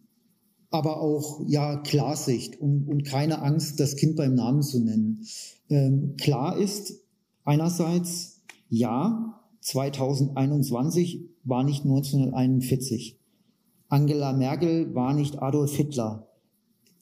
aber 0.70 1.02
auch 1.02 1.42
ja 1.48 1.78
Klarsicht 1.78 2.60
und, 2.60 2.88
und 2.88 3.04
keine 3.04 3.42
Angst, 3.42 3.80
das 3.80 3.96
Kind 3.96 4.16
beim 4.16 4.36
Namen 4.36 4.62
zu 4.62 4.80
nennen. 4.80 5.26
Ähm, 5.70 6.16
klar 6.18 6.58
ist 6.58 7.02
einerseits, 7.44 8.42
ja, 8.70 9.42
2021 9.62 11.22
war 11.44 11.64
nicht 11.64 11.86
1941. 11.86 13.18
Angela 13.88 14.34
Merkel 14.34 14.94
war 14.94 15.14
nicht 15.14 15.42
Adolf 15.42 15.76
Hitler 15.76 16.28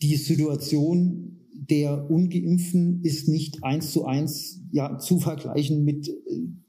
die 0.04 0.18
Situation 0.18 1.33
der 1.70 2.10
Ungeimpften 2.10 3.02
ist 3.04 3.28
nicht 3.28 3.64
eins 3.64 3.92
zu 3.92 4.06
eins 4.06 4.62
ja, 4.72 4.98
zu 4.98 5.20
vergleichen 5.20 5.84
mit 5.84 6.10
äh, 6.10 6.14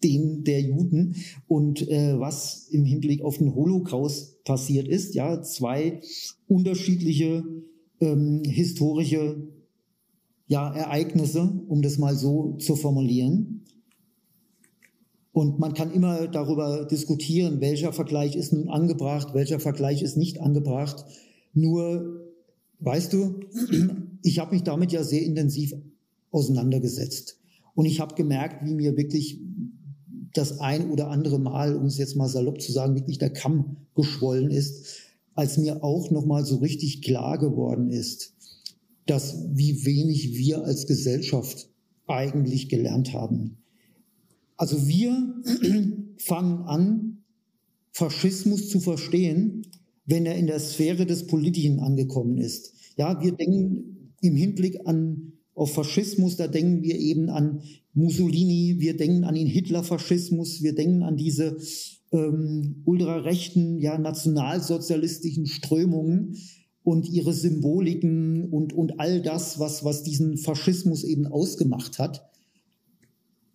dem 0.03 0.45
der 0.45 0.61
Juden. 0.61 1.17
Und 1.47 1.89
äh, 1.89 2.19
was 2.19 2.69
im 2.71 2.85
Hinblick 2.85 3.23
auf 3.23 3.39
den 3.39 3.55
Holocaust 3.55 4.45
passiert 4.45 4.89
ist, 4.89 5.15
ja, 5.15 5.43
zwei 5.43 6.01
unterschiedliche 6.47 7.45
ähm, 8.01 8.43
historische 8.45 9.49
ja, 10.47 10.73
Ereignisse, 10.75 11.65
um 11.69 11.83
das 11.83 11.99
mal 11.99 12.15
so 12.15 12.57
zu 12.59 12.77
formulieren. 12.77 13.63
Und 15.33 15.59
man 15.59 15.75
kann 15.75 15.93
immer 15.93 16.29
darüber 16.29 16.85
diskutieren, 16.85 17.61
welcher 17.61 17.93
Vergleich 17.93 18.37
ist 18.37 18.53
nun 18.53 18.69
angebracht, 18.69 19.35
welcher 19.35 19.59
Vergleich 19.59 20.03
ist 20.03 20.17
nicht 20.17 20.41
angebracht. 20.41 21.05
Nur 21.55 22.34
Weißt 22.85 23.13
du, 23.13 23.41
ich 24.23 24.39
habe 24.39 24.55
mich 24.55 24.63
damit 24.63 24.93
ja 24.93 25.03
sehr 25.03 25.23
intensiv 25.23 25.75
auseinandergesetzt. 26.31 27.39
Und 27.75 27.87
ich 27.87 28.01
habe 28.01 28.15
gemerkt, 28.15 28.65
wie 28.67 28.75
mir 28.75 28.97
wirklich 28.97 29.41
das 30.35 30.61
ein 30.61 30.91
oder 30.91 31.09
andere 31.09 31.39
Mal, 31.39 31.77
um 31.77 31.87
es 31.87 31.97
jetzt 31.97 32.17
mal 32.17 32.29
salopp 32.29 32.61
zu 32.61 32.73
sagen, 32.73 32.95
wirklich 32.95 33.19
der 33.19 33.33
Kamm 33.33 33.77
geschwollen 33.95 34.51
ist, 34.51 35.01
als 35.35 35.59
mir 35.59 35.83
auch 35.83 36.11
nochmal 36.11 36.45
so 36.45 36.57
richtig 36.57 37.03
klar 37.03 37.39
geworden 37.39 37.91
ist, 37.91 38.35
dass 39.07 39.37
wie 39.53 39.85
wenig 39.85 40.37
wir 40.37 40.65
als 40.65 40.87
Gesellschaft 40.87 41.69
eigentlich 42.07 42.69
gelernt 42.69 43.13
haben. 43.13 43.59
Also 44.57 44.87
wir 44.87 45.43
fangen 46.19 46.65
an, 46.65 47.19
Faschismus 47.93 48.69
zu 48.69 48.81
verstehen, 48.81 49.63
wenn 50.07 50.27
er 50.27 50.37
in 50.37 50.47
der 50.47 50.61
Sphäre 50.61 51.07
des 51.07 51.27
Politischen 51.27 51.81
angekommen 51.81 52.39
ist. 52.39 52.75
Ja, 52.97 53.23
wir 53.23 53.33
denken 53.33 54.13
im 54.21 54.37
Hinblick 54.37 54.87
an 54.87 55.33
auf 55.55 55.73
Faschismus, 55.73 56.37
da 56.37 56.49
denken 56.49 56.83
wir 56.83 56.99
eben 56.99 57.31
an 57.31 57.63
Mussolini, 57.93 58.77
wir 58.79 58.97
denken 58.97 59.25
an 59.25 59.35
den 59.35 59.47
Hitlerfaschismus, 59.47 60.63
wir 60.63 60.75
denken 60.75 61.03
an 61.03 61.17
diese 61.17 61.59
ähm, 62.13 62.83
ultrarechten, 62.85 63.79
ja, 63.79 63.99
nationalsozialistischen 63.99 65.47
Strömungen 65.47 66.37
und 66.83 67.09
ihre 67.09 67.33
Symboliken 67.33 68.51
und, 68.51 68.73
und 68.73 69.01
all 69.01 69.23
das, 69.23 69.59
was, 69.59 69.85
was 69.85 70.03
diesen 70.03 70.37
Faschismus 70.37 71.05
eben 71.05 71.27
ausgemacht 71.27 71.99
hat. 71.99 72.31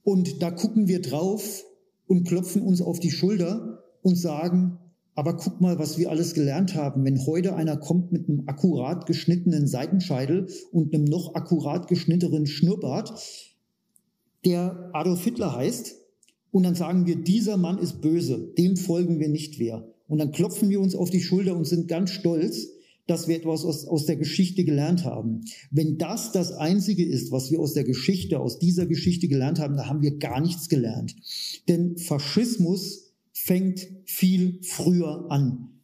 Und 0.04 0.42
da 0.42 0.52
gucken 0.52 0.88
wir 0.88 1.02
drauf 1.02 1.64
und 2.08 2.24
klopfen 2.24 2.62
uns 2.62 2.82
auf 2.82 3.00
die 3.00 3.12
Schulter 3.12 3.84
und 4.02 4.16
sagen, 4.16 4.79
aber 5.20 5.36
guck 5.36 5.60
mal, 5.60 5.78
was 5.78 5.98
wir 5.98 6.10
alles 6.10 6.34
gelernt 6.34 6.76
haben. 6.76 7.04
Wenn 7.04 7.26
heute 7.26 7.54
einer 7.54 7.76
kommt 7.76 8.14
mit 8.14 8.30
einem 8.30 8.44
akkurat 8.46 9.06
geschnittenen 9.06 9.68
Seitenscheitel 9.68 10.48
und 10.72 10.94
einem 10.94 11.04
noch 11.04 11.36
akkurat 11.36 11.90
geschnittenen 11.90 12.48
Schnurrbart, 12.48 13.22
der 14.46 14.90
Adolf 14.94 15.22
Hitler 15.26 15.54
heißt, 15.54 15.98
und 16.52 16.64
dann 16.64 16.76
sagen 16.76 17.06
wir, 17.06 17.18
dieser 17.18 17.58
Mann 17.58 17.80
ist 17.80 18.00
böse, 18.00 18.54
dem 18.58 18.78
folgen 18.78 19.20
wir 19.20 19.28
nicht 19.28 19.60
mehr. 19.60 19.90
Und 20.08 20.20
dann 20.20 20.32
klopfen 20.32 20.70
wir 20.70 20.80
uns 20.80 20.96
auf 20.96 21.10
die 21.10 21.20
Schulter 21.22 21.54
und 21.58 21.66
sind 21.66 21.90
ganz 21.90 22.12
stolz, 22.12 22.70
dass 23.06 23.28
wir 23.28 23.36
etwas 23.36 23.66
aus, 23.66 23.86
aus 23.86 24.06
der 24.06 24.16
Geschichte 24.16 24.64
gelernt 24.64 25.04
haben. 25.04 25.42
Wenn 25.70 25.98
das 25.98 26.32
das 26.32 26.54
Einzige 26.54 27.04
ist, 27.06 27.34
was 27.34 27.52
wir 27.52 27.60
aus 27.60 27.74
der 27.74 27.84
Geschichte, 27.84 28.40
aus 28.40 28.58
dieser 28.58 28.86
Geschichte 28.86 29.28
gelernt 29.28 29.60
haben, 29.60 29.76
da 29.76 29.88
haben 29.88 30.02
wir 30.02 30.18
gar 30.18 30.40
nichts 30.40 30.70
gelernt. 30.70 31.18
Denn 31.68 31.98
Faschismus 31.98 33.09
fängt 33.44 33.88
viel 34.06 34.62
früher 34.64 35.32
an. 35.32 35.82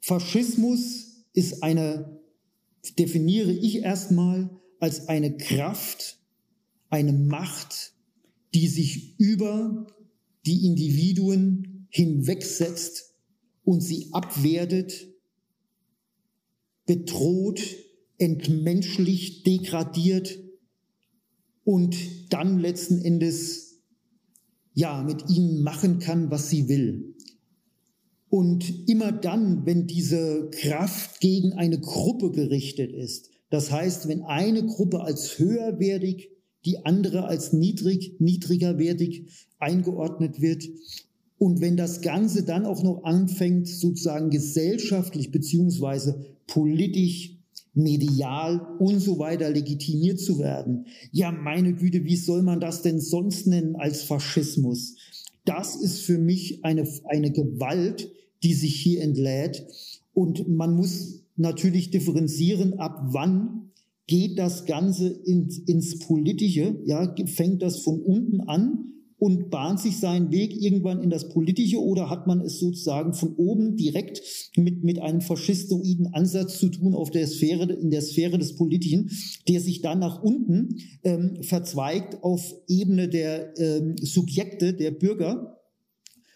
Faschismus 0.00 1.24
ist 1.32 1.62
eine 1.62 2.14
definiere 2.92 3.52
ich 3.52 3.78
erstmal 3.78 4.50
als 4.78 5.08
eine 5.08 5.36
Kraft, 5.36 6.18
eine 6.90 7.12
Macht, 7.12 7.94
die 8.52 8.68
sich 8.68 9.18
über 9.18 9.86
die 10.46 10.66
Individuen 10.66 11.86
hinwegsetzt 11.88 13.14
und 13.64 13.80
sie 13.80 14.08
abwertet, 14.12 15.08
bedroht, 16.86 17.62
entmenschlicht, 18.18 19.46
degradiert 19.46 20.38
und 21.64 21.96
dann 22.30 22.58
letzten 22.58 23.00
Endes 23.00 23.63
ja 24.74 25.02
mit 25.02 25.30
ihnen 25.30 25.62
machen 25.62 25.98
kann, 25.98 26.30
was 26.30 26.50
sie 26.50 26.68
will. 26.68 27.14
Und 28.28 28.88
immer 28.88 29.12
dann, 29.12 29.64
wenn 29.64 29.86
diese 29.86 30.50
Kraft 30.50 31.20
gegen 31.20 31.52
eine 31.52 31.78
Gruppe 31.78 32.32
gerichtet 32.32 32.92
ist, 32.92 33.30
das 33.50 33.70
heißt, 33.70 34.08
wenn 34.08 34.22
eine 34.22 34.66
Gruppe 34.66 35.02
als 35.02 35.38
höherwertig, 35.38 36.30
die 36.64 36.84
andere 36.84 37.26
als 37.26 37.52
niedrig, 37.52 38.16
niedrigerwertig 38.18 39.26
eingeordnet 39.58 40.40
wird 40.40 40.64
und 41.38 41.60
wenn 41.60 41.76
das 41.76 42.00
Ganze 42.00 42.42
dann 42.42 42.66
auch 42.66 42.82
noch 42.82 43.04
anfängt, 43.04 43.68
sozusagen 43.68 44.30
gesellschaftlich 44.30 45.30
beziehungsweise 45.30 46.24
politisch, 46.46 47.33
medial 47.74 48.76
und 48.78 49.00
so 49.00 49.18
weiter 49.18 49.50
legitimiert 49.50 50.20
zu 50.20 50.38
werden, 50.38 50.86
ja 51.12 51.32
meine 51.32 51.74
Güte, 51.74 52.04
wie 52.04 52.16
soll 52.16 52.42
man 52.42 52.60
das 52.60 52.82
denn 52.82 53.00
sonst 53.00 53.46
nennen 53.46 53.76
als 53.76 54.02
Faschismus? 54.02 54.96
Das 55.44 55.76
ist 55.76 56.00
für 56.02 56.18
mich 56.18 56.64
eine, 56.64 56.88
eine 57.04 57.30
Gewalt, 57.30 58.10
die 58.42 58.54
sich 58.54 58.76
hier 58.76 59.02
entlädt. 59.02 59.66
Und 60.14 60.48
man 60.48 60.74
muss 60.74 61.22
natürlich 61.36 61.90
differenzieren, 61.90 62.78
ab 62.78 63.00
wann 63.08 63.70
geht 64.06 64.38
das 64.38 64.64
Ganze 64.64 65.08
ins, 65.08 65.58
ins 65.58 65.98
Politische, 65.98 66.80
ja, 66.84 67.14
fängt 67.26 67.62
das 67.62 67.80
von 67.80 68.00
unten 68.00 68.40
an 68.42 68.93
und 69.24 69.48
bahnt 69.48 69.80
sich 69.80 70.00
seinen 70.00 70.30
Weg 70.30 70.54
irgendwann 70.60 71.02
in 71.02 71.08
das 71.08 71.30
Politische 71.30 71.82
oder 71.82 72.10
hat 72.10 72.26
man 72.26 72.42
es 72.42 72.58
sozusagen 72.58 73.14
von 73.14 73.34
oben 73.36 73.74
direkt 73.74 74.20
mit, 74.54 74.84
mit 74.84 74.98
einem 75.00 75.22
faschistoiden 75.22 76.12
Ansatz 76.12 76.58
zu 76.58 76.68
tun 76.68 76.94
auf 76.94 77.10
der 77.10 77.26
Sphäre, 77.26 77.72
in 77.72 77.90
der 77.90 78.02
Sphäre 78.02 78.36
des 78.36 78.54
Politischen, 78.54 79.10
der 79.48 79.62
sich 79.62 79.80
dann 79.80 80.00
nach 80.00 80.22
unten 80.22 80.76
ähm, 81.04 81.38
verzweigt 81.40 82.22
auf 82.22 82.54
Ebene 82.68 83.08
der 83.08 83.58
ähm, 83.58 83.96
Subjekte, 83.96 84.74
der 84.74 84.90
Bürger, 84.90 85.58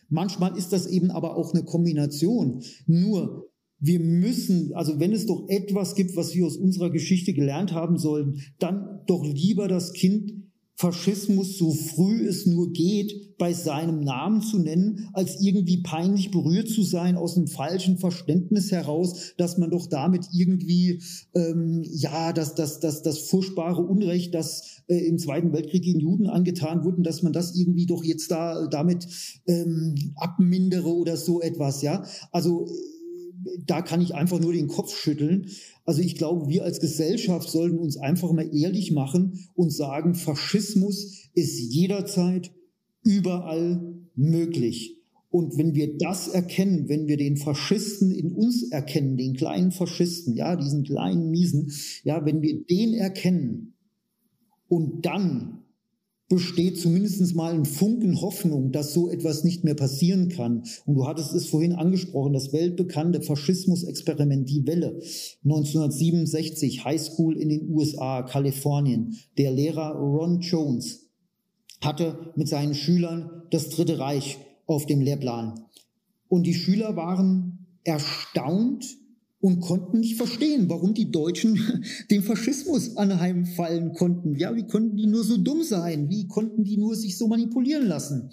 Manchmal 0.08 0.56
ist 0.56 0.72
das 0.72 0.86
eben 0.86 1.10
aber 1.10 1.36
auch 1.36 1.52
eine 1.52 1.64
Kombination. 1.64 2.62
Nur 2.86 3.50
wir 3.78 4.00
müssen, 4.00 4.72
also 4.72 4.98
wenn 4.98 5.12
es 5.12 5.26
doch 5.26 5.50
etwas 5.50 5.94
gibt, 5.96 6.16
was 6.16 6.34
wir 6.34 6.46
aus 6.46 6.56
unserer 6.56 6.88
Geschichte 6.88 7.34
gelernt 7.34 7.74
haben 7.74 7.98
sollen, 7.98 8.40
dann 8.58 9.02
doch 9.06 9.22
lieber 9.22 9.68
das 9.68 9.92
Kind 9.92 10.47
Faschismus 10.78 11.58
so 11.58 11.74
früh 11.74 12.28
es 12.28 12.46
nur 12.46 12.72
geht 12.72 13.36
bei 13.36 13.52
seinem 13.52 13.98
Namen 13.98 14.42
zu 14.42 14.60
nennen, 14.60 15.08
als 15.12 15.40
irgendwie 15.40 15.82
peinlich 15.82 16.30
berührt 16.30 16.68
zu 16.68 16.84
sein 16.84 17.16
aus 17.16 17.36
einem 17.36 17.48
falschen 17.48 17.98
Verständnis 17.98 18.70
heraus, 18.70 19.34
dass 19.36 19.58
man 19.58 19.70
doch 19.70 19.88
damit 19.88 20.28
irgendwie 20.32 21.02
ähm, 21.34 21.82
ja 21.84 22.32
das 22.32 22.54
das 22.54 22.78
das 22.78 23.02
das 23.02 23.18
furchtbare 23.18 23.82
Unrecht, 23.82 24.34
das 24.34 24.82
äh, 24.86 24.98
im 24.98 25.18
Zweiten 25.18 25.52
Weltkrieg 25.52 25.82
den 25.82 25.98
Juden 25.98 26.28
angetan 26.28 26.84
wurden, 26.84 27.02
dass 27.02 27.24
man 27.24 27.32
das 27.32 27.56
irgendwie 27.56 27.86
doch 27.86 28.04
jetzt 28.04 28.30
da 28.30 28.68
damit 28.68 29.04
ähm, 29.48 30.12
abmindere 30.14 30.94
oder 30.94 31.16
so 31.16 31.40
etwas, 31.40 31.82
ja. 31.82 32.04
Also 32.30 32.68
da 33.66 33.82
kann 33.82 34.00
ich 34.00 34.14
einfach 34.14 34.40
nur 34.40 34.52
den 34.52 34.68
Kopf 34.68 34.96
schütteln. 34.96 35.46
Also 35.88 36.02
ich 36.02 36.16
glaube, 36.16 36.50
wir 36.50 36.64
als 36.64 36.80
Gesellschaft 36.80 37.48
sollten 37.48 37.78
uns 37.78 37.96
einfach 37.96 38.30
mal 38.30 38.54
ehrlich 38.54 38.92
machen 38.92 39.48
und 39.54 39.72
sagen, 39.72 40.14
Faschismus 40.14 41.30
ist 41.32 41.58
jederzeit 41.72 42.52
überall 43.02 43.94
möglich. 44.14 44.98
Und 45.30 45.56
wenn 45.56 45.74
wir 45.74 45.96
das 45.96 46.28
erkennen, 46.28 46.90
wenn 46.90 47.08
wir 47.08 47.16
den 47.16 47.38
Faschisten 47.38 48.10
in 48.10 48.32
uns 48.32 48.70
erkennen, 48.70 49.16
den 49.16 49.32
kleinen 49.32 49.72
Faschisten, 49.72 50.36
ja, 50.36 50.56
diesen 50.56 50.84
kleinen 50.84 51.30
Miesen, 51.30 51.72
ja, 52.04 52.22
wenn 52.26 52.42
wir 52.42 52.66
den 52.66 52.92
erkennen 52.92 53.72
und 54.68 55.06
dann 55.06 55.57
besteht 56.28 56.78
zumindest 56.78 57.34
mal 57.34 57.54
ein 57.54 57.64
Funken 57.64 58.20
Hoffnung, 58.20 58.70
dass 58.70 58.92
so 58.92 59.08
etwas 59.08 59.44
nicht 59.44 59.64
mehr 59.64 59.74
passieren 59.74 60.28
kann. 60.28 60.64
Und 60.84 60.94
du 60.94 61.06
hattest 61.06 61.32
es 61.32 61.48
vorhin 61.48 61.72
angesprochen, 61.72 62.34
das 62.34 62.52
weltbekannte 62.52 63.22
Faschismus-Experiment 63.22 64.48
Die 64.48 64.66
Welle 64.66 65.00
1967, 65.44 66.84
Highschool 66.84 67.36
in 67.36 67.48
den 67.48 67.70
USA, 67.70 68.22
Kalifornien. 68.22 69.16
Der 69.38 69.52
Lehrer 69.52 69.92
Ron 69.96 70.40
Jones 70.40 71.06
hatte 71.80 72.32
mit 72.36 72.48
seinen 72.48 72.74
Schülern 72.74 73.42
das 73.50 73.70
Dritte 73.70 73.98
Reich 73.98 74.38
auf 74.66 74.84
dem 74.84 75.00
Lehrplan. 75.00 75.64
Und 76.28 76.46
die 76.46 76.54
Schüler 76.54 76.94
waren 76.96 77.66
erstaunt, 77.84 78.84
und 79.40 79.60
konnten 79.60 80.00
nicht 80.00 80.16
verstehen, 80.16 80.68
warum 80.68 80.94
die 80.94 81.10
Deutschen 81.10 81.58
dem 82.10 82.22
Faschismus 82.22 82.96
anheimfallen 82.96 83.92
konnten. 83.92 84.34
Ja, 84.36 84.56
wie 84.56 84.66
konnten 84.66 84.96
die 84.96 85.06
nur 85.06 85.24
so 85.24 85.36
dumm 85.36 85.62
sein? 85.62 86.08
Wie 86.10 86.26
konnten 86.26 86.64
die 86.64 86.76
nur 86.76 86.96
sich 86.96 87.16
so 87.16 87.28
manipulieren 87.28 87.86
lassen? 87.86 88.30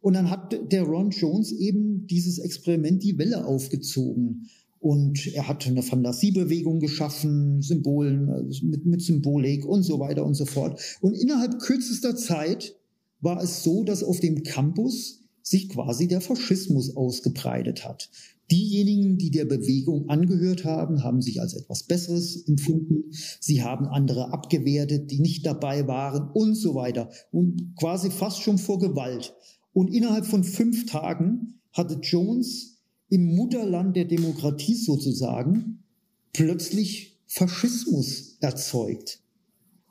Und 0.00 0.14
dann 0.14 0.30
hat 0.30 0.54
der 0.70 0.82
Ron 0.82 1.10
Jones 1.10 1.50
eben 1.52 2.06
dieses 2.06 2.38
Experiment 2.38 3.02
die 3.02 3.16
Welle 3.16 3.46
aufgezogen. 3.46 4.50
Und 4.78 5.26
er 5.28 5.48
hat 5.48 5.66
eine 5.66 5.82
Fantasiebewegung 5.82 6.78
geschaffen, 6.78 7.62
Symbolen, 7.62 8.28
also 8.28 8.66
mit, 8.66 8.84
mit 8.84 9.00
Symbolik 9.00 9.64
und 9.64 9.82
so 9.82 9.98
weiter 9.98 10.26
und 10.26 10.34
so 10.34 10.44
fort. 10.44 10.78
Und 11.00 11.14
innerhalb 11.14 11.58
kürzester 11.58 12.16
Zeit 12.16 12.76
war 13.22 13.42
es 13.42 13.62
so, 13.62 13.82
dass 13.82 14.04
auf 14.04 14.20
dem 14.20 14.42
Campus 14.42 15.23
sich 15.44 15.68
quasi 15.68 16.08
der 16.08 16.22
Faschismus 16.22 16.96
ausgebreitet 16.96 17.84
hat. 17.84 18.10
Diejenigen, 18.50 19.18
die 19.18 19.30
der 19.30 19.44
Bewegung 19.44 20.08
angehört 20.08 20.64
haben, 20.64 21.04
haben 21.04 21.22
sich 21.22 21.40
als 21.40 21.54
etwas 21.54 21.84
Besseres 21.84 22.48
empfunden. 22.48 23.04
Sie 23.40 23.62
haben 23.62 23.86
andere 23.86 24.32
abgewertet, 24.32 25.10
die 25.10 25.20
nicht 25.20 25.46
dabei 25.46 25.86
waren 25.86 26.30
und 26.30 26.54
so 26.54 26.74
weiter. 26.74 27.10
Und 27.30 27.74
quasi 27.76 28.10
fast 28.10 28.40
schon 28.40 28.58
vor 28.58 28.78
Gewalt. 28.78 29.34
Und 29.72 29.92
innerhalb 29.94 30.26
von 30.26 30.44
fünf 30.44 30.86
Tagen 30.86 31.60
hatte 31.72 32.00
Jones 32.02 32.82
im 33.08 33.34
Mutterland 33.34 33.96
der 33.96 34.06
Demokratie 34.06 34.74
sozusagen 34.74 35.84
plötzlich 36.32 37.18
Faschismus 37.26 38.38
erzeugt. 38.40 39.20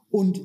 Und 0.09 0.41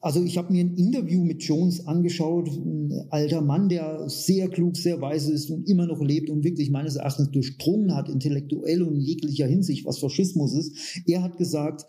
also 0.00 0.22
ich 0.22 0.36
habe 0.36 0.52
mir 0.52 0.64
ein 0.64 0.76
Interview 0.76 1.24
mit 1.24 1.42
Jones 1.42 1.86
angeschaut, 1.86 2.48
ein 2.48 3.06
alter 3.08 3.40
Mann, 3.40 3.68
der 3.68 4.08
sehr 4.08 4.48
klug, 4.48 4.76
sehr 4.76 5.00
weise 5.00 5.32
ist 5.32 5.50
und 5.50 5.68
immer 5.68 5.86
noch 5.86 6.02
lebt 6.02 6.28
und 6.28 6.44
wirklich 6.44 6.70
meines 6.70 6.96
Erachtens 6.96 7.30
durchdrungen 7.30 7.94
hat, 7.94 8.08
intellektuell 8.08 8.82
und 8.82 8.96
in 8.96 9.00
jeglicher 9.00 9.46
Hinsicht, 9.46 9.86
was 9.86 9.98
Faschismus 9.98 10.54
ist. 10.54 11.02
Er 11.06 11.22
hat 11.22 11.38
gesagt, 11.38 11.86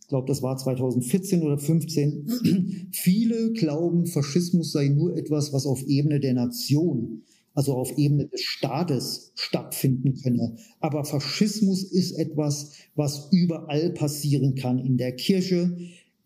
ich 0.00 0.08
glaube, 0.08 0.26
das 0.26 0.42
war 0.42 0.56
2014 0.56 1.42
oder 1.42 1.58
15, 1.58 2.88
viele 2.92 3.52
glauben, 3.52 4.06
Faschismus 4.06 4.72
sei 4.72 4.88
nur 4.88 5.16
etwas, 5.16 5.52
was 5.52 5.66
auf 5.66 5.82
Ebene 5.86 6.18
der 6.18 6.34
Nation, 6.34 7.22
also 7.54 7.74
auf 7.74 7.96
Ebene 7.96 8.26
des 8.28 8.40
Staates 8.40 9.32
stattfinden 9.34 10.14
könne. 10.22 10.56
Aber 10.80 11.04
Faschismus 11.04 11.84
ist 11.84 12.12
etwas, 12.12 12.72
was 12.96 13.28
überall 13.30 13.90
passieren 13.90 14.56
kann, 14.56 14.78
in 14.78 14.96
der 14.96 15.14
Kirche, 15.14 15.76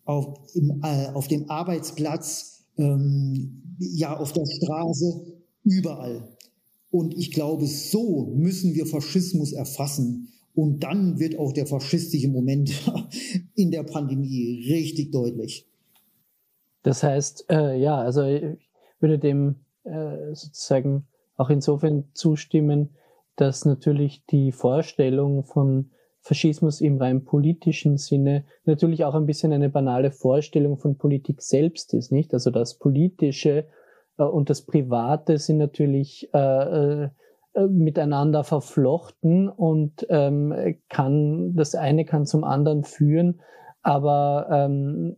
auf, 0.05 0.39
im, 0.55 0.81
äh, 0.83 1.09
auf 1.15 1.29
dem 1.29 1.51
Arbeitsplatz, 1.51 2.67
ähm, 2.79 3.77
ja, 3.79 4.17
auf 4.17 4.33
der 4.33 4.47
Straße, 4.47 5.41
überall. 5.65 6.29
Und 6.91 7.17
ich 7.17 7.31
glaube, 7.31 7.67
so 7.67 8.33
müssen 8.35 8.75
wir 8.75 8.87
Faschismus 8.87 9.53
erfassen. 9.53 10.29
Und 10.55 10.83
dann 10.83 11.21
wird 11.21 11.39
auch 11.39 11.53
der 11.53 11.67
faschistische 11.67 12.29
Moment 12.29 12.73
in 13.55 13.71
der 13.71 13.85
Pandemie 13.85 14.65
richtig 14.69 15.13
deutlich. 15.13 15.67
Das 16.83 17.03
heißt, 17.03 17.47
äh, 17.51 17.79
ja, 17.79 17.99
also 17.99 18.23
ich 18.25 18.71
würde 18.99 19.19
dem 19.19 19.57
äh, 19.85 20.35
sozusagen 20.35 21.07
auch 21.37 21.51
insofern 21.51 22.05
zustimmen, 22.15 22.91
dass 23.37 23.65
natürlich 23.65 24.25
die 24.27 24.53
Vorstellung 24.53 25.45
von 25.45 25.91
Faschismus 26.31 26.81
im 26.81 26.97
rein 26.99 27.24
politischen 27.24 27.97
Sinne 27.97 28.45
natürlich 28.64 29.05
auch 29.05 29.16
ein 29.16 29.26
bisschen 29.26 29.53
eine 29.53 29.68
banale 29.68 30.12
Vorstellung 30.12 30.78
von 30.78 30.97
Politik 30.97 31.43
selbst 31.43 31.93
ist, 31.93 32.12
nicht? 32.12 32.33
Also 32.33 32.53
das 32.53 32.78
Politische 32.78 33.66
äh, 34.16 34.22
und 34.22 34.49
das 34.49 34.64
Private 34.64 35.39
sind 35.39 35.59
natürlich 35.59 36.31
äh, 36.33 37.03
äh, 37.03 37.11
miteinander 37.68 38.45
verflochten 38.45 39.49
und 39.49 40.07
ähm, 40.09 40.55
kann 40.89 41.57
das 41.57 41.74
eine 41.74 42.05
kann 42.05 42.26
zum 42.26 42.45
anderen 42.45 42.85
führen. 42.85 43.41
Aber 43.83 44.47
ähm, 44.53 45.16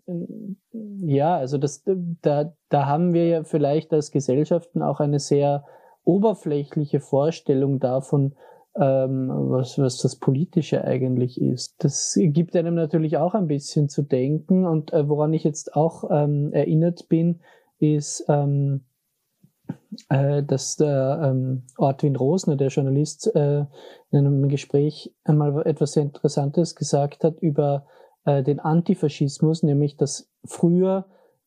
ja, 0.73 1.37
also 1.37 1.59
das, 1.59 1.85
da, 2.23 2.55
da 2.71 2.87
haben 2.87 3.13
wir 3.13 3.27
ja 3.27 3.45
vielleicht 3.45 3.93
als 3.93 4.13
Gesellschaften 4.13 4.81
auch 4.81 5.01
eine 5.01 5.19
sehr 5.19 5.67
oberflächliche 6.05 7.01
Vorstellung 7.01 7.81
davon, 7.81 8.35
ähm, 8.75 9.29
was, 9.31 9.79
was 9.79 9.99
das 9.99 10.17
Politische 10.17 10.85
eigentlich 10.85 11.41
ist. 11.41 11.75
Das 11.79 12.19
gibt 12.19 12.57
einem 12.57 12.75
natürlich 12.75 13.17
auch 13.17 13.35
ein 13.35 13.47
bisschen 13.47 13.89
zu 13.89 14.03
denken 14.03 14.67
und 14.67 14.93
äh, 14.93 15.09
woran 15.09 15.33
ich 15.35 15.45
jetzt 15.45 15.77
auch 15.77 16.05
ähm, 16.11 16.53
erinnert 16.53 17.09
bin, 17.09 17.41
ist, 17.79 18.25
ähm, 18.29 18.83
äh, 20.09 20.43
dass 20.43 20.77
der 20.77 21.21
ähm, 21.23 21.65
Ortwin 21.77 22.17
Rosner, 22.17 22.57
der 22.57 22.69
Journalist, 22.69 23.35
äh, 23.35 23.67
in 24.11 24.19
einem 24.19 24.49
Gespräch 24.49 25.15
einmal 25.25 25.67
etwas 25.67 25.93
sehr 25.93 26.05
Interessantes 26.05 26.75
gesagt 26.75 27.25
hat 27.25 27.41
über 27.41 27.87
äh, 28.25 28.43
den 28.43 28.61
Antifaschismus, 28.61 29.63
nämlich 29.63 29.97
dass 29.97 30.31
früher 30.45 31.07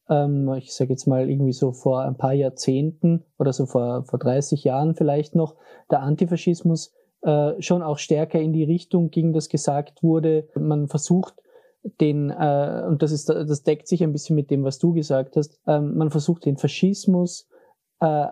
ähm, 0.10 0.54
ich 0.54 0.74
sage 0.74 0.92
jetzt 0.92 1.08
mal 1.08 1.30
irgendwie 1.30 1.54
so 1.54 1.72
vor 1.72 2.04
ein 2.04 2.18
paar 2.18 2.34
Jahrzehnten 2.34 3.24
oder 3.40 3.54
so 3.54 3.66
vor, 3.66 4.04
vor 4.04 4.20
30 4.20 4.64
Jahren 4.64 4.96
vielleicht 4.96 5.36
noch, 5.36 5.56
der 5.90 6.02
Antifaschismus 6.02 6.94
äh, 7.26 7.60
schon 7.60 7.82
auch 7.82 7.98
stärker 7.98 8.40
in 8.40 8.54
die 8.54 8.64
Richtung 8.64 9.10
ging, 9.10 9.34
dass 9.34 9.50
gesagt 9.50 10.04
wurde, 10.04 10.48
man 10.56 10.88
versucht 10.88 11.34
den, 12.00 12.30
äh, 12.30 12.84
und 12.88 13.02
das 13.02 13.12
ist, 13.12 13.30
das 13.30 13.64
deckt 13.64 13.88
sich 13.88 14.04
ein 14.04 14.12
bisschen 14.12 14.36
mit 14.36 14.52
dem, 14.52 14.64
was 14.64 14.78
du 14.78 14.94
gesagt 14.94 15.36
hast, 15.36 15.60
ähm, 15.66 15.98
man 15.98 16.12
versucht 16.12 16.46
den 16.46 16.58
Faschismus 16.58 17.48
äh, 18.00 18.28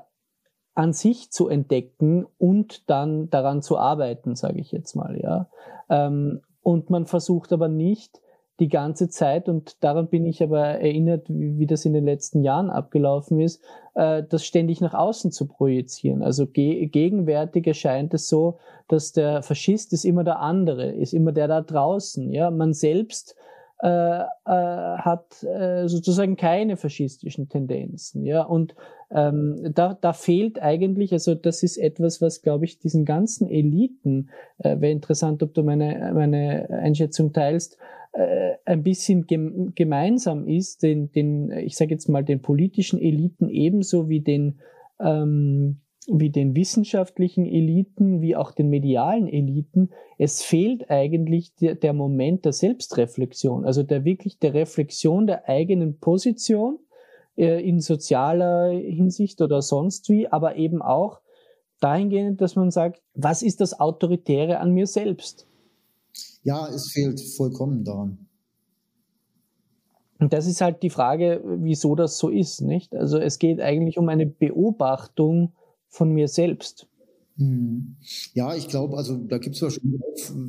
an 0.75 0.93
sich 0.93 1.31
zu 1.31 1.47
entdecken 1.47 2.25
und 2.37 2.89
dann 2.89 3.29
daran 3.29 3.61
zu 3.61 3.77
arbeiten, 3.77 4.35
sage 4.35 4.59
ich 4.59 4.71
jetzt 4.71 4.95
mal, 4.95 5.19
ja. 5.19 5.49
Ähm, 5.89 6.41
und 6.61 6.89
man 6.89 7.05
versucht 7.05 7.51
aber 7.51 7.67
nicht 7.67 8.21
die 8.59 8.69
ganze 8.69 9.09
Zeit, 9.09 9.49
und 9.49 9.83
daran 9.83 10.09
bin 10.09 10.25
ich 10.25 10.43
aber 10.43 10.63
erinnert, 10.63 11.27
wie, 11.27 11.57
wie 11.57 11.65
das 11.65 11.85
in 11.85 11.93
den 11.93 12.05
letzten 12.05 12.43
Jahren 12.43 12.69
abgelaufen 12.69 13.39
ist, 13.39 13.63
äh, 13.95 14.23
das 14.27 14.45
ständig 14.45 14.79
nach 14.79 14.93
außen 14.93 15.31
zu 15.31 15.47
projizieren. 15.47 16.21
Also 16.21 16.45
ge 16.45 16.85
gegenwärtig 16.85 17.65
erscheint 17.65 18.13
es 18.13 18.27
so, 18.29 18.59
dass 18.87 19.11
der 19.11 19.41
Faschist 19.41 19.91
ist 19.93 20.05
immer 20.05 20.23
der 20.23 20.39
andere, 20.39 20.91
ist 20.91 21.13
immer 21.13 21.31
der 21.31 21.47
da 21.47 21.61
draußen. 21.61 22.31
Ja, 22.31 22.51
man 22.51 22.73
selbst 22.73 23.35
äh, 23.83 24.19
äh, 24.19 24.23
hat 24.45 25.43
äh, 25.43 25.89
sozusagen 25.89 26.37
keine 26.37 26.77
faschistischen 26.77 27.49
Tendenzen. 27.49 28.23
Ja, 28.23 28.43
und 28.43 28.75
ähm, 29.11 29.73
da, 29.73 29.97
da 29.99 30.13
fehlt 30.13 30.61
eigentlich, 30.61 31.11
also 31.11 31.35
das 31.35 31.63
ist 31.63 31.77
etwas, 31.77 32.21
was, 32.21 32.41
glaube 32.41 32.65
ich, 32.65 32.79
diesen 32.79 33.03
ganzen 33.03 33.49
Eliten, 33.49 34.29
äh, 34.59 34.79
wäre 34.79 34.93
interessant, 34.93 35.43
ob 35.43 35.53
du 35.53 35.63
meine, 35.63 36.11
meine 36.13 36.69
Einschätzung 36.69 37.33
teilst, 37.33 37.77
äh, 38.13 38.53
ein 38.65 38.83
bisschen 38.83 39.27
gem 39.27 39.73
gemeinsam 39.75 40.47
ist, 40.47 40.83
den, 40.83 41.11
den 41.11 41.51
ich 41.51 41.75
sage 41.75 41.91
jetzt 41.91 42.09
mal, 42.09 42.23
den 42.23 42.41
politischen 42.41 42.99
Eliten 42.99 43.49
ebenso 43.49 44.09
wie 44.09 44.21
den 44.21 44.59
ähm, 44.99 45.79
wie 46.07 46.29
den 46.29 46.55
wissenschaftlichen 46.55 47.45
Eliten, 47.45 48.21
wie 48.21 48.35
auch 48.35 48.51
den 48.51 48.69
medialen 48.69 49.27
Eliten, 49.27 49.89
es 50.17 50.43
fehlt 50.43 50.89
eigentlich 50.89 51.55
der, 51.55 51.75
der 51.75 51.93
Moment 51.93 52.45
der 52.45 52.53
Selbstreflexion, 52.53 53.65
also 53.65 53.83
der 53.83 54.03
wirklich 54.03 54.39
der 54.39 54.53
Reflexion 54.53 55.27
der 55.27 55.47
eigenen 55.47 55.99
Position 55.99 56.79
äh, 57.37 57.67
in 57.67 57.79
sozialer 57.79 58.71
Hinsicht 58.71 59.41
oder 59.41 59.61
sonst 59.61 60.09
wie, 60.09 60.27
aber 60.27 60.55
eben 60.57 60.81
auch 60.81 61.21
dahingehend, 61.79 62.41
dass 62.41 62.55
man 62.55 62.71
sagt, 62.71 63.01
was 63.13 63.41
ist 63.41 63.61
das 63.61 63.79
Autoritäre 63.79 64.59
an 64.59 64.71
mir 64.71 64.87
selbst? 64.87 65.47
Ja, 66.43 66.67
es 66.67 66.91
fehlt 66.91 67.21
vollkommen 67.21 67.83
daran. 67.83 68.17
Und 70.19 70.31
das 70.31 70.47
ist 70.47 70.61
halt 70.61 70.83
die 70.83 70.89
Frage, 70.89 71.41
wieso 71.43 71.95
das 71.95 72.17
so 72.17 72.29
ist, 72.29 72.61
nicht? 72.61 72.95
Also 72.95 73.17
es 73.17 73.39
geht 73.39 73.59
eigentlich 73.59 73.97
um 73.97 74.07
eine 74.09 74.25
Beobachtung 74.25 75.51
von 75.89 76.11
mir 76.11 76.27
selbst. 76.27 76.87
Hm. 77.37 77.95
Ja, 78.33 78.55
ich 78.55 78.67
glaube, 78.67 78.97
also 78.97 79.17
da 79.17 79.37
gibt 79.37 79.61
es 79.61 79.79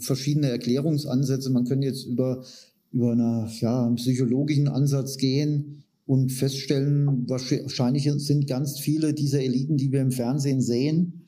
verschiedene 0.01 0.49
Erklärungsansätze. 0.49 1.51
Man 1.51 1.65
könnte 1.65 1.87
jetzt 1.87 2.05
über, 2.05 2.45
über 2.93 3.13
eine, 3.13 3.51
ja, 3.61 3.87
einen 3.87 3.97
psychologischen 3.97 4.69
Ansatz 4.69 5.17
gehen 5.17 5.83
und 6.07 6.31
feststellen, 6.31 7.29
wahrscheinlich 7.29 8.11
sind 8.19 8.47
ganz 8.47 8.79
viele 8.79 9.15
dieser 9.15 9.41
Eliten, 9.41 9.77
die 9.77 9.91
wir 9.91 10.03
im 10.03 10.13
Fernsehen 10.13 10.61
sehen, 10.61 11.25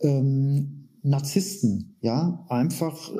ähm, 0.00 0.75
Narzissten, 1.06 1.96
ja, 2.00 2.44
einfach 2.48 3.12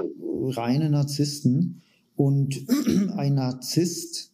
reine 0.56 0.90
Narzissten. 0.90 1.82
Und 2.14 2.66
ein 3.16 3.34
Narzisst 3.34 4.32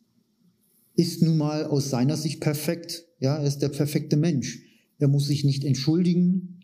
ist 0.95 1.23
nun 1.23 1.37
mal 1.37 1.65
aus 1.67 1.91
seiner 1.91 2.17
Sicht 2.17 2.41
perfekt. 2.41 3.07
Ja, 3.19 3.37
er 3.37 3.47
ist 3.47 3.59
der 3.59 3.69
perfekte 3.69 4.17
Mensch. 4.17 4.63
Er 4.99 5.09
muss 5.09 5.27
sich 5.27 5.45
nicht 5.45 5.65
entschuldigen. 5.65 6.61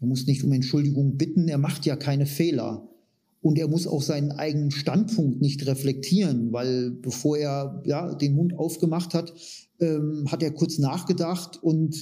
Er 0.00 0.06
muss 0.06 0.26
nicht 0.26 0.44
um 0.44 0.52
Entschuldigung 0.52 1.16
bitten. 1.16 1.48
Er 1.48 1.58
macht 1.58 1.86
ja 1.86 1.96
keine 1.96 2.26
Fehler. 2.26 2.88
Und 3.40 3.58
er 3.58 3.68
muss 3.68 3.86
auch 3.86 4.02
seinen 4.02 4.32
eigenen 4.32 4.70
Standpunkt 4.72 5.40
nicht 5.40 5.66
reflektieren, 5.66 6.52
weil 6.52 6.90
bevor 6.90 7.38
er 7.38 7.82
ja, 7.84 8.14
den 8.14 8.34
Mund 8.34 8.54
aufgemacht 8.58 9.14
hat, 9.14 9.32
ähm, 9.80 10.24
hat 10.30 10.42
er 10.42 10.50
kurz 10.52 10.78
nachgedacht 10.78 11.62
und 11.62 11.94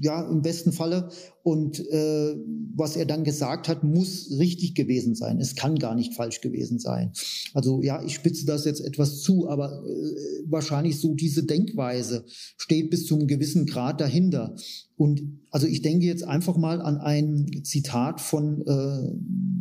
ja, 0.00 0.28
im 0.28 0.42
besten 0.42 0.72
Falle. 0.72 1.08
Und 1.42 1.80
äh, 1.90 2.36
was 2.74 2.96
er 2.96 3.06
dann 3.06 3.24
gesagt 3.24 3.68
hat, 3.68 3.84
muss 3.84 4.30
richtig 4.38 4.74
gewesen 4.74 5.14
sein. 5.14 5.40
Es 5.40 5.54
kann 5.54 5.76
gar 5.76 5.94
nicht 5.94 6.14
falsch 6.14 6.40
gewesen 6.40 6.78
sein. 6.78 7.12
Also 7.54 7.82
ja, 7.82 8.02
ich 8.02 8.14
spitze 8.14 8.44
das 8.46 8.64
jetzt 8.64 8.80
etwas 8.80 9.22
zu, 9.22 9.48
aber 9.48 9.84
äh, 9.86 10.42
wahrscheinlich 10.46 10.98
so 11.00 11.14
diese 11.14 11.44
Denkweise 11.44 12.24
steht 12.58 12.90
bis 12.90 13.06
zu 13.06 13.16
einem 13.16 13.26
gewissen 13.26 13.66
Grad 13.66 14.00
dahinter. 14.00 14.56
Und 14.96 15.40
also 15.50 15.66
ich 15.66 15.82
denke 15.82 16.06
jetzt 16.06 16.24
einfach 16.24 16.56
mal 16.56 16.80
an 16.80 16.98
ein 16.98 17.62
Zitat 17.64 18.20
von 18.20 18.62
äh, 18.66 19.16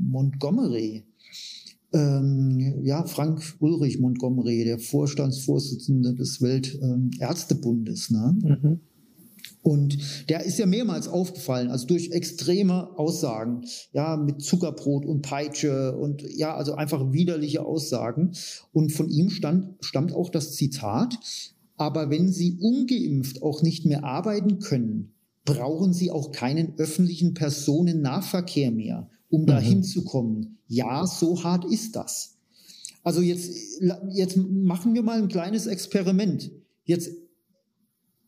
Montgomery 0.10 1.06
ähm, 1.96 2.84
ja, 2.84 3.06
Frank 3.06 3.41
Ulrich 3.60 4.00
Montgomery, 4.00 4.66
der 4.66 4.80
Vorstandsvorsitzende 4.80 6.14
des 6.14 6.41
Weltärztebundes. 6.41 8.12
Ne? 8.12 8.36
Mhm. 8.41 8.80
Und 9.62 10.30
der 10.30 10.46
ist 10.46 10.60
ja 10.60 10.66
mehrmals 10.68 11.08
aufgefallen, 11.08 11.72
also 11.72 11.88
durch 11.88 12.12
extreme 12.12 13.00
Aussagen, 13.00 13.62
ja, 13.93 14.16
mit 14.16 14.41
Zuckerbrot 14.41 15.06
und 15.06 15.24
Peitsche 15.24 15.98
und 15.98 16.22
ja, 16.22 16.56
also 16.56 16.76
einfach 16.76 17.14
widerliche 17.14 17.66
Aussagen. 17.66 18.34
Und 18.74 18.91
von 18.91 19.10
ihm 19.10 19.32
stand, 19.32 19.74
stammt 19.80 20.14
auch 20.14 20.30
das 20.30 20.54
Zitat, 20.54 21.18
aber 21.78 22.12
wenn 22.12 22.32
Sie 22.32 22.60
ungeimpft 22.62 23.41
auch 23.41 23.64
nicht 23.64 23.86
mehr 23.86 24.04
arbeiten 24.04 24.60
können, 24.60 25.14
brauchen 25.46 25.93
Sie 25.93 26.12
auch 26.12 26.32
keinen 26.32 26.78
öffentlichen 26.78 27.34
Personennahverkehr 27.34 28.72
mehr 28.72 29.10
um 29.36 29.46
dahin 29.46 29.80
mhm. 29.80 29.84
zu 29.84 30.06
kommen. 30.06 30.58
Ja, 30.68 31.06
so 31.06 31.44
hart 31.44 31.66
ist 31.66 31.98
das. 31.98 32.38
Also 33.04 33.22
jetzt, 33.22 33.52
jetzt 34.14 34.38
machen 34.38 34.94
wir 34.94 35.04
mal 35.04 35.22
ein 35.22 35.28
kleines 35.28 35.68
Experiment. 35.68 36.52
Jetzt 36.86 37.12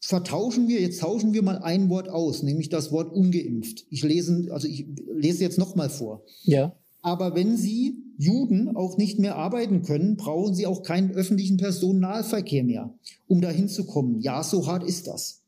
vertauschen 0.01 0.67
wir, 0.67 0.81
jetzt 0.81 0.99
tauschen 0.99 1.33
wir 1.33 1.43
mal 1.43 1.59
ein 1.59 1.89
Wort 1.89 2.09
aus, 2.09 2.43
nämlich 2.43 2.67
das 2.67 2.91
Wort 2.91 3.11
ungeimpft. 3.13 3.85
Ich 3.89 4.03
lese, 4.03 4.49
also 4.51 4.67
ich 4.67 4.85
lese 5.13 5.43
jetzt 5.43 5.57
nochmal 5.57 5.89
vor. 5.89 6.23
Ja. 6.43 6.75
Aber 7.01 7.35
wenn 7.35 7.55
Sie 7.55 8.03
Juden 8.17 8.75
auch 8.75 8.97
nicht 8.97 9.17
mehr 9.17 9.37
arbeiten 9.37 9.83
können, 9.83 10.17
brauchen 10.17 10.53
Sie 10.53 10.67
auch 10.67 10.83
keinen 10.83 11.11
öffentlichen 11.11 11.55
Personennahverkehr 11.55 12.65
mehr, 12.65 12.93
um 13.27 13.39
dahin 13.39 13.69
zu 13.69 13.85
kommen. 13.85 14.19
Ja, 14.19 14.43
so 14.43 14.67
hart 14.67 14.83
ist 14.83 15.07
das. 15.07 15.41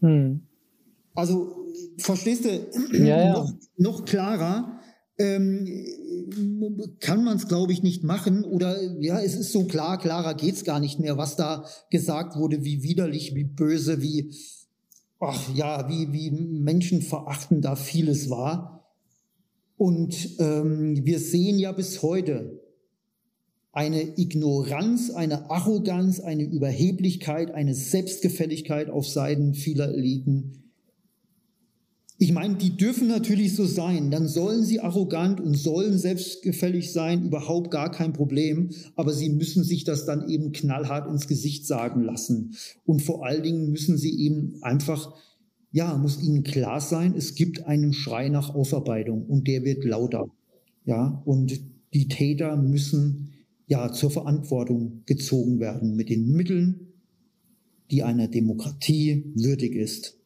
Hm. 0.00 0.42
Also 1.16 1.56
verstehst 1.98 2.44
du, 2.44 3.04
ja. 3.04 3.32
Noch, 3.32 3.52
noch, 3.76 4.04
klarer 4.04 4.78
ähm, 5.18 5.66
kann 7.00 7.24
man 7.24 7.38
es, 7.38 7.48
glaube 7.48 7.72
ich, 7.72 7.82
nicht 7.82 8.04
machen. 8.04 8.44
Oder 8.44 8.80
ja, 9.00 9.20
es 9.20 9.34
ist 9.34 9.52
so 9.52 9.64
klar, 9.64 9.98
klarer 9.98 10.34
geht 10.34 10.54
es 10.54 10.64
gar 10.64 10.78
nicht 10.78 11.00
mehr, 11.00 11.16
was 11.16 11.36
da 11.36 11.64
gesagt 11.90 12.36
wurde, 12.36 12.64
wie 12.64 12.82
widerlich, 12.82 13.34
wie 13.34 13.44
böse, 13.44 14.02
wie, 14.02 14.34
ach 15.18 15.42
ja, 15.54 15.88
wie, 15.88 16.12
wie 16.12 16.30
menschenverachtend 16.30 17.64
da 17.64 17.76
vieles 17.76 18.28
war. 18.28 18.84
Und 19.78 20.38
ähm, 20.38 21.04
wir 21.04 21.18
sehen 21.18 21.58
ja 21.58 21.72
bis 21.72 22.02
heute 22.02 22.62
eine 23.72 24.18
Ignoranz, 24.18 25.10
eine 25.10 25.50
Arroganz, 25.50 26.20
eine 26.20 26.44
Überheblichkeit, 26.44 27.52
eine 27.52 27.74
Selbstgefälligkeit 27.74 28.88
auf 28.88 29.06
Seiten 29.06 29.52
vieler 29.52 29.92
Eliten, 29.92 30.65
ich 32.18 32.32
meine, 32.32 32.54
die 32.54 32.76
dürfen 32.76 33.08
natürlich 33.08 33.54
so 33.54 33.66
sein, 33.66 34.10
dann 34.10 34.26
sollen 34.26 34.64
sie 34.64 34.80
arrogant 34.80 35.38
und 35.38 35.54
sollen 35.54 35.98
selbstgefällig 35.98 36.92
sein, 36.92 37.26
überhaupt 37.26 37.70
gar 37.70 37.90
kein 37.90 38.14
Problem, 38.14 38.70
aber 38.94 39.12
sie 39.12 39.28
müssen 39.28 39.64
sich 39.64 39.84
das 39.84 40.06
dann 40.06 40.26
eben 40.28 40.52
knallhart 40.52 41.10
ins 41.10 41.26
Gesicht 41.26 41.66
sagen 41.66 42.02
lassen. 42.02 42.54
Und 42.86 43.02
vor 43.02 43.26
allen 43.26 43.42
Dingen 43.42 43.70
müssen 43.70 43.98
sie 43.98 44.18
eben 44.18 44.54
einfach, 44.62 45.14
ja, 45.72 45.94
muss 45.98 46.22
ihnen 46.22 46.42
klar 46.42 46.80
sein, 46.80 47.14
es 47.14 47.34
gibt 47.34 47.66
einen 47.66 47.92
Schrei 47.92 48.30
nach 48.30 48.54
Aufarbeitung 48.54 49.26
und 49.26 49.46
der 49.46 49.64
wird 49.64 49.84
lauter. 49.84 50.26
Ja, 50.86 51.22
und 51.26 51.60
die 51.92 52.08
Täter 52.08 52.56
müssen 52.56 53.32
ja 53.66 53.92
zur 53.92 54.10
Verantwortung 54.10 55.02
gezogen 55.04 55.60
werden 55.60 55.96
mit 55.96 56.08
den 56.08 56.32
Mitteln, 56.32 56.92
die 57.90 58.02
einer 58.02 58.28
Demokratie 58.28 59.32
würdig 59.34 59.74
ist. 59.74 60.16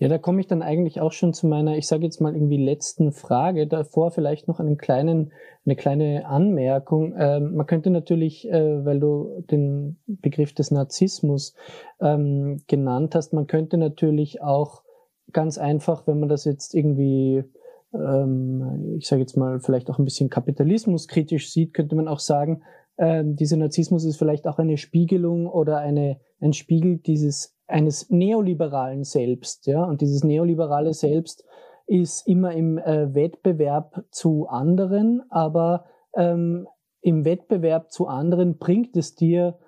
Ja, 0.00 0.08
da 0.08 0.16
komme 0.16 0.40
ich 0.40 0.46
dann 0.46 0.62
eigentlich 0.62 1.02
auch 1.02 1.12
schon 1.12 1.34
zu 1.34 1.46
meiner, 1.46 1.76
ich 1.76 1.86
sage 1.86 2.04
jetzt 2.04 2.22
mal 2.22 2.34
irgendwie 2.34 2.56
letzten 2.56 3.12
Frage. 3.12 3.66
Davor 3.66 4.10
vielleicht 4.10 4.48
noch 4.48 4.58
einen 4.58 4.78
kleinen, 4.78 5.30
eine 5.66 5.76
kleine 5.76 6.24
Anmerkung. 6.24 7.14
Ähm, 7.18 7.54
man 7.54 7.66
könnte 7.66 7.90
natürlich, 7.90 8.48
äh, 8.48 8.82
weil 8.82 8.98
du 8.98 9.42
den 9.50 9.98
Begriff 10.06 10.54
des 10.54 10.70
Narzissmus 10.70 11.54
ähm, 12.00 12.62
genannt 12.66 13.14
hast, 13.14 13.34
man 13.34 13.46
könnte 13.46 13.76
natürlich 13.76 14.40
auch 14.40 14.84
ganz 15.32 15.58
einfach, 15.58 16.06
wenn 16.06 16.18
man 16.18 16.30
das 16.30 16.46
jetzt 16.46 16.74
irgendwie, 16.74 17.44
ähm, 17.92 18.96
ich 18.96 19.06
sage 19.06 19.20
jetzt 19.20 19.36
mal 19.36 19.60
vielleicht 19.60 19.90
auch 19.90 19.98
ein 19.98 20.06
bisschen 20.06 20.30
kapitalismuskritisch 20.30 21.52
sieht, 21.52 21.74
könnte 21.74 21.94
man 21.94 22.08
auch 22.08 22.20
sagen, 22.20 22.62
äh, 22.96 23.22
dieser 23.22 23.58
Narzissmus 23.58 24.06
ist 24.06 24.16
vielleicht 24.16 24.46
auch 24.46 24.58
eine 24.58 24.78
Spiegelung 24.78 25.46
oder 25.46 25.76
eine, 25.76 26.20
ein 26.40 26.54
Spiegel 26.54 26.96
dieses 26.96 27.54
eines 27.70 28.10
neoliberalen 28.10 29.04
Selbst, 29.04 29.66
ja, 29.66 29.84
und 29.84 30.00
dieses 30.00 30.24
neoliberale 30.24 30.94
Selbst 30.94 31.44
ist 31.86 32.26
immer 32.28 32.52
im 32.52 32.78
äh, 32.78 33.14
Wettbewerb 33.14 34.04
zu 34.10 34.46
anderen, 34.48 35.22
aber 35.30 35.86
ähm, 36.14 36.68
im 37.02 37.24
Wettbewerb 37.24 37.90
zu 37.90 38.06
anderen 38.06 38.58
bringt 38.58 38.96
es 38.96 39.14
dir 39.14 39.58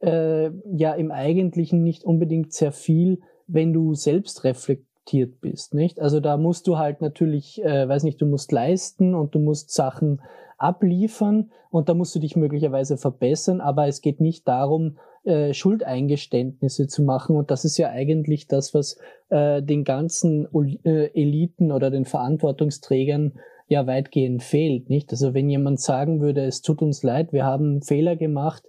äh, 0.00 0.50
ja 0.72 0.92
im 0.92 1.10
Eigentlichen 1.10 1.82
nicht 1.82 2.04
unbedingt 2.04 2.52
sehr 2.52 2.72
viel, 2.72 3.20
wenn 3.46 3.72
du 3.72 3.94
selbst 3.94 4.44
reflektiert 4.44 5.40
bist, 5.40 5.74
nicht? 5.74 6.00
Also 6.00 6.20
da 6.20 6.36
musst 6.36 6.66
du 6.68 6.78
halt 6.78 7.00
natürlich, 7.00 7.62
äh, 7.64 7.88
weiß 7.88 8.04
nicht, 8.04 8.20
du 8.20 8.26
musst 8.26 8.52
leisten 8.52 9.14
und 9.14 9.34
du 9.34 9.40
musst 9.40 9.72
Sachen 9.72 10.20
abliefern 10.62 11.50
und 11.70 11.88
da 11.88 11.94
musst 11.94 12.14
du 12.14 12.18
dich 12.18 12.36
möglicherweise 12.36 12.96
verbessern, 12.96 13.60
aber 13.60 13.88
es 13.88 14.00
geht 14.00 14.20
nicht 14.20 14.46
darum, 14.46 14.98
äh, 15.24 15.54
Schuldeingeständnisse 15.54 16.88
zu 16.88 17.02
machen. 17.02 17.36
Und 17.36 17.50
das 17.50 17.64
ist 17.64 17.78
ja 17.78 17.90
eigentlich 17.90 18.48
das, 18.48 18.74
was 18.74 18.98
äh, 19.30 19.62
den 19.62 19.84
ganzen 19.84 20.48
äh, 20.84 21.06
Eliten 21.14 21.70
oder 21.70 21.90
den 21.90 22.04
Verantwortungsträgern 22.04 23.34
ja 23.68 23.86
weitgehend 23.86 24.42
fehlt, 24.42 24.90
nicht? 24.90 25.12
Also 25.12 25.32
wenn 25.32 25.48
jemand 25.48 25.80
sagen 25.80 26.20
würde, 26.20 26.44
es 26.44 26.60
tut 26.60 26.82
uns 26.82 27.02
leid, 27.02 27.32
wir 27.32 27.44
haben 27.44 27.82
Fehler 27.82 28.16
gemacht. 28.16 28.64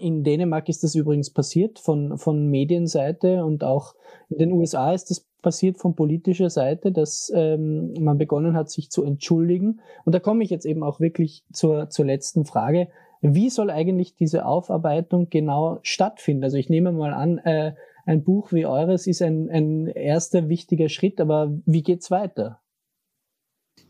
In 0.00 0.24
Dänemark 0.24 0.68
ist 0.68 0.84
das 0.84 0.94
übrigens 0.94 1.32
passiert 1.32 1.78
von, 1.78 2.16
von 2.16 2.46
Medienseite 2.48 3.44
und 3.44 3.62
auch 3.62 3.94
in 4.28 4.38
den 4.38 4.52
USA 4.52 4.92
ist 4.92 5.10
das 5.10 5.25
passiert 5.42 5.78
von 5.78 5.94
politischer 5.94 6.50
Seite, 6.50 6.92
dass 6.92 7.30
ähm, 7.34 7.92
man 8.00 8.18
begonnen 8.18 8.54
hat, 8.54 8.70
sich 8.70 8.90
zu 8.90 9.04
entschuldigen. 9.04 9.80
Und 10.04 10.14
da 10.14 10.20
komme 10.20 10.42
ich 10.42 10.50
jetzt 10.50 10.66
eben 10.66 10.82
auch 10.82 11.00
wirklich 11.00 11.44
zur, 11.52 11.90
zur 11.90 12.04
letzten 12.04 12.44
Frage. 12.44 12.88
Wie 13.20 13.50
soll 13.50 13.70
eigentlich 13.70 14.14
diese 14.14 14.44
Aufarbeitung 14.44 15.30
genau 15.30 15.78
stattfinden? 15.82 16.44
Also 16.44 16.56
ich 16.56 16.68
nehme 16.68 16.92
mal 16.92 17.14
an, 17.14 17.38
äh, 17.38 17.74
ein 18.04 18.22
Buch 18.22 18.52
wie 18.52 18.66
eures 18.66 19.06
ist 19.06 19.20
ein, 19.20 19.50
ein 19.50 19.88
erster 19.88 20.48
wichtiger 20.48 20.88
Schritt, 20.88 21.20
aber 21.20 21.52
wie 21.66 21.82
geht's 21.82 22.10
weiter? 22.10 22.60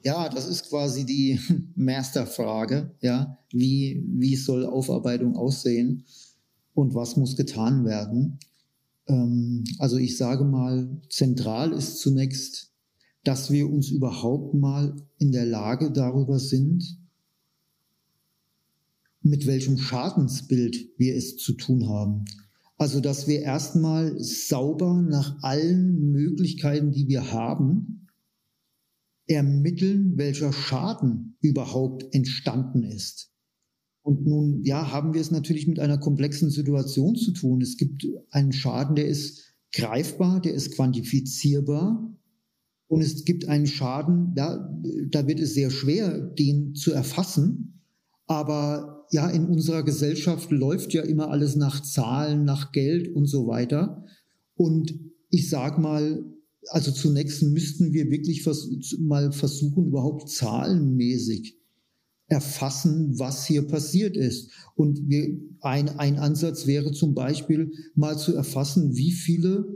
Ja, 0.02 0.28
das 0.28 0.46
ist 0.46 0.70
quasi 0.70 1.04
die 1.04 1.38
Masterfrage. 1.74 2.90
Ja, 3.00 3.38
wie, 3.50 4.04
wie 4.08 4.36
soll 4.36 4.64
Aufarbeitung 4.64 5.36
aussehen 5.36 6.04
und 6.74 6.94
was 6.94 7.16
muss 7.16 7.36
getan 7.36 7.84
werden? 7.84 8.38
Ähm, 9.08 9.64
also 9.78 9.96
ich 9.96 10.16
sage 10.16 10.44
mal, 10.44 11.00
zentral 11.08 11.72
ist 11.72 12.00
zunächst, 12.00 12.72
dass 13.24 13.50
wir 13.50 13.70
uns 13.70 13.90
überhaupt 13.90 14.54
mal 14.54 14.94
in 15.18 15.32
der 15.32 15.46
Lage 15.46 15.90
darüber 15.90 16.38
sind, 16.38 16.98
mit 19.22 19.46
welchem 19.46 19.78
Schadensbild 19.78 20.90
wir 20.96 21.16
es 21.16 21.36
zu 21.36 21.54
tun 21.54 21.88
haben. 21.88 22.24
Also, 22.78 23.00
dass 23.00 23.26
wir 23.26 23.40
erstmal 23.40 24.18
sauber 24.20 25.02
nach 25.02 25.42
allen 25.42 26.12
Möglichkeiten, 26.12 26.92
die 26.92 27.08
wir 27.08 27.32
haben, 27.32 28.06
ermitteln, 29.26 30.16
welcher 30.16 30.52
Schaden 30.52 31.36
überhaupt 31.40 32.14
entstanden 32.14 32.84
ist. 32.84 33.32
Und 34.06 34.24
nun, 34.24 34.62
ja, 34.62 34.92
haben 34.92 35.14
wir 35.14 35.20
es 35.20 35.32
natürlich 35.32 35.66
mit 35.66 35.80
einer 35.80 35.98
komplexen 35.98 36.48
Situation 36.48 37.16
zu 37.16 37.32
tun. 37.32 37.60
Es 37.60 37.76
gibt 37.76 38.06
einen 38.30 38.52
Schaden, 38.52 38.94
der 38.94 39.08
ist 39.08 39.52
greifbar, 39.72 40.40
der 40.40 40.54
ist 40.54 40.76
quantifizierbar. 40.76 42.16
Und 42.86 43.00
es 43.00 43.24
gibt 43.24 43.48
einen 43.48 43.66
Schaden, 43.66 44.32
ja, 44.36 44.72
da 45.10 45.26
wird 45.26 45.40
es 45.40 45.54
sehr 45.54 45.70
schwer, 45.70 46.20
den 46.20 46.76
zu 46.76 46.92
erfassen. 46.92 47.82
Aber 48.28 49.08
ja, 49.10 49.28
in 49.28 49.46
unserer 49.46 49.82
Gesellschaft 49.82 50.52
läuft 50.52 50.94
ja 50.94 51.02
immer 51.02 51.30
alles 51.30 51.56
nach 51.56 51.82
Zahlen, 51.82 52.44
nach 52.44 52.70
Geld 52.70 53.12
und 53.12 53.26
so 53.26 53.48
weiter. 53.48 54.04
Und 54.54 55.00
ich 55.30 55.50
sag 55.50 55.80
mal, 55.80 56.24
also 56.68 56.92
zunächst 56.92 57.42
müssten 57.42 57.92
wir 57.92 58.08
wirklich 58.08 58.44
vers 58.44 58.68
mal 59.00 59.32
versuchen, 59.32 59.86
überhaupt 59.86 60.30
zahlenmäßig 60.30 61.56
erfassen, 62.28 63.18
was 63.18 63.46
hier 63.46 63.66
passiert 63.66 64.16
ist. 64.16 64.50
Und 64.74 65.08
wir, 65.08 65.38
ein, 65.60 65.88
ein 65.98 66.18
Ansatz 66.18 66.66
wäre 66.66 66.92
zum 66.92 67.14
Beispiel 67.14 67.72
mal 67.94 68.18
zu 68.18 68.34
erfassen, 68.34 68.96
wie 68.96 69.12
viele 69.12 69.66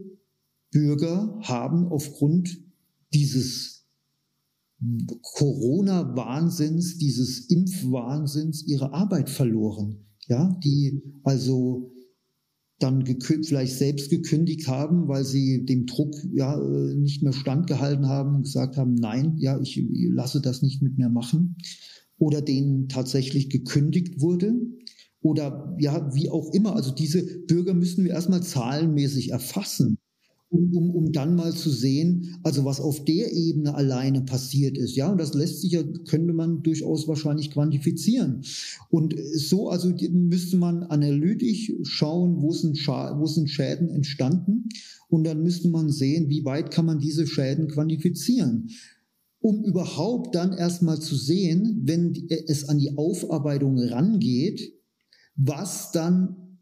Bürger 0.71 1.39
haben 1.43 1.87
aufgrund 1.87 2.59
dieses 3.13 3.87
Corona-Wahnsinns, 5.23 6.99
dieses 6.99 7.51
Impfwahnsinns 7.51 8.67
ihre 8.67 8.95
Arbeit 8.95 9.31
verloren. 9.31 10.07
Ja, 10.27 10.59
die 10.65 11.03
also 11.25 11.93
dann 12.79 13.05
vielleicht 13.05 13.77
selbst 13.77 14.09
gekündigt 14.11 14.69
haben, 14.69 15.07
weil 15.07 15.25
sie 15.25 15.67
dem 15.67 15.87
Druck 15.87 16.15
ja 16.33 16.57
nicht 16.95 17.23
mehr 17.23 17.35
standgehalten 17.35 18.07
haben 18.07 18.37
und 18.37 18.43
gesagt 18.45 18.79
haben, 18.79 18.95
nein, 18.95 19.37
ja, 19.39 19.61
ich 19.61 19.79
lasse 20.09 20.41
das 20.41 20.63
nicht 20.63 20.81
mit 20.81 20.97
mir 20.97 21.11
machen 21.11 21.57
oder 22.21 22.41
denen 22.41 22.89
tatsächlich 22.89 23.51
gekündigt 23.51 24.21
wurde 24.21 24.55
oder 25.23 25.75
ja, 25.81 26.15
wie 26.15 26.31
auch 26.31 26.53
immer. 26.53 26.77
Also 26.77 26.93
diese 26.93 27.23
Bürger 27.23 27.75
müssen 27.75 28.05
wir 28.05 28.13
erstmal 28.13 28.43
zahlenmäßig 28.43 29.31
erfassen 29.31 29.99
um, 30.51 30.77
um, 30.77 30.91
um 30.91 31.13
dann 31.13 31.37
mal 31.37 31.55
zu 31.55 31.71
sehen, 31.71 32.37
also 32.43 32.65
was 32.65 32.81
auf 32.81 33.05
der 33.05 33.33
Ebene 33.33 33.75
alleine 33.75 34.23
passiert 34.23 34.77
ist. 34.77 34.97
Ja, 34.97 35.11
und 35.11 35.19
das 35.19 35.33
lässt 35.33 35.61
sich 35.61 35.73
ja, 35.73 35.83
könnte 36.09 36.33
man 36.33 36.63
durchaus 36.63 37.07
wahrscheinlich 37.07 37.53
quantifizieren. 37.53 38.43
Und 38.91 39.15
so, 39.35 39.69
also 39.69 39.93
müsste 40.11 40.57
man 40.57 40.83
analytisch 40.83 41.73
schauen, 41.85 42.43
wo 42.43 42.53
sind, 42.53 42.77
wo 42.87 43.27
sind 43.27 43.49
Schäden 43.49 43.89
entstanden. 43.89 44.69
Und 45.09 45.25
dann 45.25 45.43
müsste 45.43 45.69
man 45.69 45.89
sehen, 45.89 46.29
wie 46.29 46.45
weit 46.45 46.71
kann 46.73 46.87
man 46.87 46.99
diese 46.99 47.27
Schäden 47.27 47.69
quantifizieren 47.69 48.71
um 49.41 49.65
überhaupt 49.65 50.35
dann 50.35 50.53
erstmal 50.53 51.01
zu 51.01 51.17
sehen, 51.17 51.83
wenn 51.85 52.29
es 52.47 52.69
an 52.69 52.79
die 52.79 52.97
Aufarbeitung 52.97 53.79
rangeht, 53.79 54.73
was 55.37 55.93
dann 55.93 56.59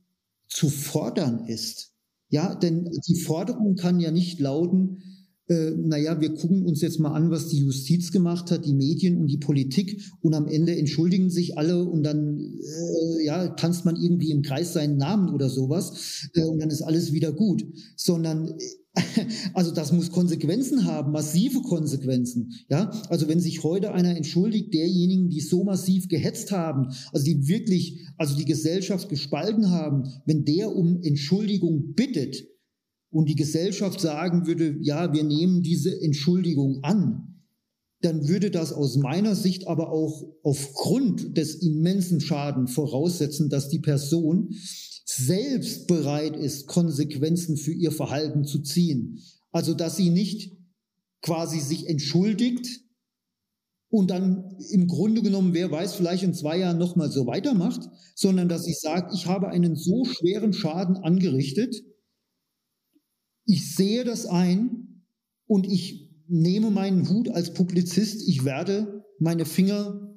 zu 0.49 0.69
fordern 0.69 1.47
ist. 1.47 1.93
Ja, 2.31 2.55
denn 2.55 2.89
die 3.09 3.17
Forderung 3.21 3.75
kann 3.75 4.01
ja 4.01 4.11
nicht 4.11 4.39
lauten, 4.39 5.03
äh, 5.49 5.71
naja, 5.71 6.21
wir 6.21 6.35
gucken 6.35 6.67
uns 6.67 6.83
jetzt 6.83 7.01
mal 7.01 7.13
an, 7.13 7.31
was 7.31 7.49
die 7.49 7.59
Justiz 7.59 8.13
gemacht 8.13 8.51
hat, 8.51 8.67
die 8.67 8.75
Medien 8.75 9.19
und 9.19 9.29
die 9.29 9.39
Politik 9.39 10.03
und 10.21 10.35
am 10.35 10.47
Ende 10.47 10.77
entschuldigen 10.77 11.31
sich 11.31 11.57
alle 11.57 11.85
und 11.85 12.03
dann 12.03 12.39
äh, 12.39 13.25
ja, 13.25 13.49
tanzt 13.49 13.87
man 13.87 13.97
irgendwie 13.97 14.31
im 14.31 14.43
Kreis 14.43 14.75
seinen 14.75 14.99
Namen 14.99 15.31
oder 15.35 15.49
sowas 15.49 16.29
äh, 16.35 16.45
und 16.45 16.59
dann 16.59 16.69
ist 16.69 16.83
alles 16.83 17.13
wieder 17.13 17.33
gut, 17.33 17.65
sondern 17.97 18.55
also 19.55 19.71
das 19.73 19.93
muss 19.93 20.11
Konsequenzen 20.11 20.85
haben, 20.85 21.13
massive 21.13 21.63
Konsequenzen. 21.63 22.53
Ja, 22.69 22.91
also 23.09 23.29
wenn 23.29 23.41
sich 23.41 23.63
heute 23.63 23.93
einer 23.93 24.17
entschuldigt, 24.17 24.73
derjenigen, 24.75 25.29
die 25.29 25.41
so 25.41 25.65
massiv 25.65 26.09
gehetzt 26.09 26.51
haben, 26.51 26.89
also 27.13 27.25
die 27.25 27.49
wirklich, 27.49 28.07
also 28.17 28.37
die 28.37 28.45
Gesellschaft 28.45 29.09
gespalten 29.09 29.71
haben, 29.71 30.05
wenn 30.27 30.45
der 30.45 30.75
um 30.75 31.03
Entschuldigung 31.03 31.95
bittet 31.95 32.45
und 33.11 33.29
die 33.29 33.37
Gesellschaft 33.37 34.01
sagen 34.01 34.47
würde, 34.47 34.77
ja, 34.81 35.13
wir 35.13 35.25
nehmen 35.25 35.63
diese 35.63 36.01
Entschuldigung 36.01 36.81
an, 36.83 37.29
dann 38.01 38.29
würde 38.29 38.51
das 38.51 38.73
aus 38.73 38.97
meiner 38.97 39.35
Sicht 39.35 39.67
aber 39.67 39.91
auch 39.91 40.23
aufgrund 40.43 41.37
des 41.37 41.57
immensen 41.57 42.21
Schaden 42.21 42.69
voraussetzen, 42.69 43.49
dass 43.49 43.69
die 43.69 43.81
Person 43.81 44.51
selbst 45.09 45.87
bereit 45.87 46.37
ist, 46.37 46.67
Konsequenzen 46.67 47.57
für 47.57 47.73
ihr 47.73 47.93
Verhalten 47.93 48.45
zu 48.45 48.61
ziehen. 48.61 49.21
Also 49.51 49.73
dass 49.73 49.97
sie 49.97 50.11
nicht 50.11 50.55
quasi 51.23 51.61
sich 51.61 51.89
entschuldigt 51.89 52.83
und 53.91 54.11
dann 54.11 54.59
im 54.71 54.87
Grunde 54.87 55.23
genommen, 55.23 55.55
wer 55.55 55.71
weiß, 55.71 55.95
vielleicht 55.95 56.23
in 56.25 56.35
zwei 56.35 56.59
Jahren 56.59 56.77
nochmal 56.77 57.11
so 57.11 57.27
weitermacht, 57.27 57.89
sondern 58.15 58.51
dass 58.51 58.65
sie 58.65 58.75
sagt, 58.75 59.15
ich 59.15 59.27
habe 59.27 59.49
einen 59.49 59.77
so 59.77 60.05
schweren 60.05 60.53
Schaden 60.53 60.97
angerichtet, 60.97 61.75
ich 63.47 63.75
sehe 63.75 64.05
das 64.05 64.27
ein 64.27 65.05
und 65.47 65.67
ich 65.67 66.13
nehme 66.27 66.71
meinen 66.71 67.09
Hut 67.09 67.31
als 67.31 67.55
Publizist, 67.55 68.29
ich 68.29 68.45
werde 68.45 69.07
meine 69.19 69.47
Finger 69.47 70.08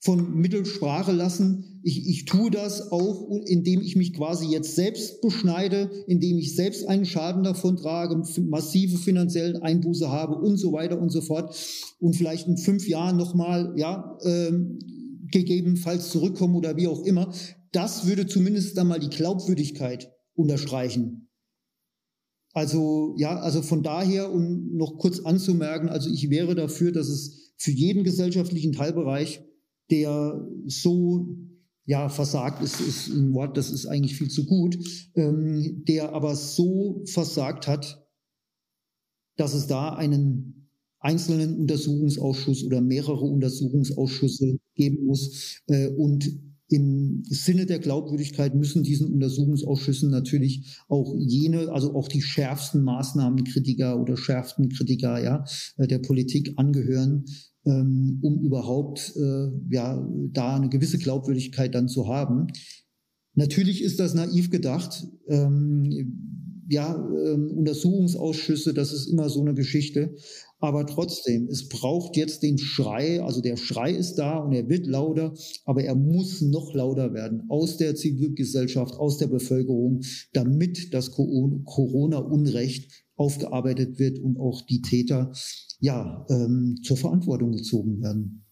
von 0.00 0.34
Mittelsprache 0.34 1.12
lassen. 1.12 1.80
Ich, 1.82 2.08
ich 2.08 2.24
tue 2.24 2.50
das 2.50 2.90
auch, 2.90 3.30
indem 3.44 3.82
ich 3.82 3.96
mich 3.96 4.14
quasi 4.14 4.46
jetzt 4.46 4.74
selbst 4.74 5.20
beschneide, 5.20 5.90
indem 6.06 6.38
ich 6.38 6.56
selbst 6.56 6.88
einen 6.88 7.04
Schaden 7.04 7.42
davon 7.42 7.76
trage, 7.76 8.22
massive 8.48 8.96
finanziellen 8.96 9.58
Einbuße 9.58 10.10
habe 10.10 10.36
und 10.36 10.56
so 10.56 10.72
weiter 10.72 10.98
und 11.00 11.10
so 11.10 11.20
fort. 11.20 11.54
Und 11.98 12.16
vielleicht 12.16 12.48
in 12.48 12.56
fünf 12.56 12.88
Jahren 12.88 13.18
nochmal, 13.18 13.74
ja, 13.76 14.18
ähm, 14.24 14.78
gegebenenfalls 15.30 16.10
zurückkommen 16.10 16.56
oder 16.56 16.76
wie 16.76 16.88
auch 16.88 17.04
immer. 17.04 17.32
Das 17.72 18.06
würde 18.06 18.26
zumindest 18.26 18.76
dann 18.76 18.88
mal 18.88 18.98
die 18.98 19.10
Glaubwürdigkeit 19.10 20.10
unterstreichen. 20.34 21.28
Also 22.52 23.14
ja, 23.16 23.38
also 23.38 23.62
von 23.62 23.82
daher, 23.82 24.32
um 24.32 24.74
noch 24.74 24.98
kurz 24.98 25.20
anzumerken, 25.20 25.88
also 25.88 26.10
ich 26.10 26.30
wäre 26.30 26.54
dafür, 26.54 26.90
dass 26.90 27.08
es 27.08 27.52
für 27.58 27.70
jeden 27.70 28.02
gesellschaftlichen 28.02 28.72
Teilbereich 28.72 29.44
der 29.90 30.46
so 30.66 31.36
ja, 31.84 32.08
versagt 32.08 32.62
ist, 32.62 32.80
ist 32.80 33.08
ein 33.08 33.32
Wort, 33.34 33.56
das 33.56 33.70
ist 33.70 33.86
eigentlich 33.86 34.16
viel 34.16 34.28
zu 34.28 34.46
gut, 34.46 34.78
ähm, 35.16 35.84
der 35.88 36.12
aber 36.12 36.36
so 36.36 37.02
versagt 37.06 37.66
hat, 37.66 38.06
dass 39.36 39.54
es 39.54 39.66
da 39.66 39.94
einen 39.94 40.68
einzelnen 41.00 41.58
Untersuchungsausschuss 41.58 42.62
oder 42.62 42.80
mehrere 42.80 43.24
Untersuchungsausschüsse 43.24 44.58
geben 44.74 45.06
muss. 45.06 45.62
Äh, 45.66 45.88
und 45.88 46.30
im 46.68 47.24
Sinne 47.24 47.66
der 47.66 47.80
Glaubwürdigkeit 47.80 48.54
müssen 48.54 48.84
diesen 48.84 49.12
Untersuchungsausschüssen 49.12 50.10
natürlich 50.10 50.78
auch 50.88 51.16
jene, 51.18 51.72
also 51.72 51.96
auch 51.96 52.06
die 52.06 52.22
schärfsten 52.22 52.84
Maßnahmenkritiker 52.84 54.00
oder 54.00 54.16
schärfsten 54.16 54.68
Kritiker 54.68 55.20
ja, 55.20 55.44
der 55.78 55.98
Politik 55.98 56.52
angehören, 56.56 57.24
um 57.64 58.40
überhaupt 58.42 59.12
äh, 59.16 59.48
ja 59.70 60.06
da 60.32 60.56
eine 60.56 60.68
gewisse 60.68 60.98
Glaubwürdigkeit 60.98 61.74
dann 61.74 61.88
zu 61.88 62.08
haben. 62.08 62.48
Natürlich 63.34 63.82
ist 63.82 64.00
das 64.00 64.14
naiv 64.14 64.50
gedacht. 64.50 65.06
Ähm, 65.28 66.66
ja, 66.68 66.94
ähm, 66.94 67.50
Untersuchungsausschüsse, 67.58 68.72
das 68.72 68.92
ist 68.92 69.08
immer 69.08 69.28
so 69.28 69.40
eine 69.40 69.54
Geschichte. 69.54 70.14
Aber 70.60 70.86
trotzdem, 70.86 71.48
es 71.48 71.68
braucht 71.68 72.16
jetzt 72.16 72.42
den 72.42 72.58
Schrei, 72.58 73.22
also 73.22 73.40
der 73.40 73.56
Schrei 73.56 73.92
ist 73.92 74.16
da 74.16 74.38
und 74.38 74.52
er 74.52 74.68
wird 74.68 74.86
lauter, 74.86 75.34
aber 75.64 75.82
er 75.82 75.94
muss 75.94 76.42
noch 76.42 76.74
lauter 76.74 77.14
werden 77.14 77.42
aus 77.48 77.78
der 77.78 77.96
Zivilgesellschaft, 77.96 78.94
aus 78.94 79.16
der 79.16 79.28
Bevölkerung, 79.28 80.02
damit 80.32 80.92
das 80.92 81.10
Corona-Unrecht 81.12 82.92
aufgearbeitet 83.20 83.98
wird 83.98 84.18
und 84.18 84.40
auch 84.40 84.62
die 84.62 84.80
Täter 84.80 85.30
ja, 85.78 86.24
ähm, 86.30 86.76
zur 86.82 86.96
Verantwortung 86.96 87.52
gezogen 87.52 88.02
werden. 88.02 88.46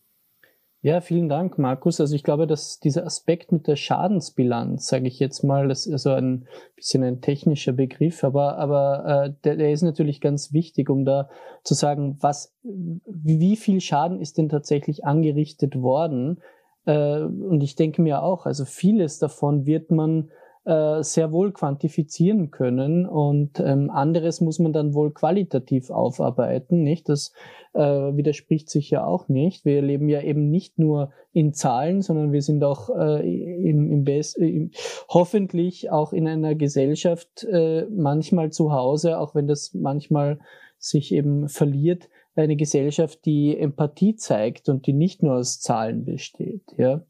Ja, 0.81 1.01
vielen 1.01 1.29
Dank, 1.29 1.59
Markus. 1.59 2.01
Also 2.01 2.15
ich 2.15 2.23
glaube, 2.23 2.47
dass 2.47 2.79
dieser 2.79 3.05
Aspekt 3.05 3.51
mit 3.51 3.67
der 3.67 3.75
Schadensbilanz, 3.75 4.87
sage 4.87 5.09
ich 5.09 5.19
jetzt 5.19 5.43
mal, 5.43 5.67
das 5.67 5.87
ist 5.87 6.03
so 6.03 6.11
ein 6.11 6.47
bisschen 6.77 7.03
ein 7.03 7.21
technischer 7.21 7.73
Begriff, 7.73 8.23
aber, 8.23 8.59
aber 8.59 9.25
äh, 9.25 9.35
der, 9.43 9.57
der 9.57 9.73
ist 9.73 9.83
natürlich 9.83 10.21
ganz 10.21 10.53
wichtig, 10.53 10.89
um 10.89 11.05
da 11.05 11.31
zu 11.65 11.75
sagen, 11.75 12.19
was, 12.21 12.55
wie 12.63 13.57
viel 13.57 13.81
Schaden 13.81 14.21
ist 14.21 14.39
denn 14.39 14.49
tatsächlich 14.49 15.05
angerichtet 15.05 15.81
worden? 15.81 16.41
Äh, 16.85 17.23
und 17.23 17.63
ich 17.63 17.75
denke 17.75 18.01
mir 18.01 18.23
auch, 18.23 18.47
also 18.47 18.65
vieles 18.65 19.19
davon 19.19 19.67
wird 19.67 19.91
man 19.91 20.31
äh, 20.69 21.03
sehr 21.03 21.33
wohl 21.33 21.53
quantifizieren 21.53 22.51
können 22.51 23.07
und 23.07 23.59
ähm, 23.59 23.89
anderes 23.89 24.43
muss 24.43 24.59
man 24.59 24.75
dann 24.75 24.93
wohl 24.93 25.15
qualitativ 25.15 25.89
aufarbeiten, 25.89 26.83
nicht? 26.83 27.09
Das 27.09 27.33
äh, 27.73 27.81
widerspricht 27.81 28.69
sich 28.69 28.91
ja 28.91 29.07
auch 29.07 29.29
nicht. 29.29 29.65
Wir 29.65 29.81
leben 29.81 30.11
ja 30.11 30.21
eben 30.21 30.51
nicht 30.51 30.79
nur 30.79 31.11
in 31.33 31.55
Zahlen, 31.55 32.03
sondern 32.03 32.33
wir 32.33 32.43
sind 32.43 32.63
auch 32.65 32.91
äh, 32.95 33.27
im, 33.27 33.91
im 33.91 34.05
Best, 34.05 34.37
im, 34.37 34.73
hoffentlich 35.09 35.91
auch 35.91 36.13
in 36.13 36.29
einer 36.29 36.55
Gesellschaft 36.55 37.45
äh, 37.45 37.87
manchmal 37.91 38.51
zu 38.51 38.71
Hause, 38.71 39.21
auch 39.21 39.35
wenn 39.35 39.47
das 39.47 39.73
manchmal 39.73 40.39
sich 40.77 41.15
eben 41.15 41.49
verliert, 41.49 42.11
eine 42.37 42.57
Gesellschaft, 42.57 43.25
die 43.25 43.59
Empathie 43.59 44.17
zeigt 44.17 44.69
und 44.69 44.87
die 44.87 44.93
nicht 44.93 45.23
nur 45.23 45.37
aus 45.37 45.61
Zahlen 45.61 46.05
besteht. 46.05 46.75
Ja, 46.77 47.01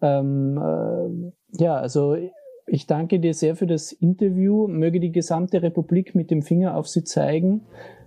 ähm, 0.00 0.56
äh, 0.56 1.62
ja 1.62 1.74
also 1.74 2.16
ich 2.66 2.86
danke 2.86 3.20
dir 3.20 3.34
sehr 3.34 3.56
für 3.56 3.66
das 3.66 3.92
Interview. 3.92 4.68
Möge 4.68 5.00
die 5.00 5.12
gesamte 5.12 5.62
Republik 5.62 6.14
mit 6.14 6.30
dem 6.30 6.42
Finger 6.42 6.76
auf 6.76 6.88
sie 6.88 7.04
zeigen. 7.04 7.62